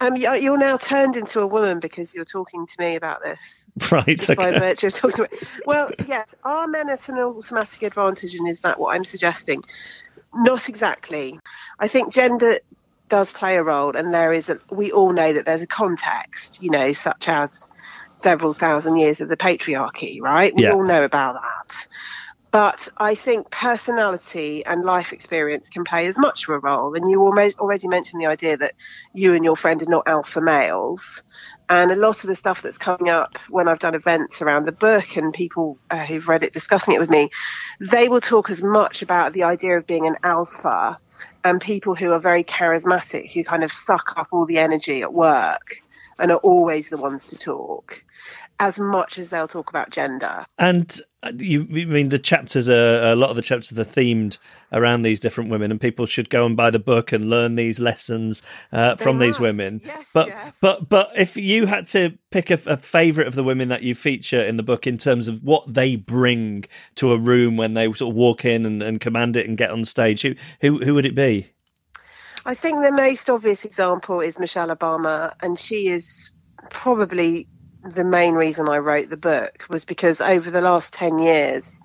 Um, 0.00 0.16
you're 0.16 0.56
now 0.56 0.76
turned 0.78 1.16
into 1.16 1.40
a 1.40 1.46
woman 1.46 1.78
because 1.78 2.14
you're 2.14 2.24
talking 2.24 2.66
to 2.66 2.74
me 2.78 2.96
about 2.96 3.22
this. 3.22 3.66
Right. 3.90 4.22
Okay. 4.22 4.34
By 4.34 4.58
virtue 4.58 4.88
of 4.88 4.94
talking 4.94 5.24
to 5.24 5.30
me. 5.30 5.48
Well, 5.64 5.90
yes, 6.06 6.34
are 6.44 6.66
men 6.66 6.90
at 6.90 7.08
an 7.08 7.18
automatic 7.18 7.82
advantage, 7.82 8.34
and 8.34 8.48
is 8.48 8.60
that 8.60 8.78
what 8.78 8.94
I'm 8.94 9.04
suggesting? 9.04 9.62
Not 10.34 10.68
exactly. 10.68 11.40
I 11.78 11.88
think 11.88 12.12
gender 12.12 12.60
does 13.10 13.32
play 13.32 13.56
a 13.56 13.62
role, 13.62 13.94
and 13.94 14.14
there 14.14 14.32
is 14.32 14.48
a, 14.48 14.58
we 14.70 14.90
all 14.90 15.12
know 15.12 15.32
that 15.34 15.44
there's 15.44 15.62
a 15.62 15.66
context, 15.66 16.62
you 16.62 16.70
know, 16.70 16.92
such 16.92 17.28
as 17.28 17.68
several 18.12 18.52
thousand 18.52 18.96
years 18.96 19.20
of 19.20 19.28
the 19.28 19.36
patriarchy, 19.36 20.20
right? 20.20 20.54
We 20.54 20.62
yeah. 20.62 20.72
all 20.72 20.84
know 20.84 21.04
about 21.04 21.34
that. 21.42 21.88
But 22.50 22.88
I 22.96 23.14
think 23.14 23.50
personality 23.50 24.64
and 24.66 24.84
life 24.84 25.12
experience 25.12 25.70
can 25.70 25.84
play 25.84 26.06
as 26.06 26.18
much 26.18 26.44
of 26.44 26.50
a 26.50 26.58
role. 26.58 26.94
And 26.94 27.08
you 27.08 27.22
already 27.22 27.86
mentioned 27.86 28.20
the 28.20 28.26
idea 28.26 28.56
that 28.56 28.74
you 29.14 29.34
and 29.34 29.44
your 29.44 29.56
friend 29.56 29.80
are 29.82 29.86
not 29.86 30.08
alpha 30.08 30.40
males. 30.40 31.22
And 31.68 31.92
a 31.92 31.96
lot 31.96 32.24
of 32.24 32.28
the 32.28 32.34
stuff 32.34 32.62
that's 32.62 32.78
coming 32.78 33.08
up 33.08 33.38
when 33.48 33.68
I've 33.68 33.78
done 33.78 33.94
events 33.94 34.42
around 34.42 34.64
the 34.64 34.72
book 34.72 35.16
and 35.16 35.32
people 35.32 35.78
uh, 35.90 36.04
who've 36.04 36.26
read 36.26 36.42
it 36.42 36.52
discussing 36.52 36.94
it 36.94 36.98
with 36.98 37.10
me, 37.10 37.30
they 37.78 38.08
will 38.08 38.20
talk 38.20 38.50
as 38.50 38.60
much 38.60 39.02
about 39.02 39.32
the 39.32 39.44
idea 39.44 39.78
of 39.78 39.86
being 39.86 40.08
an 40.08 40.16
alpha 40.24 40.98
and 41.44 41.60
people 41.60 41.94
who 41.94 42.10
are 42.10 42.18
very 42.18 42.42
charismatic, 42.42 43.30
who 43.32 43.44
kind 43.44 43.62
of 43.62 43.70
suck 43.70 44.14
up 44.16 44.26
all 44.32 44.46
the 44.46 44.58
energy 44.58 45.02
at 45.02 45.14
work 45.14 45.76
and 46.18 46.32
are 46.32 46.38
always 46.38 46.88
the 46.88 46.96
ones 46.96 47.24
to 47.26 47.38
talk 47.38 48.04
as 48.60 48.78
much 48.78 49.18
as 49.18 49.30
they'll 49.30 49.48
talk 49.48 49.70
about 49.70 49.88
gender. 49.90 50.44
And 50.58 51.00
uh, 51.22 51.32
you, 51.36 51.64
mean, 51.64 52.10
the 52.10 52.18
chapters 52.18 52.68
are 52.68 53.10
a 53.10 53.16
lot 53.16 53.30
of 53.30 53.36
the 53.36 53.42
chapters 53.42 53.76
are 53.78 53.84
themed 53.84 54.36
around 54.70 55.02
these 55.02 55.18
different 55.18 55.50
women, 55.50 55.70
and 55.70 55.80
people 55.80 56.04
should 56.04 56.28
go 56.28 56.44
and 56.44 56.56
buy 56.56 56.70
the 56.70 56.78
book 56.78 57.10
and 57.10 57.24
learn 57.24 57.56
these 57.56 57.80
lessons 57.80 58.42
uh, 58.70 58.96
from 58.96 59.18
must. 59.18 59.26
these 59.26 59.40
women. 59.40 59.80
Yes, 59.84 60.06
but 60.12 60.28
Geoff. 60.28 60.56
but 60.60 60.88
but 60.88 61.10
if 61.16 61.36
you 61.38 61.66
had 61.66 61.86
to 61.88 62.18
pick 62.30 62.50
a, 62.50 62.60
a 62.66 62.76
favorite 62.76 63.26
of 63.26 63.34
the 63.34 63.42
women 63.42 63.68
that 63.70 63.82
you 63.82 63.94
feature 63.94 64.42
in 64.42 64.58
the 64.58 64.62
book 64.62 64.86
in 64.86 64.98
terms 64.98 65.26
of 65.26 65.42
what 65.42 65.72
they 65.72 65.96
bring 65.96 66.66
to 66.96 67.12
a 67.12 67.18
room 67.18 67.56
when 67.56 67.74
they 67.74 67.90
sort 67.92 68.10
of 68.12 68.14
walk 68.14 68.44
in 68.44 68.66
and, 68.66 68.82
and 68.82 69.00
command 69.00 69.36
it 69.36 69.48
and 69.48 69.56
get 69.56 69.70
on 69.70 69.84
stage, 69.84 70.22
who 70.22 70.34
who 70.60 70.78
who 70.84 70.94
would 70.94 71.06
it 71.06 71.14
be? 71.14 71.50
I 72.44 72.54
think 72.54 72.82
the 72.82 72.92
most 72.92 73.28
obvious 73.30 73.64
example 73.64 74.20
is 74.20 74.38
Michelle 74.38 74.74
Obama, 74.74 75.34
and 75.40 75.58
she 75.58 75.88
is 75.88 76.32
probably 76.70 77.48
the 77.84 78.04
main 78.04 78.34
reason 78.34 78.68
I 78.68 78.78
wrote 78.78 79.10
the 79.10 79.16
book 79.16 79.64
was 79.68 79.84
because 79.84 80.20
over 80.20 80.50
the 80.50 80.60
last 80.60 80.92
10 80.92 81.18
years, 81.18 81.78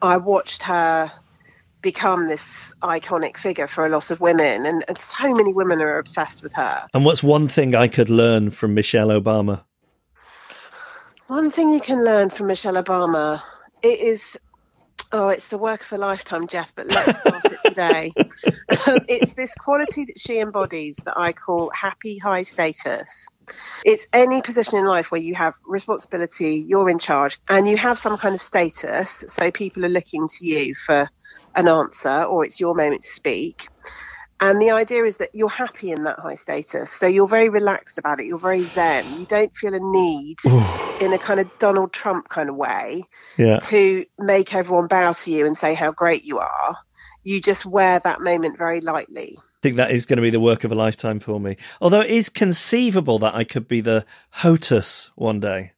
I 0.00 0.16
watched 0.16 0.62
her 0.64 1.12
become 1.80 2.28
this 2.28 2.74
iconic 2.82 3.36
figure 3.36 3.66
for 3.66 3.84
a 3.84 3.88
lot 3.88 4.10
of 4.10 4.20
women, 4.20 4.66
and, 4.66 4.84
and 4.86 4.96
so 4.96 5.34
many 5.34 5.52
women 5.52 5.80
are 5.80 5.98
obsessed 5.98 6.42
with 6.42 6.52
her. 6.52 6.86
And 6.94 7.04
what's 7.04 7.22
one 7.22 7.48
thing 7.48 7.74
I 7.74 7.88
could 7.88 8.08
learn 8.08 8.50
from 8.50 8.74
Michelle 8.74 9.08
Obama? 9.08 9.64
One 11.26 11.50
thing 11.50 11.70
you 11.72 11.80
can 11.80 12.04
learn 12.04 12.30
from 12.30 12.46
Michelle 12.46 12.74
Obama 12.74 13.42
it 13.82 13.98
is 13.98 14.38
Oh, 15.14 15.28
it's 15.28 15.48
the 15.48 15.58
work 15.58 15.82
of 15.82 15.92
a 15.92 15.98
lifetime, 15.98 16.46
Geoff, 16.46 16.72
but 16.74 16.88
let's 16.88 17.20
start 17.20 17.44
it 17.44 17.58
today. 17.64 18.12
Um, 18.16 18.98
it's 19.08 19.34
this 19.34 19.54
quality 19.54 20.06
that 20.06 20.18
she 20.18 20.38
embodies 20.38 20.96
that 21.04 21.18
I 21.18 21.34
call 21.34 21.70
happy 21.74 22.16
high 22.16 22.42
status. 22.42 23.28
It's 23.84 24.06
any 24.14 24.40
position 24.40 24.78
in 24.78 24.86
life 24.86 25.12
where 25.12 25.20
you 25.20 25.34
have 25.34 25.54
responsibility, 25.66 26.64
you're 26.66 26.88
in 26.88 26.98
charge, 26.98 27.38
and 27.50 27.68
you 27.68 27.76
have 27.76 27.98
some 27.98 28.16
kind 28.16 28.34
of 28.34 28.40
status. 28.40 29.24
So 29.28 29.50
people 29.50 29.84
are 29.84 29.90
looking 29.90 30.28
to 30.28 30.46
you 30.46 30.74
for 30.74 31.10
an 31.54 31.68
answer, 31.68 32.22
or 32.22 32.46
it's 32.46 32.58
your 32.58 32.74
moment 32.74 33.02
to 33.02 33.10
speak. 33.10 33.68
And 34.42 34.60
the 34.60 34.72
idea 34.72 35.04
is 35.04 35.18
that 35.18 35.32
you're 35.36 35.48
happy 35.48 35.92
in 35.92 36.02
that 36.02 36.18
high 36.18 36.34
status. 36.34 36.90
So 36.90 37.06
you're 37.06 37.28
very 37.28 37.48
relaxed 37.48 37.96
about 37.96 38.18
it. 38.18 38.26
You're 38.26 38.38
very 38.38 38.64
zen. 38.64 39.20
You 39.20 39.24
don't 39.24 39.54
feel 39.54 39.72
a 39.72 39.78
need 39.78 40.38
in 41.00 41.12
a 41.12 41.18
kind 41.18 41.38
of 41.38 41.48
Donald 41.60 41.92
Trump 41.92 42.28
kind 42.28 42.48
of 42.48 42.56
way 42.56 43.04
yeah. 43.36 43.60
to 43.60 44.04
make 44.18 44.52
everyone 44.52 44.88
bow 44.88 45.12
to 45.12 45.30
you 45.30 45.46
and 45.46 45.56
say 45.56 45.74
how 45.74 45.92
great 45.92 46.24
you 46.24 46.40
are. 46.40 46.76
You 47.22 47.40
just 47.40 47.64
wear 47.64 48.00
that 48.00 48.20
moment 48.20 48.58
very 48.58 48.80
lightly. 48.80 49.38
I 49.38 49.60
think 49.62 49.76
that 49.76 49.92
is 49.92 50.06
going 50.06 50.16
to 50.16 50.22
be 50.22 50.30
the 50.30 50.40
work 50.40 50.64
of 50.64 50.72
a 50.72 50.74
lifetime 50.74 51.20
for 51.20 51.38
me. 51.38 51.56
Although 51.80 52.00
it 52.00 52.10
is 52.10 52.28
conceivable 52.28 53.20
that 53.20 53.36
I 53.36 53.44
could 53.44 53.68
be 53.68 53.80
the 53.80 54.04
HOTUS 54.38 55.12
one 55.14 55.38
day. 55.38 55.70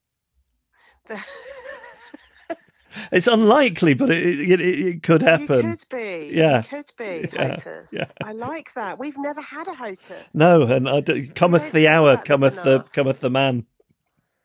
It's 3.12 3.26
unlikely, 3.26 3.94
but 3.94 4.10
it, 4.10 4.40
it, 4.50 4.60
it 4.60 5.02
could 5.02 5.22
happen. 5.22 5.46
You 5.56 5.62
could 5.76 5.84
be. 5.90 6.30
Yeah. 6.32 6.58
You 6.62 6.68
could 6.68 6.90
be 6.96 7.28
Yeah, 7.32 7.54
HOTUS. 7.56 7.92
yeah. 7.92 8.04
I 8.22 8.32
like 8.32 8.72
that. 8.74 8.98
We've 8.98 9.16
never 9.18 9.40
had 9.40 9.66
a 9.68 9.72
HOTUS. 9.72 10.34
No, 10.34 10.62
and 10.62 10.88
I 10.88 11.00
d- 11.00 11.28
cometh 11.28 11.62
don't 11.62 11.72
the 11.72 11.88
hour, 11.88 12.16
that's 12.16 12.26
cometh 12.26 12.62
the 12.62 12.74
enough. 12.76 12.92
cometh 12.92 13.20
the 13.20 13.30
man. 13.30 13.66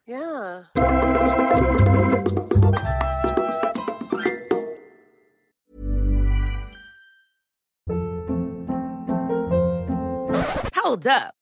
Yeah. 0.08 0.64
Hold 10.76 11.06
up. 11.08 11.36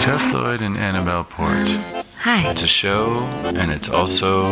Geoff 0.00 0.32
Lloyd 0.32 0.62
and 0.62 0.76
Annabel 0.76 1.24
Port. 1.24 1.68
Hi. 2.20 2.50
It's 2.50 2.62
a 2.62 2.66
show, 2.66 3.18
and 3.44 3.70
it's 3.70 3.88
also 3.88 4.44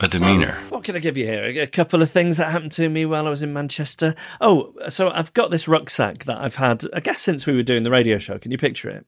a 0.00 0.08
demeanor. 0.08 0.52
What 0.68 0.84
can 0.84 0.94
I 0.96 1.00
give 1.00 1.16
you 1.16 1.24
here? 1.26 1.44
A- 1.44 1.58
A 1.62 1.66
couple 1.66 2.00
of 2.02 2.10
things 2.10 2.36
that 2.36 2.50
happened 2.52 2.72
to 2.72 2.88
me 2.88 3.04
while 3.06 3.26
I 3.26 3.30
was 3.30 3.42
in 3.42 3.52
Manchester. 3.52 4.14
Oh, 4.40 4.72
so 4.88 5.10
I've 5.10 5.32
got 5.34 5.50
this 5.50 5.66
rucksack 5.66 6.24
that 6.24 6.38
I've 6.40 6.56
had, 6.56 6.82
I 6.94 7.00
guess, 7.00 7.20
since 7.20 7.46
we 7.46 7.54
were 7.54 7.62
doing 7.62 7.82
the 7.82 7.90
radio 7.90 8.18
show. 8.18 8.38
Can 8.38 8.52
you 8.52 8.58
picture 8.58 8.88
it? 8.88 9.04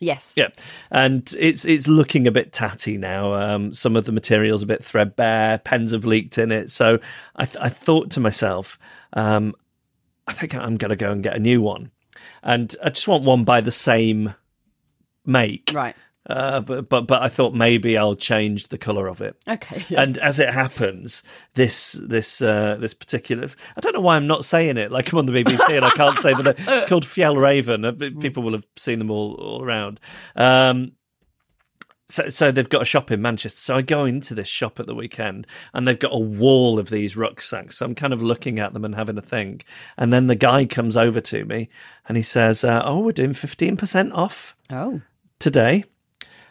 Yes. 0.00 0.34
Yeah, 0.36 0.48
and 0.92 1.28
it's 1.36 1.64
it's 1.64 1.88
looking 1.88 2.28
a 2.28 2.30
bit 2.32 2.52
tatty 2.52 2.96
now. 2.96 3.34
Um, 3.34 3.72
some 3.72 3.96
of 3.96 4.04
the 4.04 4.12
material's 4.12 4.62
a 4.62 4.66
bit 4.66 4.84
threadbare. 4.84 5.58
Pens 5.58 5.90
have 5.90 6.04
leaked 6.04 6.38
in 6.38 6.52
it. 6.52 6.70
So 6.70 7.00
I, 7.34 7.44
th- 7.44 7.56
I 7.60 7.68
thought 7.68 8.10
to 8.12 8.20
myself, 8.20 8.78
um, 9.14 9.54
I 10.28 10.32
think 10.32 10.54
I'm 10.54 10.76
going 10.76 10.90
to 10.90 10.96
go 10.96 11.10
and 11.10 11.20
get 11.22 11.34
a 11.34 11.40
new 11.40 11.60
one, 11.60 11.90
and 12.42 12.74
I 12.82 12.90
just 12.90 13.08
want 13.08 13.24
one 13.24 13.44
by 13.44 13.60
the 13.60 13.70
same 13.70 14.34
make. 15.24 15.70
Right. 15.72 15.94
Uh, 16.28 16.60
but, 16.60 16.90
but 16.90 17.06
but 17.06 17.22
I 17.22 17.28
thought 17.28 17.54
maybe 17.54 17.96
I'll 17.96 18.14
change 18.14 18.68
the 18.68 18.76
color 18.76 19.06
of 19.06 19.22
it. 19.22 19.36
Okay. 19.48 19.82
yeah. 19.88 20.02
And 20.02 20.18
as 20.18 20.38
it 20.38 20.52
happens, 20.52 21.22
this 21.54 21.92
this 21.92 22.42
uh, 22.42 22.76
this 22.78 22.92
particular 22.92 23.48
I 23.76 23.80
don't 23.80 23.94
know 23.94 24.02
why 24.02 24.16
I'm 24.16 24.26
not 24.26 24.44
saying 24.44 24.76
it 24.76 24.92
like 24.92 25.10
I'm 25.10 25.18
on 25.18 25.26
the 25.26 25.32
BBC 25.32 25.74
and 25.74 25.86
I 25.86 25.90
can't 25.90 26.18
say 26.18 26.34
that 26.34 26.56
it's 26.58 26.84
called 26.84 27.04
Fjällräven. 27.04 27.86
Uh, 27.86 28.20
People 28.20 28.42
will 28.42 28.52
have 28.52 28.66
seen 28.76 28.98
them 28.98 29.10
all, 29.10 29.34
all 29.36 29.64
around. 29.64 30.00
Um, 30.36 30.92
so, 32.08 32.28
so 32.28 32.50
they've 32.50 32.68
got 32.68 32.82
a 32.82 32.86
shop 32.86 33.10
in 33.10 33.20
Manchester. 33.20 33.60
So 33.60 33.76
I 33.76 33.82
go 33.82 34.04
into 34.04 34.34
this 34.34 34.48
shop 34.48 34.80
at 34.80 34.86
the 34.86 34.94
weekend, 34.94 35.46
and 35.74 35.86
they've 35.86 35.98
got 35.98 36.14
a 36.14 36.18
wall 36.18 36.78
of 36.78 36.90
these 36.90 37.16
rucksacks. 37.16 37.76
So 37.76 37.86
I'm 37.86 37.94
kind 37.94 38.12
of 38.12 38.22
looking 38.22 38.58
at 38.58 38.72
them 38.72 38.84
and 38.84 38.94
having 38.94 39.18
a 39.18 39.22
think. 39.22 39.64
And 39.96 40.12
then 40.12 40.26
the 40.26 40.34
guy 40.34 40.64
comes 40.64 40.96
over 40.96 41.20
to 41.20 41.44
me, 41.44 41.68
and 42.08 42.16
he 42.16 42.22
says, 42.22 42.64
uh, 42.64 42.82
"Oh, 42.84 43.00
we're 43.00 43.12
doing 43.12 43.32
fifteen 43.32 43.76
percent 43.76 44.12
off 44.12 44.56
oh. 44.70 45.02
today." 45.38 45.84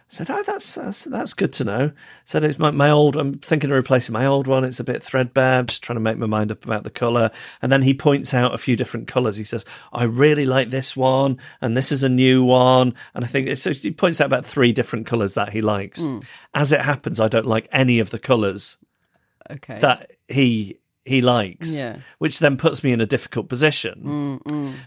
Said, 0.09 0.29
"Oh, 0.29 0.41
that's 0.41 0.75
that's 0.75 1.03
that's 1.03 1.33
good 1.33 1.51
to 1.53 1.65
know." 1.65 1.91
said, 2.23 2.45
"It's 2.45 2.59
my, 2.59 2.71
my 2.71 2.89
old. 2.89 3.17
I'm 3.17 3.39
thinking 3.39 3.69
of 3.71 3.75
replacing 3.75 4.13
my 4.13 4.25
old 4.25 4.47
one. 4.47 4.63
It's 4.63 4.79
a 4.79 4.83
bit 4.85 5.03
threadbare. 5.03 5.59
I'm 5.59 5.65
just 5.67 5.83
trying 5.83 5.97
to 5.97 6.01
make 6.01 6.17
my 6.17 6.25
mind 6.25 6.49
up 6.51 6.63
about 6.63 6.85
the 6.85 6.89
color." 6.89 7.29
And 7.61 7.71
then 7.71 7.81
he 7.81 7.93
points 7.93 8.33
out 8.33 8.53
a 8.53 8.57
few 8.57 8.77
different 8.77 9.07
colors. 9.07 9.35
He 9.35 9.43
says, 9.43 9.65
"I 9.91 10.05
really 10.05 10.45
like 10.45 10.69
this 10.69 10.95
one, 10.95 11.39
and 11.59 11.75
this 11.75 11.91
is 11.91 12.03
a 12.03 12.09
new 12.09 12.41
one." 12.43 12.93
And 13.13 13.25
I 13.25 13.27
think 13.27 13.49
it's, 13.49 13.61
so 13.61 13.73
he 13.73 13.91
points 13.91 14.21
out 14.21 14.27
about 14.27 14.45
three 14.45 14.71
different 14.71 15.07
colors 15.07 15.33
that 15.33 15.51
he 15.51 15.61
likes. 15.61 16.03
Hmm. 16.03 16.19
As 16.53 16.71
it 16.71 16.81
happens, 16.81 17.19
I 17.19 17.27
don't 17.27 17.45
like 17.45 17.67
any 17.73 17.99
of 17.99 18.09
the 18.11 18.19
colors 18.19 18.77
Okay. 19.51 19.79
that 19.79 20.09
he 20.29 20.77
he 21.07 21.21
likes, 21.21 21.73
Yeah. 21.75 21.97
which 22.19 22.39
then 22.39 22.57
puts 22.57 22.83
me 22.83 22.91
in 22.91 23.01
a 23.01 23.05
difficult 23.05 23.49
position 23.49 24.39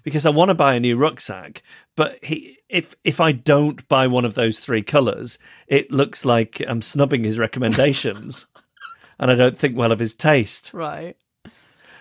because 0.05 0.27
I 0.27 0.31
want 0.31 0.51
to 0.51 0.55
buy 0.55 0.75
a 0.75 0.81
new 0.81 0.97
rucksack, 0.97 1.63
but 1.97 2.23
he 2.23 2.59
if 2.69 2.95
if 3.05 3.21
I 3.21 3.33
don't 3.33 3.87
buy 3.89 4.07
one 4.07 4.25
of 4.25 4.35
those 4.35 4.61
three 4.61 4.83
colors, 4.83 5.39
it 5.67 5.91
looks 5.91 6.25
like 6.25 6.63
I'm 6.69 6.83
snubbing 6.83 7.25
his 7.25 7.39
recommendations, 7.39 8.47
and 9.19 9.31
I 9.31 9.35
don't 9.35 9.57
think 9.57 9.77
well 9.77 9.93
of 9.93 9.99
his 9.99 10.15
taste. 10.15 10.71
right. 10.75 11.17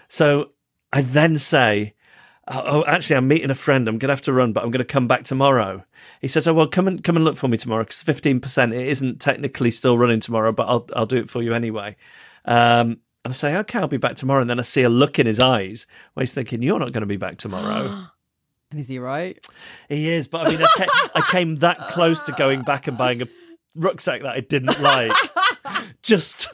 So 0.07 0.51
I 0.93 1.01
then 1.01 1.37
say. 1.37 1.93
Oh, 2.51 2.63
oh, 2.65 2.83
actually, 2.87 3.15
I'm 3.17 3.27
meeting 3.27 3.51
a 3.51 3.55
friend. 3.55 3.87
I'm 3.87 3.99
going 3.99 4.07
to 4.07 4.13
have 4.13 4.23
to 4.23 4.33
run, 4.33 4.53
but 4.53 4.63
I'm 4.63 4.71
going 4.71 4.79
to 4.79 4.83
come 4.93 5.07
back 5.07 5.23
tomorrow. 5.23 5.83
He 6.19 6.27
says, 6.27 6.47
"Oh 6.47 6.53
well, 6.55 6.65
come 6.65 6.87
and 6.87 7.03
come 7.03 7.15
and 7.15 7.23
look 7.23 7.37
for 7.37 7.47
me 7.47 7.57
tomorrow 7.57 7.83
because 7.83 8.01
fifteen 8.01 8.39
percent. 8.39 8.73
It 8.73 8.87
isn't 8.87 9.21
technically 9.21 9.69
still 9.69 9.99
running 9.99 10.19
tomorrow, 10.19 10.51
but 10.51 10.67
I'll 10.67 10.87
I'll 10.95 11.05
do 11.05 11.17
it 11.17 11.29
for 11.29 11.43
you 11.43 11.53
anyway." 11.53 11.95
Um, 12.45 13.01
and 13.25 13.31
I 13.31 13.33
say, 13.33 13.55
"Okay, 13.57 13.79
I'll 13.79 13.87
be 13.87 13.97
back 13.97 14.15
tomorrow." 14.15 14.41
And 14.41 14.49
then 14.49 14.59
I 14.59 14.63
see 14.63 14.83
a 14.83 14.89
look 14.89 15.19
in 15.19 15.25
his 15.27 15.39
eyes 15.39 15.85
where 16.13 16.23
he's 16.23 16.33
thinking, 16.33 16.61
"You're 16.63 16.79
not 16.79 16.91
going 16.93 17.01
to 17.01 17.07
be 17.07 17.17
back 17.17 17.37
tomorrow." 17.37 18.07
And 18.71 18.79
is 18.79 18.87
he 18.87 18.99
right? 18.99 19.43
he 19.87 20.07
is, 20.11 20.27
but 20.27 20.45
I 20.45 20.51
mean, 20.51 20.61
I 20.61 20.67
came, 20.77 20.87
I 21.15 21.31
came 21.31 21.55
that 21.55 21.79
close 21.89 22.21
to 22.21 22.31
going 22.33 22.61
back 22.61 22.85
and 22.85 22.95
buying 22.95 23.19
a 23.23 23.25
rucksack 23.75 24.21
that 24.21 24.35
I 24.35 24.41
didn't 24.41 24.79
like, 24.79 25.11
just. 26.03 26.49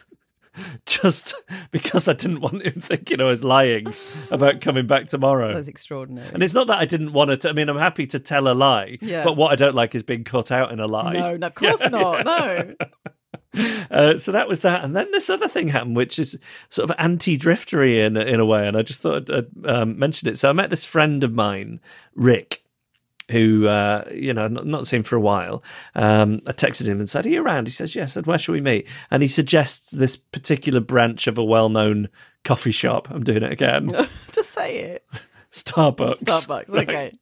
Just 0.85 1.35
because 1.71 2.07
I 2.07 2.13
didn't 2.13 2.39
want 2.39 2.65
him 2.65 2.79
thinking 2.79 3.19
I 3.19 3.25
was 3.25 3.43
lying 3.43 3.87
about 4.31 4.61
coming 4.61 4.87
back 4.87 5.07
tomorrow. 5.07 5.53
That's 5.53 5.67
extraordinary. 5.67 6.29
And 6.33 6.41
it's 6.41 6.53
not 6.53 6.67
that 6.67 6.77
I 6.79 6.85
didn't 6.85 7.11
want 7.11 7.41
to. 7.41 7.49
I 7.49 7.51
mean, 7.51 7.67
I'm 7.67 7.75
happy 7.77 8.07
to 8.07 8.19
tell 8.21 8.47
a 8.47 8.53
lie, 8.53 8.97
Yeah. 9.01 9.25
but 9.25 9.35
what 9.35 9.51
I 9.51 9.55
don't 9.57 9.75
like 9.75 9.95
is 9.95 10.03
being 10.03 10.23
cut 10.23 10.53
out 10.53 10.71
in 10.71 10.79
a 10.79 10.87
lie. 10.87 11.11
no, 11.11 11.35
no, 11.35 11.47
of 11.47 11.55
course 11.55 11.81
not. 11.89 12.23
No. 12.25 12.73
Uh, 13.91 14.17
so 14.17 14.31
that 14.31 14.47
was 14.49 14.61
that, 14.61 14.83
and 14.83 14.95
then 14.95 15.09
this 15.11 15.29
other 15.29 15.47
thing 15.47 15.67
happened, 15.69 15.95
which 15.95 16.17
is 16.19 16.37
sort 16.69 16.89
of 16.89 16.95
anti-driftery 16.99 18.03
in 18.03 18.17
in 18.17 18.39
a 18.39 18.45
way, 18.45 18.67
and 18.67 18.75
I 18.75 18.81
just 18.81 19.01
thought 19.01 19.29
I'd, 19.29 19.47
I'd 19.65 19.69
um, 19.69 19.99
mention 19.99 20.27
it. 20.27 20.37
So 20.37 20.49
I 20.49 20.53
met 20.53 20.69
this 20.69 20.85
friend 20.85 21.23
of 21.23 21.33
mine, 21.33 21.79
Rick. 22.15 22.63
Who 23.31 23.67
uh, 23.67 24.03
you 24.13 24.33
know 24.33 24.47
not, 24.47 24.65
not 24.65 24.87
seen 24.87 25.03
for 25.03 25.15
a 25.15 25.21
while? 25.21 25.63
Um, 25.93 26.39
I 26.45 26.51
texted 26.51 26.87
him 26.87 26.99
and 26.99 27.09
said, 27.09 27.25
"Are 27.25 27.29
you 27.29 27.43
around?" 27.43 27.67
He 27.67 27.71
says, 27.71 27.95
"Yes." 27.95 28.11
I 28.11 28.13
said, 28.15 28.27
"Where 28.27 28.37
shall 28.37 28.53
we 28.53 28.61
meet?" 28.61 28.87
And 29.09 29.21
he 29.23 29.27
suggests 29.27 29.91
this 29.91 30.15
particular 30.15 30.79
branch 30.79 31.25
of 31.27 31.37
a 31.37 31.43
well-known 31.43 32.09
coffee 32.43 32.71
shop. 32.71 33.07
I'm 33.09 33.23
doing 33.23 33.43
it 33.43 33.51
again. 33.51 33.89
Just 34.31 34.51
say 34.51 34.77
it. 34.77 35.05
Starbucks. 35.51 36.23
Starbucks. 36.23 36.69
Right. 36.87 37.13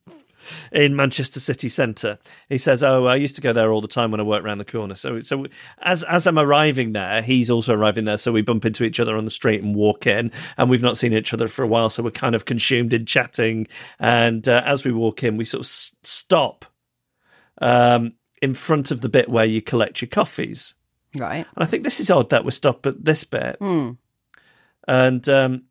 In 0.72 0.96
Manchester 0.96 1.40
city 1.40 1.70
centre. 1.70 2.18
He 2.50 2.58
says, 2.58 2.84
"Oh, 2.84 3.06
I 3.06 3.16
used 3.16 3.36
to 3.36 3.42
go 3.42 3.54
there 3.54 3.72
all 3.72 3.82
the 3.82 3.88
time 3.88 4.12
when 4.12 4.20
I 4.20 4.24
worked 4.24 4.46
around 4.46 4.58
the 4.60 4.66
corner." 4.66 4.96
So, 4.96 5.22
so 5.22 5.46
as 5.82 6.04
as 6.04 6.28
I'm 6.28 6.40
arriving 6.40 6.94
there, 6.94 7.22
he's 7.22 7.50
also 7.50 7.74
arriving 7.74 8.06
there. 8.06 8.18
So 8.18 8.32
we 8.32 8.42
bump 8.42 8.66
into 8.66 8.84
each 8.84 9.00
other 9.00 9.16
on 9.18 9.26
the 9.26 9.32
street 9.32 9.62
and 9.64 9.76
walk 9.76 10.08
in, 10.08 10.32
and 10.58 10.70
we've 10.70 10.82
not 10.84 10.98
seen 10.98 11.14
each 11.14 11.34
other 11.34 11.48
for 11.48 11.64
a 11.64 11.68
while. 11.68 11.90
So 11.90 12.04
we're 12.04 12.12
kind 12.12 12.36
of 12.36 12.46
consumed 12.46 12.94
in 12.94 13.06
chatting. 13.06 13.68
And 14.00 14.48
uh, 14.48 14.62
as 14.66 14.84
we 14.84 14.92
walk 14.92 15.24
in, 15.24 15.38
we 15.38 15.46
sort 15.46 15.62
of 15.62 15.66
s- 15.66 15.96
stop 16.04 16.66
um, 17.62 18.14
in 18.42 18.54
front 18.54 18.92
of 18.92 19.02
the 19.02 19.10
bit 19.10 19.30
where 19.30 19.46
you 19.46 19.62
collect 19.62 20.02
your 20.02 20.10
coffees. 20.10 20.74
Right. 21.16 21.46
And 21.56 21.64
I 21.64 21.66
think 21.66 21.84
this 21.84 22.00
is 22.00 22.10
odd 22.10 22.30
that 22.32 22.44
we 22.44 22.52
stop 22.52 22.86
at 22.86 23.06
this 23.06 23.24
bit. 23.24 23.58
And 24.88 25.30
um, 25.30 25.64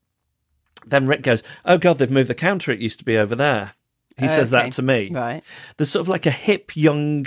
then 0.87 1.07
Rick 1.07 1.23
goes, 1.23 1.43
"Oh 1.65 1.79
God, 1.79 1.99
they've 1.99 2.11
moved 2.11 2.31
the 2.31 2.35
counter. 2.35 2.73
It 2.73 2.81
used 2.81 2.99
to 3.01 3.05
be 3.05 3.19
over 3.19 3.35
there." 3.35 3.75
He 4.23 4.29
says 4.29 4.53
Okay. 4.53 4.65
that 4.65 4.73
to 4.75 4.83
me. 4.83 5.11
Right. 5.13 5.43
There's 5.77 5.91
sort 5.91 6.03
of 6.03 6.09
like 6.09 6.27
a 6.27 6.31
hip 6.31 6.73
young 6.77 7.27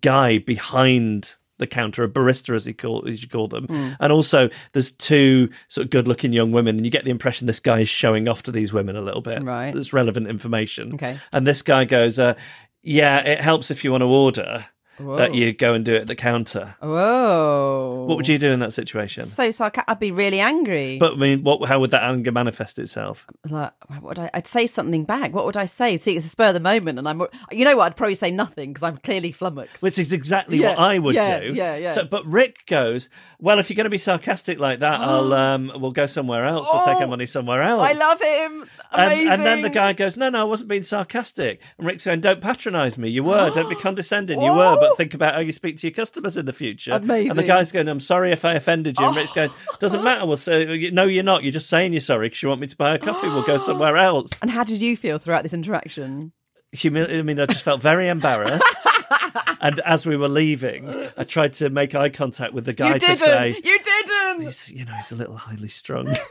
guy 0.00 0.38
behind 0.38 1.36
the 1.58 1.66
counter, 1.66 2.02
a 2.02 2.08
barista 2.08 2.54
as 2.56 2.64
he 2.64 2.72
call 2.72 3.04
as 3.06 3.22
you 3.22 3.28
call 3.28 3.46
them, 3.46 3.66
Hmm. 3.66 3.90
and 4.00 4.12
also 4.12 4.48
there's 4.72 4.90
two 4.90 5.48
sort 5.68 5.84
of 5.84 5.90
good-looking 5.90 6.32
young 6.32 6.50
women, 6.50 6.76
and 6.76 6.84
you 6.84 6.90
get 6.90 7.04
the 7.04 7.10
impression 7.10 7.46
this 7.46 7.60
guy 7.60 7.80
is 7.80 7.88
showing 7.88 8.26
off 8.28 8.42
to 8.44 8.50
these 8.52 8.72
women 8.72 8.96
a 8.96 9.00
little 9.02 9.20
bit. 9.20 9.42
Right. 9.42 9.72
There's 9.72 9.92
relevant 9.92 10.26
information. 10.26 10.94
Okay. 10.94 11.18
And 11.32 11.46
this 11.46 11.62
guy 11.62 11.84
goes, 11.84 12.18
uh, 12.18 12.34
"Yeah, 12.82 13.18
it 13.20 13.40
helps 13.40 13.70
if 13.70 13.84
you 13.84 13.92
want 13.92 14.02
to 14.02 14.06
order." 14.06 14.66
That 14.98 15.34
you 15.34 15.52
go 15.52 15.74
and 15.74 15.84
do 15.84 15.94
it 15.94 16.02
at 16.02 16.06
the 16.06 16.14
counter. 16.14 16.74
Whoa. 16.80 18.04
What 18.06 18.16
would 18.16 18.28
you 18.28 18.38
do 18.38 18.50
in 18.50 18.60
that 18.60 18.72
situation? 18.72 19.24
So 19.26 19.50
sarcastic. 19.50 19.90
I'd 19.90 19.98
be 20.00 20.10
really 20.10 20.40
angry. 20.40 20.98
But 20.98 21.14
I 21.14 21.16
mean, 21.16 21.42
what? 21.42 21.66
How 21.68 21.80
would 21.80 21.90
that 21.92 22.02
anger 22.02 22.30
manifest 22.32 22.78
itself? 22.78 23.26
like, 23.48 23.72
what 23.88 24.02
would 24.02 24.18
I? 24.18 24.30
I'd 24.34 24.46
say 24.46 24.66
something 24.66 25.04
back. 25.04 25.32
What 25.32 25.44
would 25.44 25.56
I 25.56 25.64
say? 25.64 25.96
See, 25.96 26.16
it's 26.16 26.26
a 26.26 26.28
spur 26.28 26.46
of 26.48 26.54
the 26.54 26.60
moment, 26.60 26.98
and 26.98 27.08
I'm. 27.08 27.22
You 27.50 27.64
know 27.64 27.76
what? 27.76 27.86
I'd 27.86 27.96
probably 27.96 28.14
say 28.14 28.30
nothing 28.30 28.70
because 28.70 28.82
I'm 28.82 28.96
clearly 28.98 29.32
flummoxed. 29.32 29.82
Which 29.82 29.98
is 29.98 30.12
exactly 30.12 30.58
Yeah, 30.58 30.70
what 30.70 30.78
I 30.78 30.98
would 30.98 31.14
yeah, 31.14 31.40
do. 31.40 31.52
yeah, 31.54 31.76
yeah. 31.76 31.90
So, 31.90 32.04
but 32.04 32.24
Rick 32.26 32.66
goes, 32.66 33.08
well, 33.40 33.58
if 33.58 33.70
you're 33.70 33.76
going 33.76 33.84
to 33.84 33.90
be 33.90 33.98
sarcastic 33.98 34.58
like 34.58 34.80
that, 34.80 35.00
I'll 35.00 35.32
um, 35.32 35.72
we'll 35.76 35.92
go 35.92 36.06
somewhere 36.06 36.44
else. 36.44 36.68
We'll 36.72 36.84
take 36.84 36.96
Oh, 36.96 37.02
our 37.02 37.06
money 37.08 37.26
somewhere 37.26 37.62
else. 37.62 37.82
I 37.82 37.92
love 37.94 38.20
him. 38.20 38.68
And, 38.92 39.06
Amazing. 39.06 39.28
and 39.28 39.42
then 39.44 39.62
the 39.62 39.70
guy 39.70 39.94
goes, 39.94 40.16
no, 40.16 40.28
no, 40.28 40.42
I 40.42 40.44
wasn't 40.44 40.68
being 40.68 40.82
sarcastic. 40.82 41.62
And 41.78 41.86
Rick's 41.86 42.04
going, 42.04 42.20
don't 42.20 42.40
patronise 42.42 42.98
me. 42.98 43.08
You 43.08 43.24
were. 43.24 43.50
Don't 43.54 43.68
be 43.70 43.74
condescending. 43.76 44.40
You 44.40 44.52
were. 44.52 44.76
But 44.82 44.90
oh. 44.90 44.94
think 44.96 45.14
about 45.14 45.34
how 45.34 45.40
you 45.40 45.52
speak 45.52 45.76
to 45.78 45.86
your 45.86 45.94
customers 45.94 46.36
in 46.36 46.44
the 46.44 46.52
future. 46.52 46.92
Amazing. 46.92 47.30
And 47.30 47.38
the 47.38 47.44
guy's 47.44 47.70
going, 47.70 47.88
I'm 47.88 48.00
sorry 48.00 48.32
if 48.32 48.44
I 48.44 48.54
offended 48.54 48.96
you. 48.98 49.06
And 49.06 49.16
Rick's 49.16 49.30
oh. 49.30 49.34
going, 49.34 49.50
doesn't 49.78 50.02
matter. 50.02 50.26
Well, 50.26 50.36
so, 50.36 50.64
no, 50.92 51.04
you're 51.04 51.22
not. 51.22 51.44
You're 51.44 51.52
just 51.52 51.68
saying 51.68 51.92
you're 51.92 52.00
sorry 52.00 52.28
because 52.28 52.42
you 52.42 52.48
want 52.48 52.60
me 52.60 52.66
to 52.66 52.76
buy 52.76 52.94
a 52.94 52.98
coffee. 52.98 53.28
We'll 53.28 53.44
go 53.44 53.58
somewhere 53.58 53.96
else. 53.96 54.40
And 54.42 54.50
how 54.50 54.64
did 54.64 54.82
you 54.82 54.96
feel 54.96 55.18
throughout 55.18 55.44
this 55.44 55.54
interaction? 55.54 56.32
Humil- 56.74 57.16
I 57.16 57.22
mean, 57.22 57.38
I 57.38 57.46
just 57.46 57.62
felt 57.62 57.80
very 57.80 58.08
embarrassed. 58.08 58.88
and 59.60 59.78
as 59.80 60.04
we 60.04 60.16
were 60.16 60.28
leaving, 60.28 60.88
I 61.16 61.24
tried 61.24 61.54
to 61.54 61.70
make 61.70 61.94
eye 61.94 62.08
contact 62.08 62.54
with 62.54 62.64
the 62.64 62.72
guy 62.72 62.88
you 62.88 62.94
to 62.94 62.98
didn't. 62.98 63.18
say, 63.18 63.56
You 63.62 63.78
didn't. 63.78 64.70
you 64.70 64.84
know, 64.84 64.94
he's 64.94 65.12
a 65.12 65.16
little 65.16 65.36
highly 65.36 65.68
strung. 65.68 66.16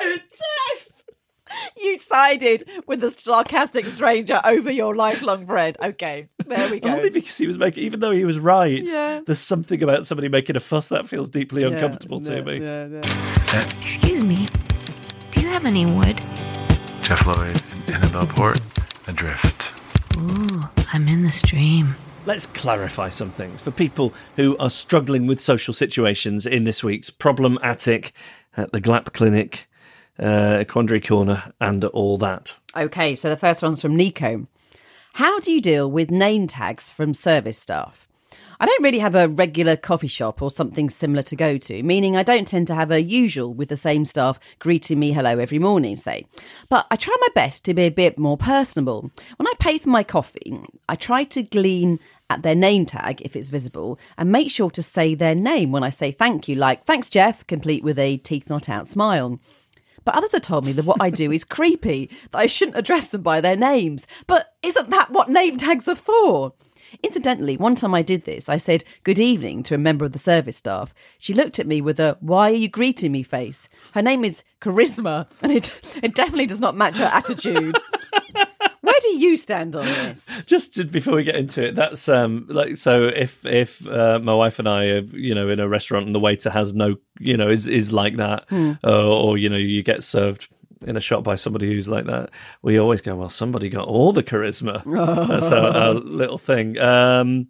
You 1.80 1.98
sided 1.98 2.64
with 2.86 3.00
the 3.00 3.10
sarcastic 3.10 3.86
stranger 3.86 4.40
over 4.44 4.70
your 4.70 4.94
lifelong 4.96 5.46
friend. 5.46 5.76
Okay, 5.82 6.28
there 6.46 6.70
we 6.70 6.80
go. 6.80 6.90
Only 6.90 7.10
because 7.10 7.36
he 7.38 7.46
was 7.46 7.58
making, 7.58 7.84
even 7.84 8.00
though 8.00 8.10
he 8.10 8.24
was 8.24 8.38
right, 8.38 8.82
Yeah. 8.84 9.20
there's 9.24 9.38
something 9.38 9.82
about 9.82 10.06
somebody 10.06 10.28
making 10.28 10.56
a 10.56 10.60
fuss 10.60 10.88
that 10.90 11.06
feels 11.08 11.28
deeply 11.28 11.62
Yeah, 11.62 11.68
uncomfortable 11.68 12.20
to 12.22 12.34
yeah, 12.36 12.40
me. 12.42 12.58
yeah, 12.60 12.86
yeah. 12.86 13.68
Excuse 13.80 14.24
me. 14.24 14.46
Do 15.30 15.40
you 15.40 15.48
have 15.48 15.64
any 15.64 15.86
wood? 15.86 16.20
Geoff 17.02 17.26
Lloyd 17.26 17.62
and 17.72 17.90
Annabel 17.94 18.26
Port, 18.26 18.60
Adrift. 19.06 19.72
Ooh, 20.18 20.62
I'm 20.92 21.06
in 21.08 21.22
the 21.22 21.32
stream. 21.32 21.94
Let's 22.26 22.46
clarify 22.46 23.08
some 23.08 23.30
things 23.30 23.60
for 23.62 23.70
people 23.70 24.12
who 24.36 24.56
are 24.58 24.68
struggling 24.68 25.26
with 25.26 25.40
social 25.40 25.72
situations 25.72 26.44
in 26.46 26.64
this 26.64 26.84
week's 26.84 27.08
Problem 27.08 27.58
Attic 27.62 28.12
at 28.56 28.72
the 28.72 28.80
GLAP 28.80 29.12
Clinic, 29.14 29.66
uh, 30.18 30.64
Quandary 30.68 31.00
Corner, 31.00 31.52
and 31.60 31.84
all 31.86 32.18
that. 32.18 32.56
Okay, 32.76 33.14
so 33.14 33.28
the 33.30 33.36
first 33.36 33.62
one's 33.62 33.82
from 33.82 33.96
Nico. 33.96 34.46
How 35.14 35.40
do 35.40 35.50
you 35.50 35.60
deal 35.60 35.90
with 35.90 36.10
name 36.10 36.46
tags 36.46 36.90
from 36.90 37.14
service 37.14 37.58
staff? 37.58 38.08
I 38.60 38.66
don't 38.66 38.82
really 38.82 38.98
have 38.98 39.14
a 39.14 39.28
regular 39.28 39.76
coffee 39.76 40.08
shop 40.08 40.42
or 40.42 40.50
something 40.50 40.90
similar 40.90 41.22
to 41.24 41.36
go 41.36 41.58
to, 41.58 41.82
meaning 41.84 42.16
I 42.16 42.24
don't 42.24 42.46
tend 42.46 42.66
to 42.66 42.74
have 42.74 42.90
a 42.90 43.00
usual 43.00 43.54
with 43.54 43.68
the 43.68 43.76
same 43.76 44.04
staff 44.04 44.40
greeting 44.58 44.98
me 44.98 45.12
hello 45.12 45.38
every 45.38 45.60
morning, 45.60 45.94
say. 45.94 46.26
But 46.68 46.86
I 46.90 46.96
try 46.96 47.16
my 47.20 47.28
best 47.36 47.64
to 47.66 47.74
be 47.74 47.82
a 47.82 47.90
bit 47.90 48.18
more 48.18 48.36
personable. 48.36 49.12
When 49.36 49.46
I 49.46 49.52
pay 49.60 49.78
for 49.78 49.90
my 49.90 50.02
coffee, 50.02 50.60
I 50.88 50.96
try 50.96 51.22
to 51.24 51.44
glean 51.44 52.00
at 52.28 52.42
their 52.42 52.56
name 52.56 52.84
tag 52.84 53.22
if 53.22 53.36
it's 53.36 53.48
visible 53.48 53.98
and 54.16 54.32
make 54.32 54.50
sure 54.50 54.70
to 54.72 54.82
say 54.82 55.14
their 55.14 55.36
name 55.36 55.70
when 55.70 55.84
I 55.84 55.90
say 55.90 56.10
thank 56.10 56.48
you, 56.48 56.56
like 56.56 56.84
thanks, 56.84 57.10
Geoff, 57.10 57.46
complete 57.46 57.84
with 57.84 57.98
a 57.98 58.16
teeth 58.16 58.50
not 58.50 58.68
out 58.68 58.88
smile. 58.88 59.38
But 60.08 60.16
others 60.16 60.32
have 60.32 60.40
told 60.40 60.64
me 60.64 60.72
that 60.72 60.86
what 60.86 61.02
I 61.02 61.10
do 61.10 61.30
is 61.30 61.44
creepy, 61.44 62.08
that 62.30 62.38
I 62.38 62.46
shouldn't 62.46 62.78
address 62.78 63.10
them 63.10 63.20
by 63.20 63.42
their 63.42 63.56
names. 63.56 64.06
But 64.26 64.54
isn't 64.62 64.88
that 64.88 65.10
what 65.10 65.28
name 65.28 65.58
tags 65.58 65.86
are 65.86 65.94
for? 65.94 66.54
Incidentally, 67.02 67.58
one 67.58 67.74
time 67.74 67.94
I 67.94 68.00
did 68.00 68.24
this, 68.24 68.48
I 68.48 68.56
said 68.56 68.84
good 69.02 69.18
evening 69.18 69.62
to 69.64 69.74
a 69.74 69.78
member 69.78 70.06
of 70.06 70.12
the 70.12 70.18
service 70.18 70.56
staff. 70.56 70.94
She 71.18 71.34
looked 71.34 71.58
at 71.58 71.66
me 71.66 71.82
with 71.82 72.00
a 72.00 72.16
why 72.20 72.50
are 72.50 72.54
you 72.54 72.70
greeting 72.70 73.12
me 73.12 73.22
face. 73.22 73.68
Her 73.92 74.00
name 74.00 74.24
is 74.24 74.44
Charisma, 74.62 75.28
and 75.42 75.52
it, 75.52 75.98
it 76.02 76.14
definitely 76.14 76.46
does 76.46 76.58
not 76.58 76.74
match 76.74 76.96
her 76.96 77.04
attitude. 77.04 77.76
Where 78.98 79.12
do 79.12 79.18
you 79.20 79.36
stand 79.36 79.76
on 79.76 79.84
this? 79.84 80.44
just 80.46 80.90
before 80.90 81.14
we 81.14 81.22
get 81.22 81.36
into 81.36 81.64
it, 81.64 81.76
that's 81.76 82.08
um 82.08 82.46
like 82.48 82.76
so 82.76 83.04
if 83.04 83.46
if 83.46 83.86
uh, 83.86 84.18
my 84.20 84.34
wife 84.34 84.58
and 84.58 84.68
I 84.68 84.86
are 84.86 85.00
you 85.00 85.34
know 85.34 85.48
in 85.48 85.60
a 85.60 85.68
restaurant 85.68 86.06
and 86.06 86.14
the 86.14 86.20
waiter 86.20 86.50
has 86.50 86.74
no 86.74 86.96
you 87.20 87.36
know 87.36 87.48
is 87.48 87.68
is 87.68 87.92
like 87.92 88.16
that 88.16 88.46
uh, 88.52 88.76
or 89.08 89.38
you 89.38 89.48
know 89.48 89.56
you 89.56 89.82
get 89.84 90.02
served 90.02 90.48
in 90.84 90.96
a 90.96 91.00
shop 91.00 91.22
by 91.22 91.36
somebody 91.36 91.66
who's 91.68 91.88
like 91.88 92.06
that, 92.06 92.30
we 92.62 92.78
always 92.78 93.00
go 93.00 93.14
well 93.14 93.28
somebody 93.28 93.68
got 93.68 93.86
all 93.86 94.12
the 94.12 94.22
charisma. 94.24 94.82
That's 95.28 95.52
our, 95.52 95.70
our 95.70 95.94
little 95.94 96.38
thing. 96.38 96.78
Um, 96.80 97.48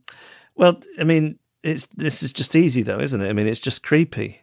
well, 0.55 0.81
I 1.01 1.05
mean 1.05 1.39
it's 1.63 1.87
this 1.87 2.23
is 2.23 2.33
just 2.33 2.55
easy 2.55 2.83
though, 2.83 3.01
isn't 3.01 3.23
it? 3.23 3.29
I 3.29 3.33
mean 3.33 3.47
it's 3.47 3.61
just 3.61 3.83
creepy. 3.83 4.43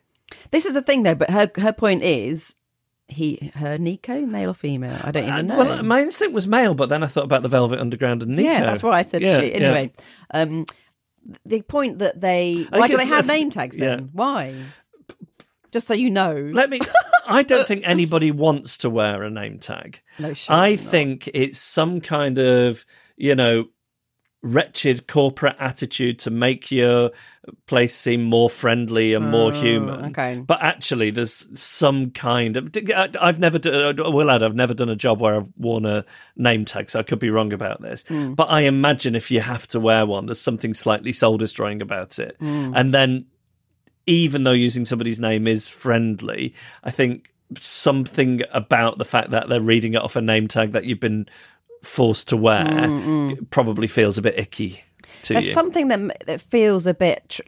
This 0.51 0.65
is 0.65 0.73
the 0.73 0.81
thing, 0.81 1.03
though. 1.03 1.15
But 1.15 1.29
her 1.29 1.51
her 1.57 1.73
point 1.73 2.03
is, 2.03 2.55
he 3.07 3.51
her 3.55 3.77
Nico, 3.77 4.25
male 4.25 4.49
or 4.51 4.53
female? 4.53 4.97
I 5.03 5.11
don't 5.11 5.27
even 5.27 5.47
know. 5.47 5.57
Well, 5.57 5.83
my 5.83 6.01
instinct 6.01 6.33
was 6.33 6.47
male, 6.47 6.73
but 6.73 6.89
then 6.89 7.03
I 7.03 7.07
thought 7.07 7.23
about 7.25 7.43
the 7.43 7.49
Velvet 7.49 7.79
Underground 7.79 8.23
and 8.23 8.35
Nico. 8.35 8.49
Yeah, 8.49 8.61
that's 8.63 8.81
why 8.83 8.99
I 8.99 9.03
said 9.03 9.21
Yeah, 9.21 9.39
she. 9.41 9.49
yeah. 9.51 9.55
Anyway, 9.57 9.91
um, 10.33 10.65
the 11.45 11.61
point 11.61 11.99
that 11.99 12.19
they 12.21 12.67
I 12.71 12.79
why 12.79 12.87
do 12.87 12.97
they 12.97 13.05
have 13.07 13.25
if- 13.25 13.27
name 13.27 13.49
tags 13.49 13.77
then? 13.77 13.99
yeah. 13.99 14.05
Why? 14.13 14.55
Just 15.71 15.87
so 15.87 15.93
you 15.93 16.09
know. 16.09 16.33
Let 16.53 16.69
me. 16.69 16.79
I 17.27 17.43
don't 17.43 17.67
think 17.67 17.81
anybody 17.85 18.31
wants 18.31 18.77
to 18.79 18.89
wear 18.89 19.23
a 19.23 19.29
name 19.29 19.59
tag. 19.59 20.01
No, 20.19 20.33
sure 20.33 20.55
I 20.55 20.71
not. 20.71 20.79
think 20.79 21.29
it's 21.33 21.59
some 21.59 21.99
kind 22.01 22.37
of, 22.39 22.85
you 23.17 23.35
know, 23.35 23.65
wretched 24.45 25.07
corporate 25.07 25.55
attitude 25.59 26.19
to 26.19 26.29
make 26.29 26.69
your 26.69 27.09
place 27.65 27.95
seem 27.95 28.23
more 28.23 28.49
friendly 28.49 29.15
and 29.15 29.31
more 29.31 29.51
human. 29.51 30.05
Oh, 30.05 30.07
okay. 30.09 30.37
But 30.37 30.61
actually, 30.61 31.09
there's 31.09 31.59
some 31.59 32.11
kind 32.11 32.55
of. 32.55 32.71
I've 33.19 33.39
never. 33.39 33.57
uh, 33.57 33.93
Will 34.11 34.29
add, 34.29 34.43
I've 34.43 34.55
never 34.55 34.75
done 34.75 34.89
a 34.89 34.95
job 34.95 35.19
where 35.19 35.35
I've 35.35 35.49
worn 35.57 35.85
a 35.85 36.05
name 36.35 36.63
tag, 36.63 36.91
so 36.91 36.99
I 36.99 37.03
could 37.03 37.19
be 37.19 37.31
wrong 37.31 37.51
about 37.53 37.81
this. 37.81 38.03
Hmm. 38.07 38.33
But 38.33 38.49
I 38.49 38.61
imagine 38.61 39.15
if 39.15 39.31
you 39.31 39.41
have 39.41 39.67
to 39.69 39.79
wear 39.79 40.05
one, 40.05 40.27
there's 40.27 40.41
something 40.41 40.75
slightly 40.75 41.11
soul 41.11 41.37
destroying 41.37 41.81
about 41.81 42.19
it. 42.19 42.37
Hmm. 42.39 42.71
And 42.75 42.93
then 42.93 43.25
even 44.05 44.43
though 44.43 44.51
using 44.51 44.85
somebody's 44.85 45.19
name 45.19 45.47
is 45.47 45.69
friendly, 45.69 46.53
I 46.83 46.91
think 46.91 47.31
something 47.59 48.41
about 48.51 48.97
the 48.97 49.05
fact 49.05 49.31
that 49.31 49.49
they're 49.49 49.61
reading 49.61 49.93
it 49.93 50.01
off 50.01 50.15
a 50.15 50.21
name 50.21 50.47
tag 50.47 50.71
that 50.73 50.85
you've 50.85 50.99
been 50.99 51.27
forced 51.85 52.29
to 52.29 52.37
wear 52.37 53.35
probably 53.49 53.87
feels 53.87 54.17
a 54.17 54.21
bit 54.21 54.37
icky 54.37 54.83
to 55.23 55.33
There's 55.33 55.47
you. 55.47 55.53
something 55.53 55.87
that 55.89 56.25
that 56.27 56.41
feels 56.41 56.87
a 56.87 56.93
bit. 56.93 57.23
Tr- 57.29 57.41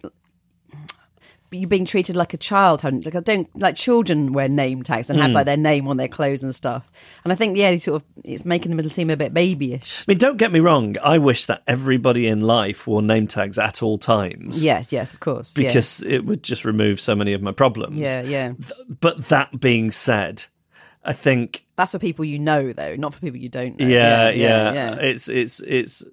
you're 1.49 1.69
being 1.69 1.85
treated 1.85 2.17
like 2.17 2.33
a 2.33 2.38
child. 2.38 2.83
Like 2.83 3.15
I 3.15 3.21
don't 3.21 3.47
like 3.57 3.75
children 3.77 4.33
wear 4.33 4.49
name 4.49 4.83
tags 4.83 5.09
and 5.09 5.17
have 5.19 5.29
Hmm. 5.29 5.35
like 5.35 5.45
their 5.45 5.55
name 5.55 5.88
on 5.88 5.95
their 5.95 6.09
clothes 6.09 6.43
and 6.43 6.53
stuff. 6.53 6.83
And 7.23 7.31
I 7.31 7.38
think 7.38 7.55
yeah, 7.55 7.73
sort 7.77 8.01
of 8.01 8.07
it's 8.25 8.43
making 8.43 8.75
them 8.75 8.85
seem 8.89 9.09
a 9.09 9.15
bit 9.15 9.33
babyish. 9.33 10.01
I 10.01 10.11
mean, 10.11 10.17
don't 10.17 10.35
get 10.35 10.51
me 10.51 10.59
wrong. 10.59 10.97
I 11.01 11.17
wish 11.19 11.45
that 11.45 11.63
everybody 11.65 12.27
in 12.27 12.41
life 12.41 12.85
wore 12.85 13.01
name 13.01 13.27
tags 13.27 13.57
at 13.57 13.81
all 13.81 13.97
times. 13.97 14.61
Yes, 14.61 14.91
yes, 14.91 15.13
of 15.13 15.21
course. 15.21 15.57
yeah. 15.57 15.69
Because 15.69 16.03
it 16.03 16.25
would 16.25 16.43
just 16.43 16.65
remove 16.65 16.99
so 16.99 17.15
many 17.15 17.31
of 17.31 17.41
my 17.41 17.53
problems. 17.53 17.97
yeah, 17.97 18.21
yeah, 18.23 18.51
But 18.99 19.25
that 19.29 19.57
being 19.57 19.89
said, 19.91 20.43
I 21.08 21.14
think 21.14 21.66
that's 21.78 21.93
for 21.93 21.99
people 21.99 22.26
you 22.26 22.38
know 22.38 22.74
though, 22.74 22.95
not 22.97 23.14
for 23.14 23.22
people 23.22 23.39
you 23.39 23.47
don't 23.47 23.80
know. 23.80 23.88
yeah, 23.88 24.30
yeah, 24.30 24.74
yeah, 24.74 24.95
It's 24.95 25.30
it's 25.30 25.62
it's. 25.62 26.03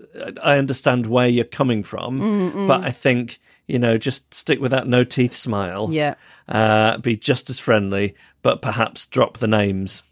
I 0.41 0.57
understand 0.57 1.07
where 1.07 1.27
you're 1.27 1.45
coming 1.45 1.83
from, 1.83 2.21
mm, 2.21 2.53
mm. 2.53 2.69
but 2.69 2.85
I 2.85 2.91
think 2.91 3.41
you 3.67 3.81
know 3.81 3.99
just 3.99 4.33
stick 4.33 4.61
with 4.61 4.71
that 4.71 4.87
no 4.87 5.03
teeth 5.03 5.35
smile. 5.35 5.89
Yeah. 5.91 6.15
uh, 6.49 6.99
be 6.99 7.17
just 7.17 7.51
as 7.51 7.59
friendly, 7.59 8.15
but 8.43 8.63
perhaps 8.63 9.07
drop 9.07 9.39
the 9.39 9.49
names. 9.49 10.05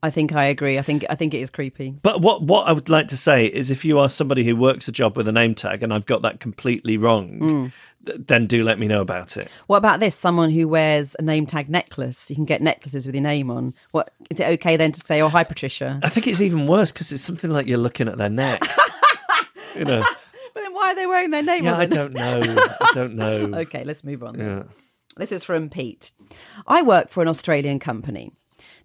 I 0.00 0.10
think 0.10 0.32
I 0.32 0.44
agree. 0.44 0.78
I 0.78 0.82
think 0.82 1.04
I 1.10 1.16
think 1.16 1.34
it 1.34 1.38
is 1.38 1.50
creepy. 1.50 1.96
But 2.02 2.20
what 2.20 2.42
what 2.42 2.68
I 2.68 2.72
would 2.72 2.88
like 2.88 3.08
to 3.08 3.16
say 3.16 3.46
is, 3.46 3.72
if 3.72 3.84
you 3.84 3.98
are 3.98 4.08
somebody 4.08 4.44
who 4.44 4.54
works 4.54 4.86
a 4.86 4.92
job 4.92 5.16
with 5.16 5.26
a 5.26 5.32
name 5.32 5.56
tag, 5.56 5.82
and 5.82 5.92
I've 5.92 6.06
got 6.06 6.22
that 6.22 6.38
completely 6.38 6.96
wrong, 6.96 7.40
th- 7.40 7.72
then 8.16 8.46
do 8.46 8.62
let 8.64 8.78
me 8.78 8.86
know 8.86 9.00
about 9.00 9.36
it. 9.36 9.48
What 9.66 9.78
about 9.78 10.00
this? 10.00 10.14
Someone 10.14 10.50
who 10.50 10.68
wears 10.68 11.16
a 11.18 11.22
name 11.22 11.46
tag 11.46 11.68
necklace. 11.68 12.30
You 12.30 12.36
can 12.36 12.44
get 12.44 12.62
necklaces 12.62 13.06
with 13.06 13.14
your 13.14 13.22
name 13.22 13.50
on. 13.50 13.74
What 13.90 14.12
is 14.30 14.40
it 14.40 14.46
okay 14.60 14.76
then 14.76 14.92
to 14.92 15.00
say, 15.00 15.20
"Oh, 15.20 15.28
hi, 15.28 15.44
Patricia"? 15.44 16.00
I 16.02 16.08
think 16.08 16.26
it's 16.26 16.40
even 16.40 16.66
worse 16.66 16.92
because 16.92 17.12
it's 17.12 17.22
something 17.22 17.50
like 17.50 17.66
you're 17.66 17.78
looking 17.78 18.08
at 18.08 18.18
their 18.18 18.28
neck. 18.30 18.62
you 19.76 19.84
know. 19.84 20.04
But 20.54 20.60
then 20.62 20.74
why 20.74 20.92
are 20.92 20.94
they 20.94 21.06
wearing 21.06 21.30
their 21.30 21.42
name 21.42 21.64
Yeah, 21.64 21.74
on? 21.74 21.80
I 21.80 21.86
don't 21.86 22.12
know. 22.12 22.40
I 22.80 22.90
don't 22.94 23.14
know. 23.16 23.58
Okay, 23.60 23.84
let's 23.84 24.02
move 24.04 24.22
on. 24.22 24.38
Yeah. 24.38 24.62
This 25.16 25.32
is 25.32 25.44
from 25.44 25.68
Pete. 25.68 26.12
I 26.66 26.82
work 26.82 27.08
for 27.08 27.22
an 27.22 27.28
Australian 27.28 27.78
company. 27.78 28.32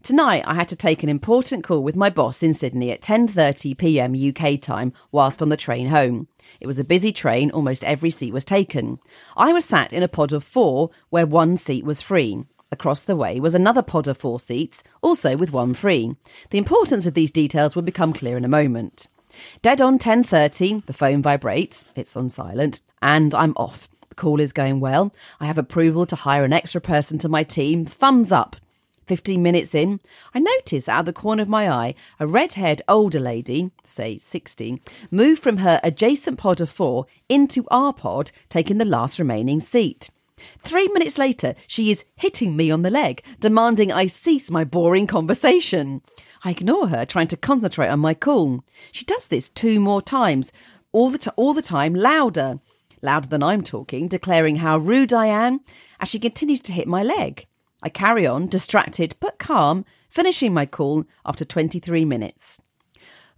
Tonight 0.04 0.43
I 0.45 0.56
had 0.56 0.68
to 0.68 0.76
take 0.76 1.01
an 1.01 1.08
important 1.08 1.64
call 1.64 1.82
with 1.82 1.95
my 1.95 2.10
boss 2.10 2.43
in 2.43 2.54
Sydney 2.54 2.91
at 2.91 2.99
10:30 2.99 3.78
p.m. 3.78 4.14
UK 4.14 4.60
time 4.60 4.91
whilst 5.14 5.41
on 5.41 5.47
the 5.47 5.56
train 5.56 5.88
home. 5.88 6.28
It 6.60 6.68
was 6.68 6.78
a 6.78 6.84
busy 6.84 7.14
train, 7.14 7.49
almost 7.51 7.86
every 7.86 8.10
seat 8.10 8.34
was 8.34 8.43
taken. 8.43 8.99
I 9.38 9.54
was 9.54 9.64
sat 9.64 9.93
in 9.93 10.04
a 10.04 10.10
pod 10.10 10.34
of 10.34 10.43
4 10.43 10.89
where 11.10 11.26
one 11.26 11.56
seat 11.56 11.86
was 11.86 12.01
free. 12.01 12.43
Across 12.70 13.04
the 13.04 13.16
way 13.16 13.39
was 13.39 13.56
another 13.56 13.82
pod 13.82 14.10
of 14.10 14.18
4 14.18 14.41
seats, 14.41 14.84
also 15.01 15.38
with 15.38 15.54
one 15.54 15.74
free. 15.74 16.18
The 16.49 16.58
importance 16.58 17.06
of 17.06 17.14
these 17.14 17.32
details 17.32 17.74
will 17.74 17.82
become 17.82 18.12
clear 18.12 18.36
in 18.36 18.43
a 18.43 18.49
moment. 18.49 19.08
Dead 19.62 19.82
on 19.82 19.97
10:30, 19.97 20.86
the 20.86 20.91
phone 20.91 21.22
vibrates, 21.22 21.86
it's 21.95 22.18
on 22.18 22.28
silent, 22.28 22.82
and 23.01 23.34
I'm 23.34 23.54
off. 23.56 23.89
The 24.10 24.16
call 24.16 24.41
is 24.41 24.51
going 24.51 24.82
well. 24.82 25.14
I 25.39 25.45
have 25.45 25.58
approval 25.58 26.06
to 26.08 26.18
hire 26.18 26.43
an 26.43 26.51
extra 26.51 26.82
person 26.82 27.18
to 27.20 27.30
my 27.30 27.43
team. 27.43 27.86
Thumbs 27.86 28.34
up. 28.34 28.58
15 29.06 29.41
minutes 29.41 29.76
in, 29.76 29.99
I 30.34 30.39
notice 30.39 30.88
out 30.88 31.01
of 31.01 31.06
the 31.06 31.14
corner 31.14 31.43
of 31.43 31.49
my 31.49 31.70
eye 31.70 31.95
a 32.20 32.28
red 32.28 32.54
haired 32.54 32.82
older 32.88 33.20
lady, 33.20 33.72
say 33.84 34.18
60, 34.18 34.82
move 35.12 35.39
from 35.39 35.58
her 35.58 35.80
adjacent 35.84 36.38
pod 36.38 36.62
of 36.62 36.70
four 36.70 37.06
into 37.30 37.66
our 37.72 37.93
pod, 37.93 38.32
taking 38.49 38.78
the 38.78 38.86
last 38.86 39.20
remaining 39.20 39.60
seat. 39.60 40.10
Three 40.60 40.88
minutes 40.89 41.18
later, 41.18 41.56
she 41.68 41.91
is 41.91 42.06
hitting 42.16 42.56
me 42.56 42.72
on 42.72 42.82
the 42.82 42.91
leg, 42.91 43.24
demanding 43.39 43.91
I 43.91 44.08
cease 44.08 44.51
my 44.51 44.64
boring 44.64 45.08
conversation. 45.08 46.01
I 46.43 46.51
ignore 46.51 46.88
her, 46.88 47.06
trying 47.06 47.28
to 47.28 47.38
concentrate 47.38 47.88
on 47.88 47.99
my 47.99 48.14
call. 48.14 48.64
She 48.91 49.06
does 49.06 49.28
this 49.28 49.49
two 49.49 49.80
more 49.80 50.01
times, 50.01 50.51
all 50.91 51.10
the, 51.10 51.18
t- 51.18 51.32
all 51.36 51.54
the 51.54 51.62
time 51.62 51.93
louder, 51.93 52.60
louder 53.01 53.28
than 53.28 53.43
I'm 53.43 53.62
talking, 53.62 54.08
declaring 54.08 54.58
how 54.58 54.78
rude 54.78 55.14
I 55.14 55.28
am 55.28 55.62
as 55.99 56.10
she 56.10 56.20
continues 56.20 56.62
to 56.62 56.74
hit 56.74 56.88
my 56.88 57.04
leg. 57.04 57.47
I 57.84 57.89
carry 57.89 58.25
on, 58.25 58.47
distracted 58.47 59.15
but 59.19 59.38
calm, 59.38 59.84
finishing 60.09 60.53
my 60.53 60.65
call 60.65 61.03
after 61.25 61.43
23 61.43 62.05
minutes. 62.05 62.61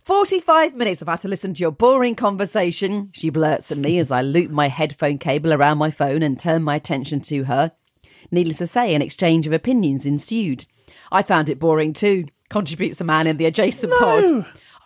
45 0.04 0.76
minutes 0.76 1.02
I've 1.02 1.08
had 1.08 1.22
to 1.22 1.28
listen 1.28 1.56
to 1.56 1.62
your 1.62 1.72
boring 1.72 2.14
conversation, 2.14 3.10
she 3.12 3.32
blurts 3.32 3.72
at 3.72 3.80
me 3.80 3.98
as 3.98 4.12
I 4.12 4.22
loop 4.22 4.52
my 4.52 4.68
headphone 4.68 5.18
cable 5.18 5.52
around 5.52 5.80
my 5.80 5.90
phone 5.90 6.22
and 6.22 6.40
turn 6.40 6.62
my 6.62 6.76
attention 6.76 7.22
to 7.22 7.46
her. 7.46 7.72
Needless 8.30 8.60
to 8.60 8.68
say, 8.68 8.94
an 8.94 9.02
exchange 9.02 9.48
of 9.48 9.54
opinions 9.54 10.06
ensued. 10.06 10.68
I 11.12 11.24
found 11.24 11.50
it 11.50 11.58
boring 11.58 11.94
too, 11.94 12.26
contributes 12.50 12.98
the 12.98 13.04
man 13.04 13.26
in 13.26 13.38
the 13.38 13.46
adjacent 13.46 13.94
pod. 13.94 14.46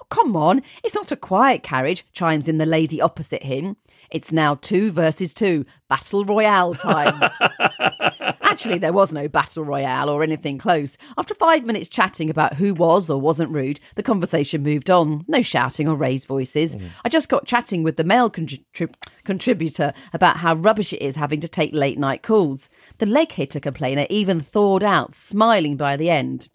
Come 0.10 0.36
on, 0.36 0.62
it's 0.84 0.96
not 0.96 1.12
a 1.12 1.16
quiet 1.16 1.62
carriage, 1.62 2.04
chimes 2.12 2.48
in 2.48 2.58
the 2.58 2.66
lady 2.66 3.00
opposite 3.00 3.44
him. 3.44 3.78
It's 4.10 4.32
now 4.32 4.56
two 4.56 4.92
versus 4.92 5.36
two, 5.36 5.66
battle 5.88 6.26
royale 6.26 6.74
time. 6.74 7.30
Actually, 8.42 8.80
there 8.80 8.94
was 8.94 9.14
no 9.14 9.28
battle 9.28 9.64
royale 9.64 10.10
or 10.10 10.24
anything 10.24 10.58
close. 10.58 10.98
After 11.16 11.36
five 11.36 11.64
minutes 11.64 11.88
chatting 11.88 12.32
about 12.32 12.56
who 12.56 12.74
was 12.74 13.12
or 13.12 13.22
wasn't 13.22 13.54
rude, 13.54 13.80
the 13.94 14.02
conversation 14.02 14.64
moved 14.64 14.90
on. 14.90 15.26
No 15.28 15.44
shouting 15.44 15.88
or 15.88 15.96
raised 15.96 16.28
voices. 16.28 16.76
Mm. 16.76 16.90
I 17.06 17.10
just 17.10 17.30
got 17.30 17.46
chatting 17.46 17.84
with 17.84 17.96
the 17.96 18.04
male 18.04 18.32
contrib- 18.32 18.96
contributor 19.24 19.94
about 20.12 20.38
how 20.38 20.56
rubbish 20.56 20.92
it 20.92 21.04
is 21.04 21.18
having 21.18 21.40
to 21.42 21.48
take 21.48 21.74
late 21.74 22.00
night 22.00 22.24
calls. 22.24 22.68
The 22.98 23.06
leg 23.06 23.34
hitter 23.34 23.60
complainer 23.60 24.08
even 24.10 24.40
thawed 24.40 24.84
out, 24.84 25.14
smiling 25.14 25.78
by 25.78 25.96
the 25.96 26.10
end. 26.10 26.50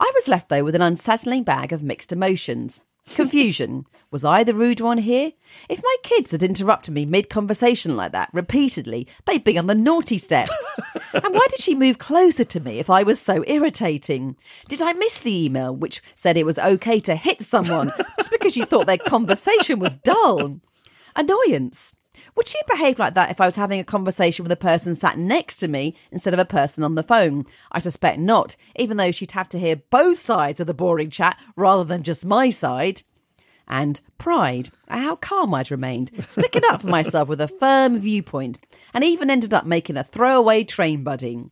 I 0.00 0.10
was 0.14 0.28
left 0.28 0.48
though 0.48 0.64
with 0.64 0.74
an 0.74 0.82
unsettling 0.82 1.44
bag 1.44 1.72
of 1.72 1.82
mixed 1.82 2.12
emotions. 2.12 2.82
Confusion. 3.14 3.86
Was 4.10 4.24
I 4.24 4.42
the 4.42 4.54
rude 4.54 4.80
one 4.80 4.98
here? 4.98 5.32
If 5.68 5.82
my 5.82 5.96
kids 6.02 6.32
had 6.32 6.42
interrupted 6.42 6.94
me 6.94 7.04
mid 7.04 7.28
conversation 7.28 7.96
like 7.96 8.12
that 8.12 8.30
repeatedly, 8.32 9.06
they'd 9.26 9.44
be 9.44 9.58
on 9.58 9.66
the 9.66 9.74
naughty 9.74 10.16
step. 10.16 10.48
and 11.12 11.34
why 11.34 11.46
did 11.50 11.60
she 11.60 11.74
move 11.74 11.98
closer 11.98 12.44
to 12.44 12.60
me 12.60 12.78
if 12.78 12.88
I 12.88 13.02
was 13.02 13.20
so 13.20 13.44
irritating? 13.46 14.36
Did 14.68 14.80
I 14.80 14.94
miss 14.94 15.18
the 15.18 15.44
email 15.44 15.74
which 15.74 16.00
said 16.14 16.36
it 16.36 16.46
was 16.46 16.58
okay 16.58 17.00
to 17.00 17.16
hit 17.16 17.42
someone 17.42 17.92
just 18.16 18.30
because 18.30 18.56
you 18.56 18.64
thought 18.64 18.86
their 18.86 18.96
conversation 18.96 19.78
was 19.78 19.98
dull? 19.98 20.60
Annoyance. 21.14 21.94
Would 22.38 22.46
she 22.46 22.60
behave 22.68 23.00
like 23.00 23.14
that 23.14 23.32
if 23.32 23.40
I 23.40 23.46
was 23.46 23.56
having 23.56 23.80
a 23.80 23.84
conversation 23.84 24.44
with 24.44 24.52
a 24.52 24.56
person 24.56 24.94
sat 24.94 25.18
next 25.18 25.56
to 25.56 25.66
me 25.66 25.96
instead 26.12 26.32
of 26.32 26.38
a 26.38 26.44
person 26.44 26.84
on 26.84 26.94
the 26.94 27.02
phone? 27.02 27.44
I 27.72 27.80
suspect 27.80 28.20
not, 28.20 28.54
even 28.76 28.96
though 28.96 29.10
she'd 29.10 29.32
have 29.32 29.48
to 29.48 29.58
hear 29.58 29.74
both 29.90 30.20
sides 30.20 30.60
of 30.60 30.68
the 30.68 30.72
boring 30.72 31.10
chat 31.10 31.36
rather 31.56 31.82
than 31.82 32.04
just 32.04 32.24
my 32.24 32.48
side. 32.48 33.02
and 33.66 34.00
pride 34.18 34.68
at 34.88 35.02
how 35.02 35.16
calm 35.16 35.52
I'd 35.52 35.70
remained, 35.70 36.10
sticking 36.26 36.62
up 36.70 36.80
for 36.80 36.86
myself 36.86 37.28
with 37.28 37.40
a 37.40 37.48
firm 37.48 37.98
viewpoint, 37.98 38.58
and 38.94 39.04
even 39.04 39.30
ended 39.30 39.52
up 39.52 39.66
making 39.66 39.96
a 39.96 40.04
throwaway 40.04 40.64
train 40.64 41.04
buddy. 41.04 41.44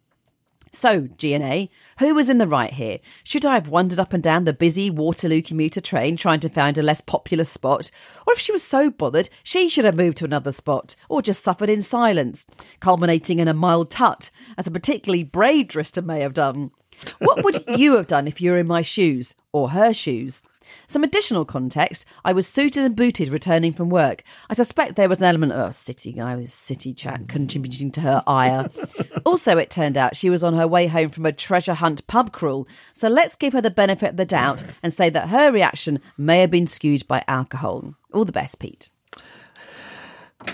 So, 0.73 1.09
GNA, 1.17 1.69
who 2.01 2.15
was 2.15 2.29
in 2.29 2.39
the 2.39 2.47
right 2.47 2.73
here? 2.73 2.99
Should 3.25 3.47
I 3.47 3.55
have 3.55 3.69
wandered 3.69 3.99
up 3.99 4.13
and 4.13 4.23
down 4.23 4.45
the 4.45 4.53
busy 4.53 4.91
Waterloo 4.91 5.41
commuter 5.41 5.81
train 5.81 6.17
trying 6.17 6.41
to 6.41 6.49
find 6.49 6.77
a 6.77 6.83
less 6.83 7.01
popular 7.01 7.45
spot? 7.45 7.91
Or 8.27 8.35
if 8.35 8.41
she 8.41 8.53
was 8.53 8.63
so 8.63 8.91
bothered, 8.91 9.31
she 9.43 9.69
should 9.69 9.85
have 9.85 9.97
moved 9.97 10.19
to 10.19 10.25
another 10.25 10.53
spot, 10.53 10.95
or 11.09 11.23
just 11.23 11.43
suffered 11.43 11.71
in 11.71 11.83
silence, 11.83 12.47
culminating 12.81 13.39
in 13.39 13.49
a 13.49 13.55
mild 13.55 13.91
tut, 13.91 14.31
as 14.59 14.67
a 14.67 14.71
particularly 14.71 15.23
brave 15.23 15.69
Drista 15.69 16.05
may 16.05 16.21
have 16.21 16.35
done? 16.35 16.73
What 17.19 17.45
would 17.45 17.65
you 17.69 17.97
have 17.97 18.07
done 18.07 18.27
if 18.27 18.41
you 18.41 18.51
were 18.51 18.59
in 18.59 18.69
my 18.69 18.83
shoes, 18.83 19.35
or 19.53 19.71
her 19.71 19.95
shoes? 19.95 20.43
Some 20.87 21.05
additional 21.05 21.45
context 21.45 22.07
I 22.25 22.33
was 22.33 22.47
suited 22.47 22.85
and 22.85 22.97
booted 22.97 23.29
returning 23.29 23.73
from 23.73 23.91
work. 23.91 24.23
I 24.49 24.55
suspect 24.55 24.97
there 24.97 25.09
was 25.09 25.21
an 25.21 25.27
element 25.27 25.53
of 25.53 25.69
oh, 25.69 25.71
city 25.71 26.13
guy 26.13 26.37
with 26.37 26.49
city 26.49 26.95
chat 26.95 27.29
contributing 27.29 27.91
to 27.93 28.01
her 28.01 28.23
ire. 28.27 28.69
also, 29.27 29.59
it 29.59 29.71
turned 29.71 29.97
out 29.97 30.17
she 30.17 30.31
was 30.31 30.45
on 30.45 30.55
her 30.55 30.67
way 30.67 30.87
home 30.87 31.09
from 31.09 31.27
a 31.27 31.33
treasure 31.33 31.75
hunt 31.75 32.07
pub 32.07 32.33
crawl. 32.33 32.67
So 32.93 33.09
let's 33.09 33.37
give 33.37 33.53
her 33.53 33.61
the 33.61 33.71
benefit 33.71 34.11
of 34.11 34.17
the 34.17 34.25
doubt 34.25 34.63
and 34.83 34.93
say 34.93 35.11
that 35.11 35.29
her 35.29 35.51
reaction 35.53 36.01
may 36.17 36.41
have 36.41 36.51
been 36.51 36.67
skewed 36.67 37.07
by 37.07 37.25
alcohol. 37.29 37.95
All 38.13 38.25
the 38.25 38.33
best, 38.33 38.59
Pete. 38.59 38.89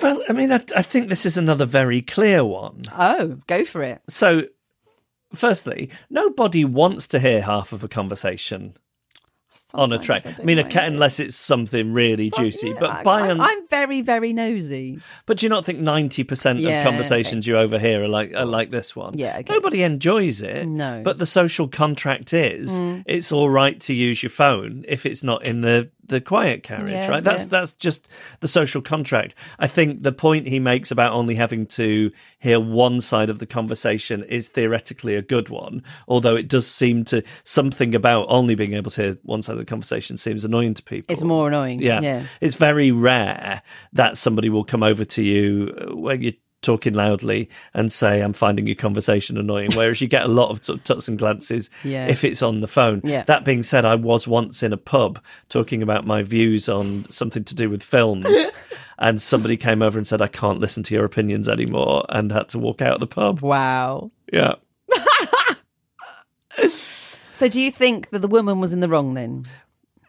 Well, 0.00 0.22
I 0.28 0.32
mean, 0.32 0.52
I, 0.52 0.64
I 0.76 0.82
think 0.82 1.08
this 1.08 1.26
is 1.26 1.36
another 1.36 1.66
very 1.66 2.02
clear 2.02 2.44
one. 2.44 2.84
Oh, 2.96 3.38
go 3.46 3.64
for 3.64 3.82
it. 3.82 4.00
So, 4.08 4.44
firstly, 5.34 5.90
nobody 6.08 6.64
wants 6.64 7.06
to 7.08 7.20
hear 7.20 7.42
half 7.42 7.72
of 7.72 7.84
a 7.84 7.88
conversation 7.88 8.76
on 9.74 9.92
a. 9.92 10.02
Sometimes 10.02 10.40
I 10.40 10.44
mean, 10.44 10.58
a 10.58 10.64
cat, 10.64 10.84
it. 10.84 10.92
unless 10.92 11.20
it's 11.20 11.36
something 11.36 11.92
really 11.92 12.30
juicy. 12.30 12.70
Yeah, 12.70 12.76
but 12.80 13.04
by 13.04 13.22
I, 13.22 13.26
and 13.28 13.42
I'm 13.42 13.68
very, 13.68 14.00
very 14.00 14.32
nosy. 14.32 14.98
but 15.26 15.38
do 15.38 15.46
you 15.46 15.50
not 15.50 15.64
think 15.64 15.78
ninety 15.78 16.24
percent 16.24 16.60
Yeah, 16.60 16.80
of 16.80 16.86
conversations 16.86 17.46
you 17.46 17.56
overhear 17.56 18.02
are 18.02 18.08
like 18.08 18.34
are 18.34 18.44
like 18.44 18.70
this 18.70 18.94
one? 18.94 19.16
Yeah, 19.16 19.38
okay. 19.38 19.52
Nobody 19.52 19.82
enjoys 19.82 20.42
it. 20.42 20.66
No. 20.66 21.00
Mm. 21.00 21.02
But 21.02 21.18
the 21.18 21.26
social 21.26 21.68
contract 21.68 22.32
is 22.32 22.78
it's 23.06 23.32
all 23.32 23.48
right 23.48 23.80
to 23.80 23.94
use 23.94 24.22
your 24.22 24.30
phone 24.30 24.84
if 24.88 25.06
it's 25.06 25.22
not 25.22 25.44
in 25.44 25.60
the 25.62 25.90
the 26.12 26.20
quiet 26.20 26.62
carriage, 26.62 26.92
Yeah, 26.92 27.08
right? 27.08 27.24
That's 27.24 27.42
yeah. 27.44 27.48
that's 27.48 27.74
just 27.74 28.08
the 28.40 28.48
social 28.48 28.80
contract. 28.80 29.34
I 29.58 29.66
think 29.66 30.02
the 30.02 30.12
point 30.12 30.46
he 30.46 30.60
makes 30.60 30.90
about 30.90 31.12
only 31.12 31.34
having 31.34 31.66
to 31.66 32.12
hear 32.38 32.60
one 32.60 33.00
side 33.00 33.30
of 33.30 33.38
the 33.40 33.46
conversation 33.46 34.22
is 34.22 34.48
theoretically 34.48 35.16
a 35.16 35.22
good 35.22 35.48
one, 35.48 35.82
although 36.06 36.36
it 36.36 36.48
does 36.48 36.66
seem 36.66 37.04
to 37.06 37.22
something 37.44 37.94
about 37.94 38.26
only 38.28 38.54
being 38.54 38.74
able 38.74 38.90
to 38.92 39.02
hear 39.02 39.14
one 39.22 39.42
side 39.42 39.54
of 39.54 39.58
the 39.58 39.64
conversation 39.64 40.16
seems 40.16 40.44
annoying 40.44 40.74
to 40.74 40.82
people. 40.82 41.12
It's 41.12 41.24
more 41.24 41.48
annoying. 41.48 41.80
Yeah. 41.80 42.00
Yeah. 42.00 42.24
It's 42.40 42.54
very 42.54 42.92
rare 42.92 43.62
that 43.94 44.18
somebody 44.18 44.50
will 44.50 44.64
come 44.64 44.82
over 44.82 45.04
to 45.04 45.22
you 45.22 45.74
uh, 45.80 45.96
when 45.96 46.22
you're 46.22 46.32
talking 46.62 46.94
loudly 46.94 47.50
and 47.74 47.92
say, 47.92 48.20
I'm 48.20 48.32
finding 48.32 48.66
your 48.66 48.76
conversation 48.76 49.36
annoying. 49.36 49.72
Whereas 49.74 50.00
you 50.00 50.08
get 50.08 50.22
a 50.24 50.28
lot 50.28 50.50
of 50.50 50.64
sort 50.64 50.78
of 50.78 50.84
tuts 50.84 51.08
and 51.08 51.18
glances 51.18 51.68
Yeah. 51.84 52.06
if 52.06 52.24
it's 52.24 52.42
on 52.42 52.60
the 52.60 52.66
phone. 52.68 53.02
Yeah. 53.04 53.24
That 53.24 53.44
being 53.44 53.62
said, 53.62 53.84
I 53.84 53.96
was 53.96 54.26
once 54.26 54.62
in 54.62 54.72
a 54.72 54.76
pub 54.76 55.22
talking 55.48 55.82
about 55.82 56.06
my 56.06 56.22
views 56.22 56.68
on 56.68 57.04
something 57.04 57.44
to 57.44 57.54
do 57.54 57.68
with 57.68 57.82
films. 57.82 58.26
and 58.98 59.20
somebody 59.20 59.56
came 59.56 59.82
over 59.82 59.98
and 59.98 60.06
said, 60.06 60.22
I 60.22 60.28
can't 60.28 60.60
listen 60.60 60.82
to 60.84 60.94
your 60.94 61.04
opinions 61.04 61.48
anymore 61.48 62.04
and 62.08 62.30
had 62.32 62.48
to 62.50 62.58
walk 62.58 62.80
out 62.80 62.94
of 62.94 63.00
the 63.00 63.06
pub. 63.06 63.40
Wow. 63.40 64.10
Yeah. 64.32 64.54
So, 67.34 67.48
do 67.48 67.60
you 67.60 67.70
think 67.70 68.10
that 68.10 68.20
the 68.20 68.28
woman 68.28 68.60
was 68.60 68.72
in 68.72 68.80
the 68.80 68.88
wrong 68.88 69.14
then? 69.14 69.46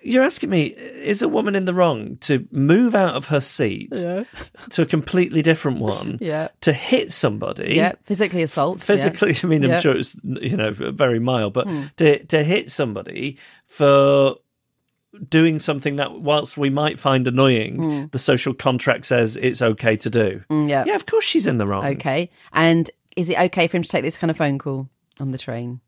You're 0.03 0.23
asking 0.23 0.49
me, 0.49 0.63
is 0.67 1.21
a 1.21 1.27
woman 1.27 1.55
in 1.55 1.65
the 1.65 1.73
wrong 1.73 2.17
to 2.21 2.47
move 2.51 2.93
out 2.95 3.15
of 3.15 3.27
her 3.27 3.39
seat 3.39 3.91
to 3.93 4.81
a 4.81 4.85
completely 4.85 5.41
different 5.41 5.79
one 5.79 6.17
Yeah. 6.21 6.49
to 6.61 6.73
hit 6.73 7.11
somebody? 7.11 7.75
Yeah, 7.75 7.93
physically 8.03 8.41
assault. 8.43 8.77
yeah. 8.79 8.83
Physically, 8.83 9.35
I 9.43 9.47
mean, 9.47 9.63
I'm 9.63 9.69
Yeah. 9.71 9.79
sure 9.79 9.95
it's 9.95 10.15
you 10.23 10.57
know 10.57 10.71
very 10.71 11.19
mild, 11.19 11.53
but 11.53 11.67
to 11.97 12.23
to 12.25 12.43
hit 12.43 12.69
somebody 12.71 13.37
for 13.65 14.35
doing 15.29 15.59
something 15.59 15.97
that, 15.97 16.19
whilst 16.21 16.57
we 16.57 16.69
might 16.71 16.99
find 16.99 17.27
annoying, 17.27 18.07
the 18.11 18.19
social 18.19 18.53
contract 18.53 19.05
says 19.05 19.37
it's 19.37 19.61
okay 19.61 19.95
to 19.97 20.09
do. 20.09 20.43
Mm, 20.49 20.69
yeah. 20.69 20.83
Yeah, 20.87 20.95
of 20.95 21.05
course 21.05 21.23
she's 21.23 21.45
in 21.47 21.59
the 21.59 21.67
wrong. 21.67 21.85
Okay. 21.85 22.29
And 22.51 22.89
is 23.15 23.29
it 23.29 23.37
okay 23.39 23.67
for 23.67 23.77
him 23.77 23.83
to 23.83 23.89
take 23.89 24.03
this 24.03 24.17
kind 24.17 24.31
of 24.31 24.37
phone 24.37 24.57
call 24.57 24.89
on 25.19 25.29
the 25.31 25.37
train? 25.37 25.81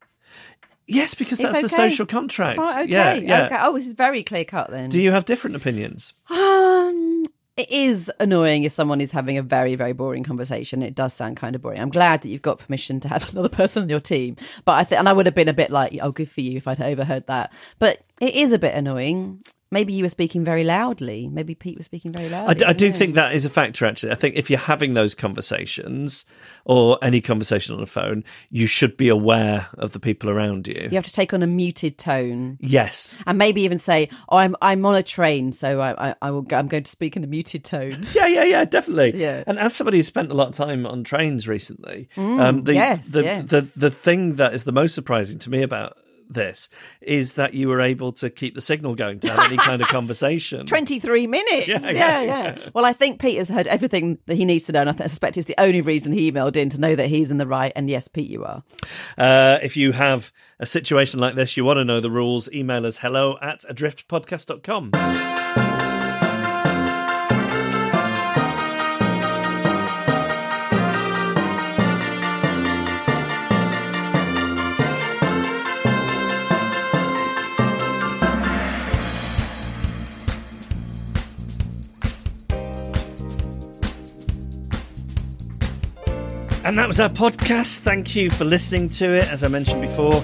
Yes, 0.88 1.14
because 1.14 1.40
It's 1.40 1.52
that's 1.52 1.72
the 1.72 1.82
okay. 1.82 1.90
social 1.90 2.06
contract. 2.06 2.58
Fine, 2.58 2.84
okay. 2.84 2.92
Yeah, 2.92 3.14
yeah. 3.16 3.46
Okay. 3.46 3.58
Oh, 3.60 3.74
this 3.74 3.88
is 3.88 3.94
very 3.94 4.24
clear 4.24 4.46
cut 4.46 4.70
then. 4.70 4.90
Do 4.90 5.02
you 5.02 5.12
have 5.12 5.26
different 5.26 5.56
opinions? 5.56 6.14
Um, 6.30 7.24
it 7.58 7.72
is 7.72 8.12
annoying 8.20 8.66
if 8.66 8.72
someone 8.72 9.02
is 9.02 9.12
having 9.12 9.38
a 9.38 9.42
very, 9.42 9.76
very 9.76 9.94
boring 9.94 10.24
conversation. 10.24 10.84
It 10.84 10.94
does 10.94 11.14
sound 11.14 11.38
kind 11.38 11.56
of 11.56 11.62
boring. 11.62 11.82
I'm 11.82 11.90
glad 11.90 12.22
that 12.22 12.30
you've 12.30 12.42
got 12.42 12.60
permission 12.60 13.00
to 13.00 13.08
have 13.08 13.30
another 13.34 13.50
person 13.50 13.84
on 13.84 13.90
your 13.90 14.00
team. 14.00 14.36
But 14.66 14.74
I 14.74 14.84
think, 14.84 15.00
and 15.00 15.10
I 15.10 15.14
would 15.14 15.26
have 15.26 15.36
been 15.36 15.48
a 15.48 15.54
bit 15.54 15.72
like, 15.72 15.98
oh, 16.02 16.12
good 16.12 16.30
for 16.30 16.42
you 16.42 16.58
if 16.58 16.68
I'd 16.68 16.82
overheard 16.82 17.28
that. 17.28 17.54
But 17.80 18.04
it 18.22 18.36
is 18.36 18.52
a 18.54 18.60
bit 18.60 18.76
annoying. 18.76 19.42
Maybe 19.76 19.94
you 19.94 20.04
were 20.04 20.10
speaking 20.10 20.44
very 20.46 20.64
loudly. 20.64 21.28
Maybe 21.28 21.54
Pete 21.54 21.76
was 21.78 21.86
speaking 21.86 22.12
very 22.14 22.28
I, 22.28 22.30
loudly. 22.30 22.56
d- 22.56 22.66
I 22.66 22.74
do 22.74 22.88
know. 22.90 22.96
think 22.96 23.16
that 23.16 23.34
is 23.36 23.46
a 23.46 23.50
factor, 23.50 23.86
actually. 23.86 24.14
I 24.14 24.16
think 24.16 24.36
if 24.36 24.50
you're 24.50 24.58
having 24.74 24.94
those 24.94 25.14
conversations 25.14 26.26
or 26.66 26.98
any 27.02 27.22
conversation 27.22 27.76
on 27.76 27.82
the 27.82 27.86
phone, 27.88 28.24
you 28.50 28.68
should 28.68 28.96
be 28.98 29.10
aware 29.10 29.68
of 29.78 29.92
the 29.92 30.00
people 30.00 30.30
around 30.30 30.68
you. 30.68 30.84
you 30.90 30.96
have 30.96 31.06
to 31.06 31.12
take 31.14 31.34
on 31.34 31.44
a 31.44 31.48
muted 31.48 31.98
tone. 31.98 32.58
Yes. 32.62 33.18
And 33.28 33.38
maybe 33.38 33.62
even 33.64 33.78
say, 33.80 34.10
"Oh, 34.30 34.38
I'm 34.38 34.56
I'm 34.62 34.86
on 34.86 34.96
a 34.96 35.04
train, 35.04 35.52
so 35.52 35.80
I 35.82 36.10
I, 36.12 36.16
I 36.22 36.32
will 36.32 36.42
go, 36.42 36.58
I'm 36.58 36.68
going 36.68 36.84
to 36.84 36.90
speak 36.92 37.16
in 37.18 37.24
a 37.24 37.28
muted 37.28 37.64
tone." 37.64 37.92
Yeah, 38.16 38.28
yeah, 38.28 38.44
yeah, 38.46 38.66
definitely. 38.66 39.20
Yeah. 39.22 39.44
And 39.46 39.60
as 39.60 39.76
somebody 39.76 39.98
who's 39.98 40.08
spent 40.08 40.32
a 40.32 40.36
lot 40.36 40.48
of 40.48 40.54
time 40.56 40.86
on 40.86 41.04
trains 41.04 41.48
recently, 41.50 42.08
um, 42.18 42.62
the, 42.64 42.72
Mm, 42.72 42.76
yes, 42.76 43.12
the, 43.12 43.24
yeah. 43.24 43.42
the 43.42 43.62
the 43.76 43.92
thing 43.92 44.36
that 44.36 44.54
is 44.54 44.64
the 44.64 44.72
most 44.72 44.96
surprising 44.96 45.38
to 45.40 45.50
me 45.50 45.62
about 45.64 45.98
this 46.30 46.70
is 47.02 47.34
that 47.34 47.54
you 47.54 47.68
were 47.68 47.82
able 47.82 48.12
to 48.14 48.30
keep 48.30 48.56
the 48.56 48.62
signal 48.62 48.96
going 48.96 49.20
to 49.20 49.30
have 49.30 49.46
any 49.52 49.58
kind 49.58 49.82
of 49.82 49.88
conversation. 49.90 50.66
23 50.66 51.28
minutes. 51.28 51.68
Yeah, 51.68 51.80
Yeah 51.82 51.92
yeah, 51.92 52.22
yeah, 52.22 52.56
yeah. 52.58 52.70
Well, 52.74 52.86
I 52.86 52.94
think 52.94 53.20
Peter's 53.20 53.50
heard 53.50 53.68
everything 53.68 54.18
that 54.26 54.36
he 54.36 54.46
needs 54.46 54.66
to 54.68 54.72
know, 54.74 54.82
and 54.82 54.90
I, 54.90 54.94
th- 54.94 55.04
I 55.04 55.08
suspect 55.08 55.38
it's 55.38 55.48
the 55.48 55.60
only 55.60 55.82
reason 55.82 56.14
he 56.14 56.32
emailed 56.32 56.58
in 56.58 56.70
to 56.70 56.80
know 56.80 56.96
that 56.96 57.08
he's 57.08 57.32
in 57.32 57.38
the 57.38 57.48
right. 57.48 57.72
And 57.76 57.90
yes, 57.90 58.08
Pete, 58.08 58.30
you 58.30 58.44
are. 58.44 58.64
Uh, 59.18 59.60
if 59.62 59.78
you 59.78 59.92
have 59.92 60.32
a 60.60 60.66
situation 60.66 61.20
like 61.20 61.36
this, 61.36 61.58
you 61.58 61.66
want 61.66 61.78
to 61.78 61.86
know 61.86 62.00
the 62.00 62.12
rules, 62.12 62.52
email 62.52 62.86
us 62.86 63.00
hello 63.00 63.38
at 63.42 63.62
adriftpodcast.com. 63.70 65.35
And 86.66 86.80
that 86.80 86.88
was 86.88 87.00
our 87.00 87.10
podcast. 87.10 87.82
Thank 87.82 88.16
you 88.16 88.32
for 88.32 88.44
listening 88.44 88.90
to 88.90 89.16
it. 89.16 89.32
As 89.32 89.44
I 89.44 89.48
mentioned 89.50 89.82
before, 89.82 90.16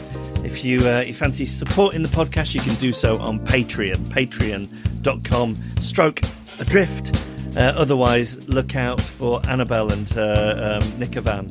if 0.43 0.65
you 0.65 0.79
uh, 0.79 1.01
you 1.01 1.13
fancy 1.13 1.45
supporting 1.45 2.01
the 2.01 2.09
podcast, 2.09 2.55
you 2.55 2.61
can 2.61 2.73
do 2.75 2.91
so 2.91 3.19
on 3.19 3.37
Patreon, 3.41 3.97
patreon.com 4.05 5.53
stroke 5.79 6.19
adrift. 6.59 7.15
Uh, 7.55 7.73
otherwise, 7.77 8.49
look 8.49 8.75
out 8.75 8.99
for 8.99 9.39
Annabel 9.47 9.91
and 9.91 10.09
her 10.09 10.79
um, 10.81 10.99
van 11.21 11.47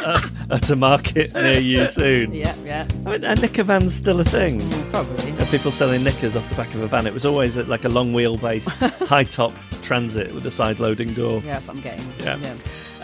at 0.50 0.70
a 0.70 0.76
market 0.76 1.32
near 1.34 1.58
you 1.58 1.86
soon. 1.86 2.32
Yeah, 2.40 2.54
yeah, 2.64 2.88
I 3.06 3.10
mean, 3.10 3.24
a 3.24 3.34
knicker 3.34 3.62
van's 3.62 3.94
still 3.94 4.20
a 4.20 4.24
thing. 4.24 4.60
probably. 4.90 5.32
Uh, 5.32 5.44
People 5.46 5.70
selling 5.70 6.02
knickers 6.04 6.36
off 6.36 6.48
the 6.48 6.54
back 6.54 6.72
of 6.74 6.80
a 6.82 6.86
van. 6.86 7.06
It 7.06 7.12
was 7.14 7.24
always 7.26 7.56
like 7.58 7.84
a 7.84 7.88
long 7.88 8.12
wheelbase, 8.12 8.68
high 9.08 9.24
top 9.24 9.52
transit 9.82 10.32
with 10.34 10.46
a 10.46 10.50
side 10.50 10.80
loading 10.80 11.12
door. 11.14 11.42
Yeah, 11.44 11.54
that's 11.54 11.68
what 11.68 11.76
I'm 11.76 11.82
getting. 11.82 12.12
Yeah. 12.20 12.56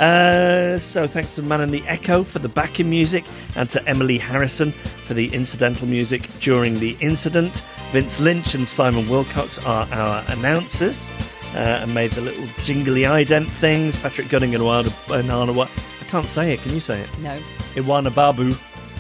Uh, 0.03 0.79
so 0.79 1.07
thanks 1.07 1.35
to 1.37 1.43
Man 1.43 1.61
and 1.61 1.73
the 1.73 1.83
Echo 1.87 2.23
for 2.23 2.39
the 2.39 2.49
backing 2.49 2.89
music 2.91 3.25
and 3.57 3.69
to 3.71 3.87
Emily 3.89 4.19
Harrison 4.19 4.73
for 4.73 5.15
the 5.15 5.29
incidental 5.35 5.87
music 5.89 6.29
during 6.41 6.79
the 6.79 6.97
incident. 7.01 7.65
Vince 7.93 8.21
Lynch 8.21 8.55
and 8.55 8.67
Simon 8.67 9.09
Wilcox 9.09 9.59
are 9.67 9.87
our 9.93 10.25
announcers 10.29 11.09
uh, 11.55 11.81
and 11.83 11.93
made 11.95 12.11
the 12.13 12.21
little 12.21 12.47
jingly 12.63 13.03
ident 13.03 13.49
things. 13.49 13.97
Patrick 14.01 14.29
Gunning 14.29 14.55
and 14.55 14.63
I 14.65 14.83
can't 16.07 16.29
say 16.29 16.53
it. 16.53 16.63
Can 16.63 16.73
you 16.75 16.81
say 16.81 17.01
it? 17.01 17.19
No. 17.19 17.39
Iwana 17.75 18.15
Babu. 18.15 18.55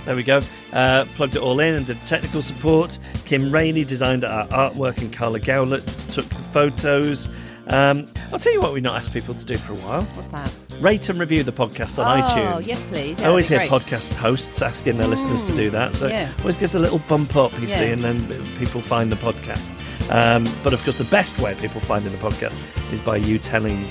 There 0.05 0.15
we 0.15 0.23
go. 0.23 0.41
Uh, 0.73 1.05
plugged 1.17 1.35
it 1.35 1.43
all 1.43 1.59
in 1.59 1.75
and 1.75 1.85
did 1.87 2.01
technical 2.07 2.41
support. 2.43 2.99
Kim 3.25 3.51
Rainey 3.51 3.85
designed 3.85 4.25
our 4.25 4.47
artwork, 4.49 4.99
and 4.99 5.13
Carla 5.13 5.41
Gowlett 5.41 5.85
took 6.13 6.27
the 6.29 6.35
photos. 6.53 7.29
Um, 7.69 8.07
I'll 8.33 8.39
tell 8.39 8.53
you 8.53 8.61
what 8.61 8.73
we've 8.73 8.83
not 8.85 8.95
asked 8.95 9.13
people 9.13 9.35
to 9.35 9.45
do 9.45 9.57
for 9.57 9.73
a 9.73 9.77
while 9.79 10.03
What's 10.15 10.29
that? 10.29 10.55
rate 10.81 11.09
and 11.09 11.19
review 11.19 11.43
the 11.43 11.51
podcast 11.51 11.99
on 12.05 12.21
Oh, 12.21 12.23
iTunes. 12.23 12.53
Oh, 12.55 12.59
yes, 12.61 12.85
please. 12.85 13.21
I 13.21 13.27
always 13.29 13.49
hear 13.49 13.59
great. 13.59 13.71
podcast 13.71 14.15
hosts 14.15 14.63
asking 14.63 14.99
their 14.99 15.09
listeners 15.09 15.45
to 15.49 15.57
do 15.57 15.71
that, 15.71 15.97
so 15.97 16.07
yeah. 16.07 16.31
always 16.39 16.55
gives 16.55 16.77
a 16.77 16.79
little 16.79 17.01
bump 17.09 17.35
up, 17.35 17.53
you 17.61 17.67
Yeah. 17.67 17.79
see, 17.79 17.91
and 17.91 18.05
then 18.05 18.29
people 18.57 18.81
find 18.81 19.11
the 19.11 19.17
podcast. 19.17 19.73
Um, 20.13 20.45
but 20.63 20.73
of 20.75 20.85
course, 20.85 20.99
the 20.99 21.11
best 21.11 21.41
way 21.41 21.57
people 21.57 21.81
find 21.81 22.07
in 22.07 22.13
the 22.13 22.19
podcast 22.19 22.93
is 22.93 23.01
by 23.01 23.17
you 23.17 23.37
telling 23.41 23.85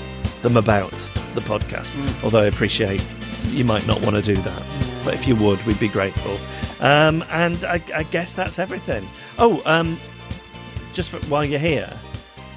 them 0.46 0.56
about 0.56 0.92
the 1.34 1.40
podcast. 1.40 1.96
Although 2.22 2.42
I 2.42 2.46
appreciate 2.46 3.04
you 3.46 3.64
might 3.64 3.84
not 3.86 4.00
want 4.02 4.14
to 4.14 4.22
do 4.22 4.40
that, 4.42 4.62
but 5.04 5.12
if 5.12 5.26
you 5.26 5.34
would, 5.36 5.60
we'd 5.66 5.80
be 5.80 5.88
grateful. 5.88 6.38
Um, 6.78 7.24
and 7.30 7.64
I, 7.64 7.82
I 7.94 8.04
guess 8.04 8.34
that's 8.34 8.60
everything. 8.60 9.08
Oh, 9.38 9.60
um, 9.66 9.98
just 10.92 11.10
for, 11.10 11.18
while 11.28 11.44
you're 11.44 11.58
here, 11.58 11.92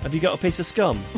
have 0.04 0.14
you 0.14 0.20
got 0.20 0.36
a 0.36 0.38
piece 0.38 0.60
of 0.60 0.68
scum? 0.68 1.04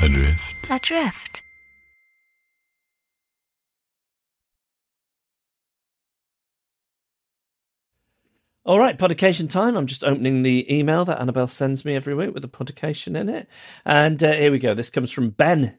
Adrift. 0.00 0.70
Adrift. 0.70 1.41
All 8.72 8.78
right, 8.78 8.98
podication 8.98 9.48
time. 9.48 9.76
I'm 9.76 9.86
just 9.86 10.02
opening 10.02 10.42
the 10.44 10.64
email 10.74 11.04
that 11.04 11.20
Annabel 11.20 11.46
sends 11.46 11.84
me 11.84 11.94
every 11.94 12.14
week 12.14 12.32
with 12.32 12.42
a 12.42 12.48
podication 12.48 13.16
in 13.16 13.28
it. 13.28 13.46
And 13.84 14.24
uh, 14.24 14.32
here 14.32 14.50
we 14.50 14.58
go. 14.58 14.72
This 14.72 14.88
comes 14.88 15.10
from 15.10 15.28
Ben, 15.28 15.78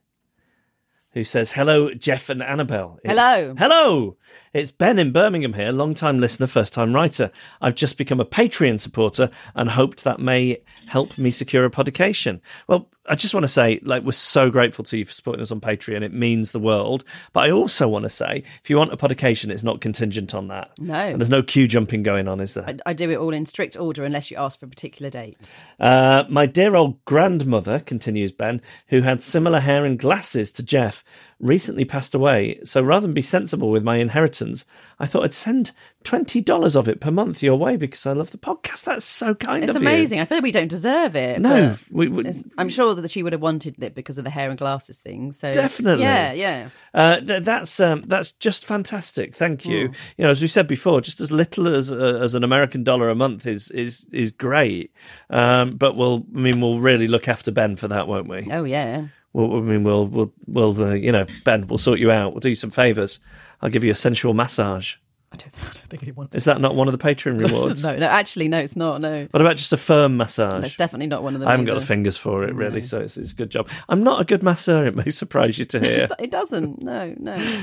who 1.14 1.24
says, 1.24 1.54
Hello, 1.54 1.92
Geoff 1.96 2.30
and 2.30 2.44
Annabel. 2.44 3.00
It's- 3.04 3.18
Hello. 3.18 3.56
Hello. 3.58 4.18
It's 4.54 4.70
Ben 4.70 5.00
in 5.00 5.12
Birmingham 5.12 5.54
here, 5.54 5.72
long 5.72 5.96
time 5.96 6.20
listener, 6.20 6.46
first 6.46 6.72
time 6.72 6.94
writer. 6.94 7.32
I've 7.62 7.74
just 7.74 7.98
become 7.98 8.20
a 8.20 8.26
Patreon 8.26 8.80
supporter 8.80 9.32
and 9.56 9.72
hoped 9.72 10.04
that 10.04 10.20
may 10.20 10.62
help 10.86 11.18
me 11.18 11.32
secure 11.32 11.66
a 11.66 11.72
podication. 11.72 12.44
Well, 12.68 12.92
I 13.06 13.16
just 13.16 13.34
want 13.34 13.44
to 13.44 13.50
say, 13.50 13.82
like, 13.84 14.04
we're 14.04 14.14
so 14.14 14.50
grateful 14.50 14.86
to 14.86 14.98
you 14.98 15.04
for 15.04 15.12
supporting 15.12 15.42
us 15.42 15.52
on 15.52 15.60
Patreon. 15.60 16.04
It 16.04 16.14
means 16.14 16.54
the 16.54 16.60
world. 16.60 17.04
But 17.34 17.46
I 17.46 17.52
also 17.52 17.88
want 17.88 18.04
to 18.04 18.10
say, 18.10 18.44
if 18.64 18.70
you 18.70 18.78
want 18.78 18.94
a 18.94 18.98
podication, 18.98 19.52
it's 19.52 19.64
not 19.64 19.82
contingent 19.82 20.34
on 20.34 20.48
that. 20.48 20.72
No. 20.80 20.94
And 20.94 21.20
there's 21.20 21.30
no 21.30 21.44
queue 21.44 21.68
jumping 21.68 22.02
going 22.04 22.30
on, 22.30 22.40
is 22.40 22.54
there? 22.54 22.66
I, 22.66 22.78
I 22.86 22.94
do 22.94 23.10
it 23.10 23.18
all 23.18 23.34
in 23.34 23.46
strict 23.46 23.76
order 23.76 24.06
unless 24.06 24.32
you 24.32 24.38
ask 24.38 24.58
for 24.58 24.68
a 24.68 24.70
particular 24.70 25.10
date. 25.10 25.38
Uh, 25.82 26.24
my 26.30 26.46
dear 26.46 26.76
old 26.76 27.04
grandmother, 27.04 27.80
continues 27.80 28.32
Ben, 28.32 28.62
who 28.88 29.02
had 29.02 29.22
similar 29.22 29.60
hair 29.60 29.84
and 29.84 30.00
glasses 30.00 30.54
to 30.54 30.64
Geoff, 30.64 31.04
recently 31.44 31.86
passed 31.86 32.16
away. 32.16 32.60
So 32.64 32.82
rather 32.82 33.06
than 33.06 33.14
be 33.14 33.22
sensible 33.22 33.70
with 33.70 33.84
my 33.84 33.98
inheritance, 33.98 34.66
I 35.00 35.06
thought 35.06 35.24
I'd 35.24 35.34
send 35.34 35.72
$20 36.06 36.76
of 36.76 36.88
it 36.88 37.00
per 37.00 37.12
month 37.12 37.42
your 37.44 37.58
way 37.58 37.76
because 37.76 38.06
I 38.06 38.14
love 38.14 38.32
the 38.32 38.38
podcast. 38.38 38.86
That's 38.86 39.06
so 39.06 39.34
kind 39.36 39.64
It's 39.64 39.76
of 39.76 39.82
you. 39.82 39.88
amazing. 39.88 40.20
I 40.20 40.26
feel 40.26 40.42
we 40.42 40.52
don't 40.52 40.68
deserve 40.70 41.16
it. 41.16 41.42
No, 41.42 41.78
we, 41.92 42.08
we, 42.08 42.24
I'm 42.58 42.70
sure 42.70 42.94
that 42.96 43.12
she 43.12 43.24
would 43.24 43.34
have 43.34 43.42
wanted 43.42 43.82
it 43.84 43.96
because 43.96 44.18
of 44.18 44.24
the 44.24 44.30
hair 44.30 44.50
and 44.50 44.58
glasses 44.58 45.02
thing. 45.02 45.32
So 45.32 45.54
Definitely. 45.54 46.04
yeah, 46.04 46.34
yeah. 46.34 46.70
Uh, 46.94 47.20
th- 47.20 47.44
that's 47.44 47.80
um, 47.80 48.04
that's 48.08 48.32
just 48.34 48.66
fantastic. 48.66 49.36
Thank 49.36 49.66
you. 49.66 49.88
Hmm. 49.88 49.94
You 50.18 50.24
know, 50.26 50.30
as 50.32 50.42
we 50.42 50.48
said 50.48 50.68
before, 50.68 51.02
just 51.02 51.20
as 51.20 51.32
little 51.32 51.68
as 51.68 51.92
uh, 51.92 52.20
as 52.22 52.36
an 52.36 52.44
American 52.44 52.84
dollar 52.84 53.10
a 53.10 53.16
month 53.16 53.46
is 53.48 53.70
is 53.72 54.08
is 54.12 54.32
great. 54.32 54.92
Um, 55.30 55.76
but 55.78 55.96
we'll, 55.96 56.26
I 56.36 56.40
mean, 56.40 56.62
we'll 56.62 56.80
really 56.80 57.08
look 57.08 57.28
after 57.28 57.52
Ben 57.52 57.76
for 57.76 57.88
that, 57.88 58.08
won't 58.08 58.28
we? 58.30 58.48
Oh 58.52 58.64
yeah. 58.64 59.08
Well, 59.34 59.58
I 59.58 59.62
mean, 59.62 59.84
we'll 59.84 60.06
we'll 60.08 60.34
we'll 60.48 60.82
uh, 60.84 60.94
you 60.94 61.12
know, 61.12 61.26
Ben, 61.44 61.68
we'll 61.68 61.78
sort 61.80 62.00
you 62.00 62.12
out. 62.12 62.34
We'll 62.34 62.40
do 62.40 62.50
you 62.50 62.56
some 62.56 62.70
favors. 62.72 63.20
I'll 63.62 63.70
give 63.70 63.84
you 63.84 63.92
a 63.92 63.96
sensual 63.96 64.34
massage. 64.34 64.96
I 65.32 65.36
don't, 65.36 65.52
I 65.62 65.64
don't 65.64 65.88
think 65.88 66.04
he 66.04 66.12
wants. 66.12 66.36
Is 66.38 66.46
that 66.46 66.62
not 66.62 66.76
one 66.76 66.88
of 66.88 66.92
the 66.92 67.04
Patreon 67.04 67.40
rewards? 67.44 67.84
no, 67.84 67.96
no. 67.96 68.06
Actually, 68.06 68.50
no. 68.50 68.60
It's 68.60 68.76
not. 68.76 69.02
No, 69.02 69.28
What 69.32 69.42
about 69.42 69.56
just 69.58 69.74
a 69.74 69.78
firm 69.78 70.16
massage? 70.16 70.64
It's 70.64 70.76
definitely 70.76 71.08
not 71.08 71.24
one 71.24 71.34
of 71.34 71.40
them. 71.40 71.48
I 71.48 71.52
haven't 71.54 71.66
got 71.66 71.74
the 71.80 71.86
fingers 71.86 72.16
for 72.16 72.44
it 72.44 72.54
really, 72.54 72.84
so 72.84 73.00
it's, 73.00 73.18
it's 73.18 73.32
a 73.32 73.36
good 73.36 73.50
job. 73.50 73.68
I'm 73.90 74.04
not 74.04 74.22
a 74.22 74.26
good 74.26 74.44
masseur. 74.44 74.86
It 74.86 74.96
may 74.96 75.10
surprise 75.10 75.58
you 75.58 75.66
to 75.66 75.80
hear. 75.84 76.08
It 76.20 76.30
doesn't. 76.30 76.84
No, 76.84 77.16
no. 77.18 77.62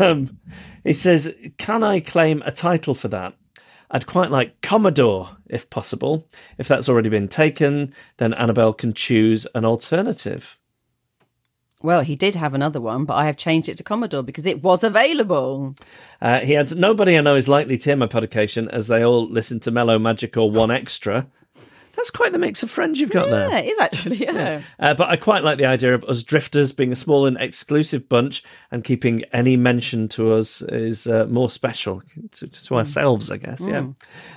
um, 0.00 0.40
he 0.82 0.92
says, 0.92 1.32
"Can 1.58 1.84
I 1.84 2.00
claim 2.00 2.42
a 2.44 2.50
title 2.50 2.94
for 2.94 3.06
that?" 3.08 3.34
I'd 3.94 4.06
quite 4.06 4.30
like 4.30 4.60
Commodore, 4.62 5.36
if 5.48 5.68
possible. 5.68 6.26
If 6.56 6.66
that's 6.66 6.88
already 6.88 7.10
been 7.10 7.28
taken, 7.28 7.94
then 8.16 8.32
Annabel 8.34 8.72
can 8.72 8.94
choose 8.94 9.46
an 9.54 9.66
alternative. 9.66 10.58
Well, 11.82 12.02
he 12.02 12.14
did 12.14 12.36
have 12.36 12.54
another 12.54 12.80
one, 12.80 13.04
but 13.04 13.14
I 13.14 13.26
have 13.26 13.36
changed 13.36 13.68
it 13.68 13.76
to 13.78 13.82
Commodore 13.82 14.22
because 14.22 14.46
it 14.46 14.62
was 14.62 14.84
available. 14.84 15.74
Uh, 16.20 16.40
he 16.40 16.56
adds, 16.56 16.74
Nobody 16.74 17.18
I 17.18 17.20
know 17.20 17.34
is 17.34 17.48
likely 17.48 17.76
to 17.76 17.90
hear 17.90 17.96
my 17.96 18.06
publication 18.06 18.68
as 18.68 18.86
they 18.86 19.04
all 19.04 19.28
listen 19.28 19.58
to 19.60 19.70
Mellow 19.70 19.98
Magic 19.98 20.36
or 20.36 20.50
One 20.50 20.70
Extra. 20.70 21.26
That's 21.94 22.10
quite 22.10 22.32
the 22.32 22.38
mix 22.38 22.62
of 22.62 22.70
friends 22.70 22.98
you've 23.00 23.10
got 23.10 23.28
there. 23.28 23.48
Yeah, 23.50 23.58
it 23.58 23.66
is 23.66 23.78
actually. 23.78 24.16
Yeah. 24.16 24.62
Uh, 24.78 24.94
but 24.94 25.08
I 25.08 25.16
quite 25.16 25.44
like 25.44 25.58
the 25.58 25.66
idea 25.66 25.94
of 25.94 26.04
us 26.04 26.22
drifters 26.22 26.72
being 26.72 26.92
a 26.92 26.96
small 26.96 27.26
and 27.26 27.36
exclusive 27.36 28.08
bunch 28.08 28.42
and 28.70 28.82
keeping 28.82 29.24
any 29.32 29.56
mention 29.56 30.08
to 30.08 30.32
us 30.32 30.62
is 30.62 31.06
uh, 31.06 31.26
more 31.26 31.50
special 31.50 32.02
to, 32.32 32.48
to 32.48 32.76
ourselves, 32.76 33.30
I 33.30 33.36
guess. 33.36 33.60
Yeah. 33.66 33.88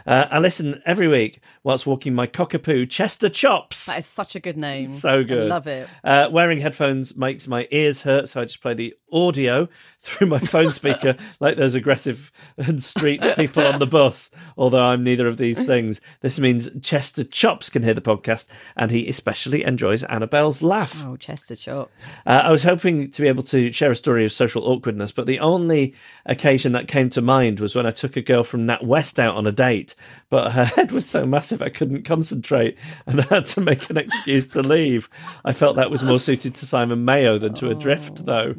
Uh, 0.05 0.25
I 0.29 0.39
listen 0.39 0.81
every 0.85 1.07
week 1.07 1.41
whilst 1.63 1.87
walking 1.87 2.13
my 2.13 2.27
cockapoo 2.27 2.89
Chester 2.89 3.29
Chops. 3.29 3.85
That 3.85 3.99
is 3.99 4.05
such 4.05 4.35
a 4.35 4.39
good 4.39 4.57
name. 4.57 4.87
So 4.87 5.23
good. 5.23 5.43
I 5.43 5.45
love 5.47 5.67
it. 5.67 5.87
Uh, 6.03 6.27
wearing 6.31 6.59
headphones 6.59 7.15
makes 7.15 7.47
my 7.47 7.67
ears 7.71 8.03
hurt, 8.03 8.29
so 8.29 8.41
I 8.41 8.45
just 8.45 8.61
play 8.61 8.73
the 8.73 8.93
audio 9.15 9.67
through 10.01 10.27
my 10.27 10.39
phone 10.39 10.71
speaker 10.71 11.15
like 11.39 11.57
those 11.57 11.73
aggressive 11.73 12.31
and 12.57 12.83
street 12.83 13.21
people 13.35 13.63
on 13.63 13.79
the 13.79 13.87
bus, 13.87 14.29
although 14.57 14.83
I'm 14.83 15.03
neither 15.03 15.27
of 15.27 15.37
these 15.37 15.65
things. 15.65 15.99
This 16.21 16.37
means 16.37 16.69
Chester 16.81 17.23
Chops 17.23 17.69
can 17.69 17.81
hear 17.81 17.93
the 17.93 18.01
podcast, 18.01 18.47
and 18.75 18.91
he 18.91 19.07
especially 19.07 19.63
enjoys 19.63 20.03
Annabel's 20.03 20.61
laugh. 20.61 21.03
Oh, 21.03 21.17
Chester 21.17 21.55
chops. 21.55 22.21
Uh, 22.25 22.41
I 22.43 22.51
was 22.51 22.63
hoping 22.63 23.09
to 23.11 23.21
be 23.21 23.27
able 23.27 23.43
to 23.43 23.71
share 23.71 23.91
a 23.91 23.95
story 23.95 24.25
of 24.25 24.31
social 24.31 24.63
awkwardness, 24.63 25.11
but 25.11 25.25
the 25.25 25.39
only 25.39 25.95
occasion 26.25 26.73
that 26.73 26.87
came 26.87 27.09
to 27.11 27.21
mind 27.21 27.59
was 27.59 27.75
when 27.75 27.85
I 27.85 27.91
took 27.91 28.15
a 28.15 28.21
girl 28.21 28.43
from 28.43 28.65
Nat 28.65 28.83
West 28.83 29.19
out 29.19 29.35
on 29.35 29.47
a 29.47 29.51
date, 29.51 29.95
but 30.29 30.51
her 30.51 30.65
head 30.65 30.91
was 30.91 31.09
so 31.09 31.25
massive 31.25 31.61
I 31.61 31.69
couldn't 31.69 32.03
concentrate 32.03 32.77
and 33.05 33.21
I 33.31 33.35
had 33.35 33.45
to 33.47 33.61
make 33.61 33.89
an 33.89 33.97
excuse 33.97 34.47
to 34.47 34.61
leave. 34.61 35.09
I 35.43 35.53
felt 35.53 35.75
that 35.77 35.91
was 35.91 36.03
more 36.03 36.19
suited 36.19 36.55
to 36.55 36.65
Simon 36.65 37.05
Mayo 37.05 37.37
than 37.37 37.53
to 37.55 37.69
Adrift, 37.69 38.25
though. 38.25 38.53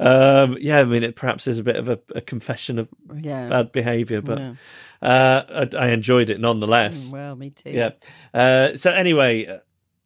Um, 0.00 0.56
yeah, 0.60 0.78
I 0.80 0.84
mean, 0.84 1.02
it 1.02 1.14
perhaps 1.14 1.46
is 1.46 1.58
a 1.58 1.62
bit 1.62 1.76
of 1.76 1.88
a, 1.88 1.98
a 2.14 2.20
confession 2.22 2.78
of 2.78 2.88
Yeah. 3.20 3.48
bad 3.48 3.70
behaviour, 3.72 4.22
but 4.22 4.38
uh, 4.40 4.54
I, 5.02 5.68
I 5.78 5.88
enjoyed 5.90 6.30
it 6.30 6.40
nonetheless. 6.40 7.10
Well, 7.12 7.36
me 7.36 7.50
too. 7.50 7.70
Yeah. 7.70 7.90
Uh, 8.32 8.76
so 8.76 8.90
anyway, 8.92 9.46
uh, 9.46 9.58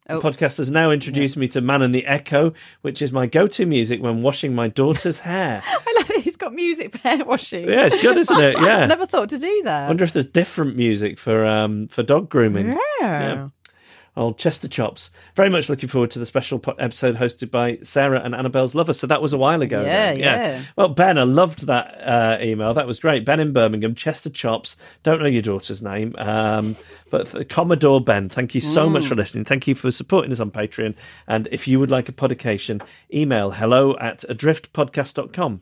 Oh. 0.07 0.19
the 0.19 0.29
podcast 0.29 0.57
has 0.59 0.69
now 0.69 0.91
introduced 0.91 1.35
me 1.35 1.47
to 1.47 1.61
Man 1.61 1.81
and 1.81 1.95
the 1.95 2.05
Echo, 2.05 2.53
which 2.83 3.01
is 3.01 3.11
my 3.11 3.25
go-to 3.25 3.65
music 3.65 4.03
when 4.03 4.21
washing 4.21 4.53
my 4.53 4.67
daughter's 4.67 5.21
hair. 5.21 5.63
I 5.65 5.93
love 5.97 6.11
it. 6.11 6.21
He's 6.23 6.35
got 6.37 6.53
music 6.53 6.91
for 6.91 6.99
hair 6.99 7.25
washing. 7.25 7.67
Yeah, 7.67 7.87
it's 7.87 7.99
good, 7.99 8.15
isn't 8.17 8.39
it? 8.43 8.53
Yeah. 8.61 8.77
I 8.77 8.85
never 8.85 9.07
thought 9.07 9.29
to 9.29 9.39
do 9.39 9.61
that. 9.63 9.85
I 9.85 9.87
wonder 9.87 10.03
if 10.03 10.13
there's 10.13 10.27
different 10.27 10.75
music 10.75 11.17
for 11.17 11.43
um 11.47 11.87
for 11.87 12.03
dog 12.03 12.29
grooming. 12.29 12.77
yeah. 13.01 13.49
Old 14.17 14.37
Chester 14.37 14.67
Chops. 14.67 15.09
Very 15.35 15.49
much 15.49 15.69
looking 15.69 15.89
forward 15.89 16.11
to 16.11 16.19
the 16.19 16.25
special 16.25 16.59
po- 16.59 16.73
episode 16.73 17.17
hosted 17.17 17.51
by 17.51 17.79
Sarah 17.83 18.21
and 18.23 18.33
Annabel's 18.33 18.75
lover. 18.75 18.93
So 18.93 19.07
that 19.07 19.21
was 19.21 19.33
a 19.33 19.37
while 19.37 19.61
ago. 19.61 19.81
Yeah, 19.81 20.13
then. 20.13 20.19
yeah. 20.19 20.63
Well, 20.75 20.89
Ben, 20.89 21.17
I 21.17 21.23
loved 21.23 21.67
that 21.67 21.99
uh, 22.01 22.37
email. 22.41 22.73
That 22.73 22.87
was 22.87 22.99
great. 22.99 23.25
Ben 23.25 23.39
in 23.39 23.53
Birmingham, 23.53 23.95
Chester 23.95 24.29
Chops. 24.29 24.77
Don't 25.03 25.19
know 25.19 25.27
your 25.27 25.41
daughter's 25.41 25.81
name, 25.81 26.15
um, 26.17 26.75
but 27.11 27.49
Commodore 27.49 28.01
Ben, 28.01 28.29
thank 28.29 28.55
you 28.55 28.61
so 28.61 28.89
much 28.89 29.07
for 29.07 29.15
listening. 29.15 29.45
Thank 29.45 29.67
you 29.67 29.75
for 29.75 29.91
supporting 29.91 30.31
us 30.31 30.39
on 30.39 30.51
Patreon. 30.51 30.95
And 31.27 31.47
if 31.51 31.67
you 31.67 31.79
would 31.79 31.91
like 31.91 32.09
a 32.09 32.13
podication, 32.13 32.81
email 33.13 33.51
hello 33.51 33.95
at 33.97 34.23
adriftpodcast.com. 34.29 35.61